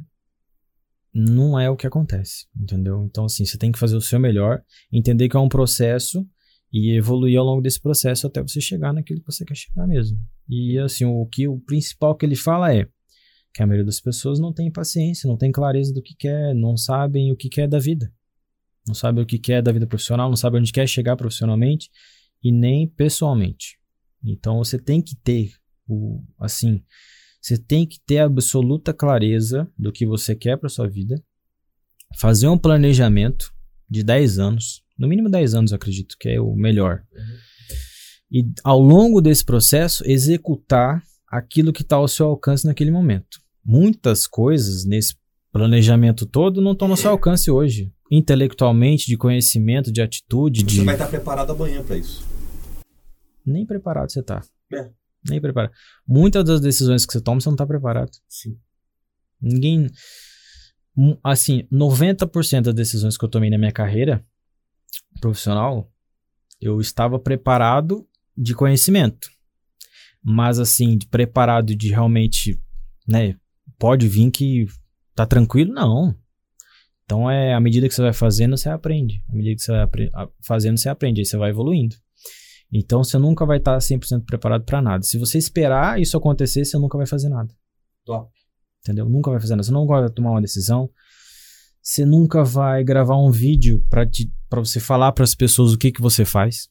[1.12, 3.04] não é o que acontece, entendeu?
[3.04, 4.62] Então, assim, você tem que fazer o seu melhor,
[4.92, 6.26] entender que é um processo
[6.72, 10.18] e evoluir ao longo desse processo até você chegar naquilo que você quer chegar mesmo.
[10.48, 12.88] E, assim, o que o principal que ele fala é
[13.52, 16.76] que a maioria das pessoas não tem paciência, não tem clareza do que quer, não
[16.76, 18.12] sabem o que quer da vida.
[18.86, 21.90] Não sabem o que quer da vida profissional, não sabem onde quer chegar profissionalmente
[22.42, 23.78] e nem pessoalmente.
[24.24, 25.52] Então você tem que ter
[25.88, 26.82] o assim,
[27.40, 31.22] você tem que ter absoluta clareza do que você quer para sua vida,
[32.18, 33.52] fazer um planejamento
[33.88, 37.02] de 10 anos, no mínimo 10 anos eu acredito que é o melhor.
[38.30, 43.40] E ao longo desse processo executar aquilo que está ao seu alcance naquele momento.
[43.64, 45.16] Muitas coisas nesse
[45.50, 50.84] planejamento todo não estão no seu alcance hoje, intelectualmente, de conhecimento, de atitude, de Você
[50.84, 52.22] vai estar preparado amanhã para isso.
[53.44, 54.42] nem preparado você tá.
[54.72, 54.90] É.
[55.28, 55.72] Nem preparado.
[56.06, 58.10] Muitas das decisões que você toma, você não tá preparado.
[58.28, 58.56] Sim.
[59.40, 59.88] Ninguém.
[60.96, 64.24] Hum, Assim, 90% das decisões que eu tomei na minha carreira
[65.20, 65.90] profissional,
[66.60, 68.06] eu estava preparado
[68.36, 69.30] de conhecimento.
[70.22, 72.60] Mas, assim, de preparado de realmente,
[73.08, 73.36] né,
[73.78, 74.66] pode vir que
[75.14, 76.14] tá tranquilo, não.
[77.04, 79.22] Então, é à medida que você vai fazendo, você aprende.
[79.28, 79.88] À medida que você vai
[80.42, 81.20] fazendo, você aprende.
[81.20, 81.96] Aí você vai evoluindo.
[82.72, 85.02] Então, você nunca vai estar 100% preparado para nada.
[85.02, 87.52] Se você esperar isso acontecer, você nunca vai fazer nada.
[88.04, 88.30] Top.
[88.80, 89.08] Entendeu?
[89.08, 89.62] Nunca vai fazer nada.
[89.64, 90.88] Você nunca vai tomar uma decisão.
[91.82, 96.00] Você nunca vai gravar um vídeo para você falar para as pessoas o que, que
[96.00, 96.68] você faz.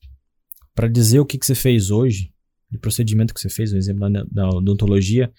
[0.75, 2.31] Para dizer o que, que você fez hoje.
[2.71, 5.31] De procedimento que você fez, um exemplo da, da odontologia.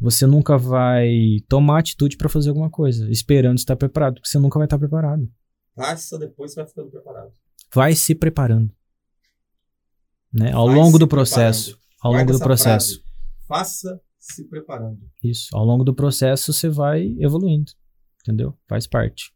[0.00, 4.58] Você nunca vai tomar atitude para fazer alguma coisa, esperando estar preparado, porque você nunca
[4.58, 5.30] vai estar preparado.
[5.76, 7.32] Faça, depois você vai ficando preparado.
[7.74, 8.72] Vai se preparando.
[10.32, 10.52] Né?
[10.52, 11.72] Ao Vai longo do processo.
[11.72, 11.80] preparando.
[12.02, 12.94] Ao longo do processo.
[12.94, 13.10] frase.
[13.46, 15.00] Faça se preparando.
[15.22, 15.48] Isso.
[15.54, 17.72] Ao longo do processo você vai evoluindo.
[18.22, 18.56] Entendeu?
[18.68, 19.32] Faz parte.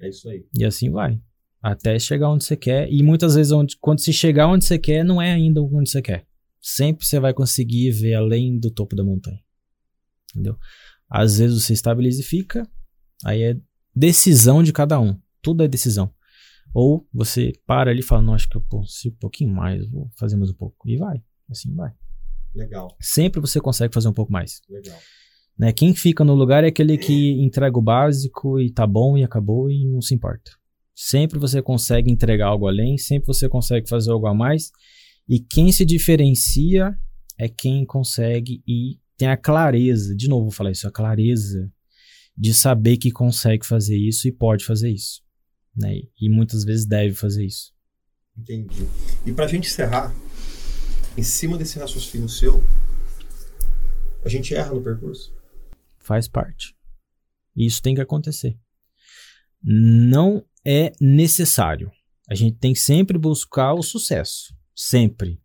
[0.00, 0.46] É isso aí.
[0.56, 1.20] E assim vai.
[1.60, 2.90] Até chegar onde você quer.
[2.90, 6.00] E muitas vezes, onde, quando você chegar onde você quer, não é ainda onde você
[6.00, 6.26] quer.
[6.60, 9.40] Sempre você vai conseguir ver além do topo da montanha.
[10.30, 10.56] Entendeu?
[11.08, 12.68] Às vezes você estabiliza e fica.
[13.24, 13.56] Aí é
[13.94, 15.20] decisão de cada um.
[15.42, 16.12] Tudo é decisão.
[16.72, 19.86] Ou você para ali e fala: Não, acho que eu consigo um pouquinho mais.
[19.88, 20.88] Vou fazer mais um pouco.
[20.88, 21.22] E vai.
[21.50, 21.92] Assim vai.
[22.54, 24.60] Legal, Sempre você consegue fazer um pouco mais.
[24.68, 24.98] legal.
[25.58, 25.72] Né?
[25.72, 29.70] Quem fica no lugar é aquele que entrega o básico e tá bom e acabou
[29.70, 30.52] e não se importa.
[30.94, 34.70] Sempre você consegue entregar algo além, sempre você consegue fazer algo a mais.
[35.28, 36.94] E quem se diferencia
[37.36, 41.70] é quem consegue e tem a clareza, de novo vou falar isso, a clareza
[42.36, 45.22] de saber que consegue fazer isso e pode fazer isso.
[45.76, 46.02] Né?
[46.20, 47.72] E muitas vezes deve fazer isso.
[48.36, 48.86] Entendi.
[49.26, 50.14] E pra gente encerrar,
[51.16, 52.62] em cima desse raciocínio seu,
[54.24, 55.37] a gente erra no percurso?
[56.08, 56.74] Faz parte.
[57.54, 58.58] Isso tem que acontecer.
[59.62, 61.92] Não é necessário.
[62.30, 64.54] A gente tem que sempre buscar o sucesso.
[64.74, 65.38] Sempre.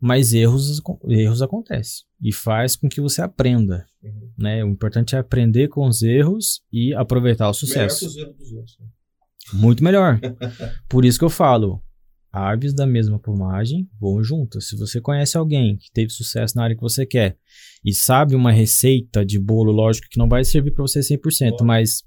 [0.00, 2.04] Mas erros, erros acontecem.
[2.22, 3.84] E faz com que você aprenda.
[4.00, 4.32] Uhum.
[4.38, 4.64] Né?
[4.64, 8.06] O importante é aprender com os erros e aproveitar o Melhor que sucesso.
[8.06, 8.78] os erros dos outros.
[8.78, 8.86] né?
[9.54, 10.20] Muito melhor.
[10.88, 11.82] Por isso que eu falo,
[12.34, 14.68] aves da mesma plumagem voam juntas.
[14.68, 17.36] Se você conhece alguém que teve sucesso na área que você quer
[17.84, 21.20] e sabe uma receita de bolo, lógico que não vai servir para você 100%,
[21.50, 21.64] Lógico.
[21.64, 22.02] mas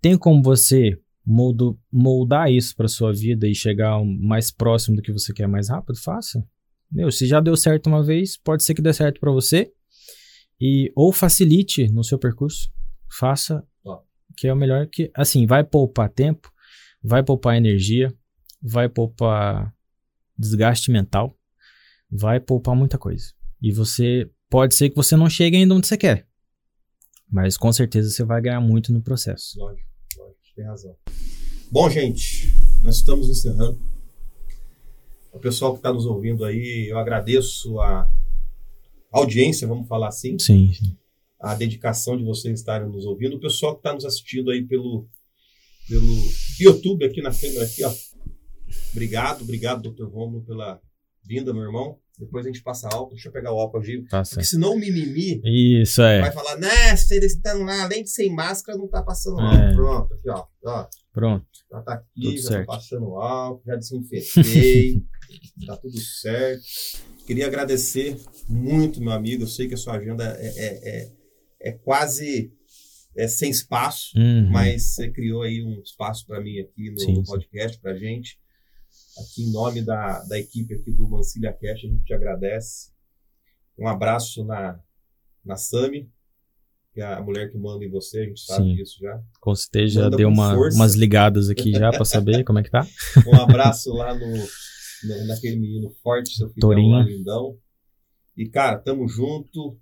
[0.00, 5.12] tem como você moldo- moldar isso para sua vida e chegar mais próximo do que
[5.12, 5.98] você quer mais rápido?
[5.98, 6.46] Faça.
[6.92, 9.72] Meu, se já deu certo uma vez, pode ser que dê certo para você
[10.60, 12.70] e ou facilite no seu percurso.
[13.18, 13.64] Faça
[14.36, 16.52] que é o melhor que assim, vai poupar tempo,
[17.02, 18.12] vai poupar energia,
[18.66, 19.72] vai poupar
[20.36, 21.38] desgaste mental,
[22.10, 23.32] vai poupar muita coisa.
[23.62, 26.26] E você pode ser que você não chegue ainda onde você quer.
[27.30, 29.58] Mas com certeza você vai ganhar muito no processo.
[29.58, 29.88] Lógico,
[30.18, 30.96] lógico, tem razão.
[31.70, 32.52] Bom, gente,
[32.82, 33.80] nós estamos encerrando.
[35.32, 38.10] O pessoal que está nos ouvindo aí, eu agradeço a
[39.12, 40.96] audiência, vamos falar assim, Sim, sim.
[41.40, 43.36] a dedicação de vocês estarem nos ouvindo.
[43.36, 45.06] O pessoal que está nos assistindo aí pelo,
[45.88, 46.14] pelo
[46.58, 47.92] YouTube aqui na câmera aqui, ó.
[48.96, 50.04] Obrigado, obrigado, Dr.
[50.04, 50.80] Romulo, pela
[51.22, 51.98] vinda, meu irmão.
[52.18, 53.12] Depois a gente passa álcool.
[53.12, 54.02] Deixa eu pegar o álcool aqui.
[54.08, 55.42] Tá Porque senão o mimimi
[55.82, 56.22] Isso é.
[56.22, 56.68] vai falar, né,
[57.10, 59.54] eles estão lá, além de sem máscara, não tá passando álcool.
[59.62, 59.74] É.
[59.74, 60.44] Pronto, aqui, ó.
[60.64, 61.46] ó Pronto.
[61.70, 62.66] já tá aqui, Tudo já certo.
[62.66, 65.02] tô passando álcool, já desinfetei,
[65.66, 66.62] tá tudo certo.
[67.26, 68.16] Queria agradecer
[68.48, 69.42] muito, meu amigo.
[69.42, 71.12] Eu sei que a sua agenda é, é, é,
[71.60, 72.50] é quase
[73.14, 74.48] é, sem espaço, Uhum.
[74.50, 78.38] mas você criou aí um espaço para mim aqui no, Sim, no podcast, pra gente.
[79.18, 82.90] Aqui em nome da, da equipe aqui do Mancilha Cash, a gente te agradece.
[83.78, 84.78] Um abraço na,
[85.44, 86.10] na Sami,
[86.92, 88.74] que é a mulher que manda em você, a gente sabe Sim.
[88.76, 89.20] disso já.
[89.40, 90.76] Com certeza já deu uma- força.
[90.76, 92.86] umas ligadas aqui já pra saber como é que tá.
[93.26, 97.58] Um abraço lá no, no- naquele menino forte, seu filho lá, lindão.
[98.36, 99.78] E, cara, tamo junto.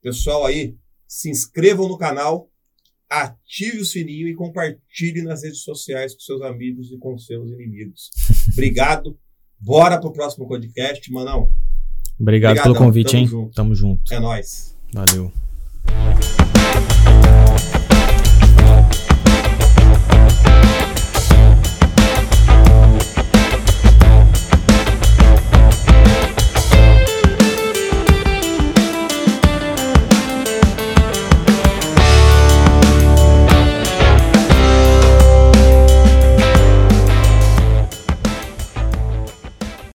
[0.00, 0.76] Pessoal aí,
[1.08, 2.48] se inscrevam no canal,
[3.08, 8.10] ative o sininho e compartilhe nas redes sociais com seus amigos e com seus inimigos.
[8.52, 9.18] Obrigado.
[9.58, 11.50] Bora pro próximo podcast, Manão.
[12.18, 13.26] Obrigado Obrigadão, pelo convite, tamo hein?
[13.26, 13.54] junto.
[13.54, 14.14] Tamo junto.
[14.14, 14.76] É nóis.
[14.92, 15.32] Valeu.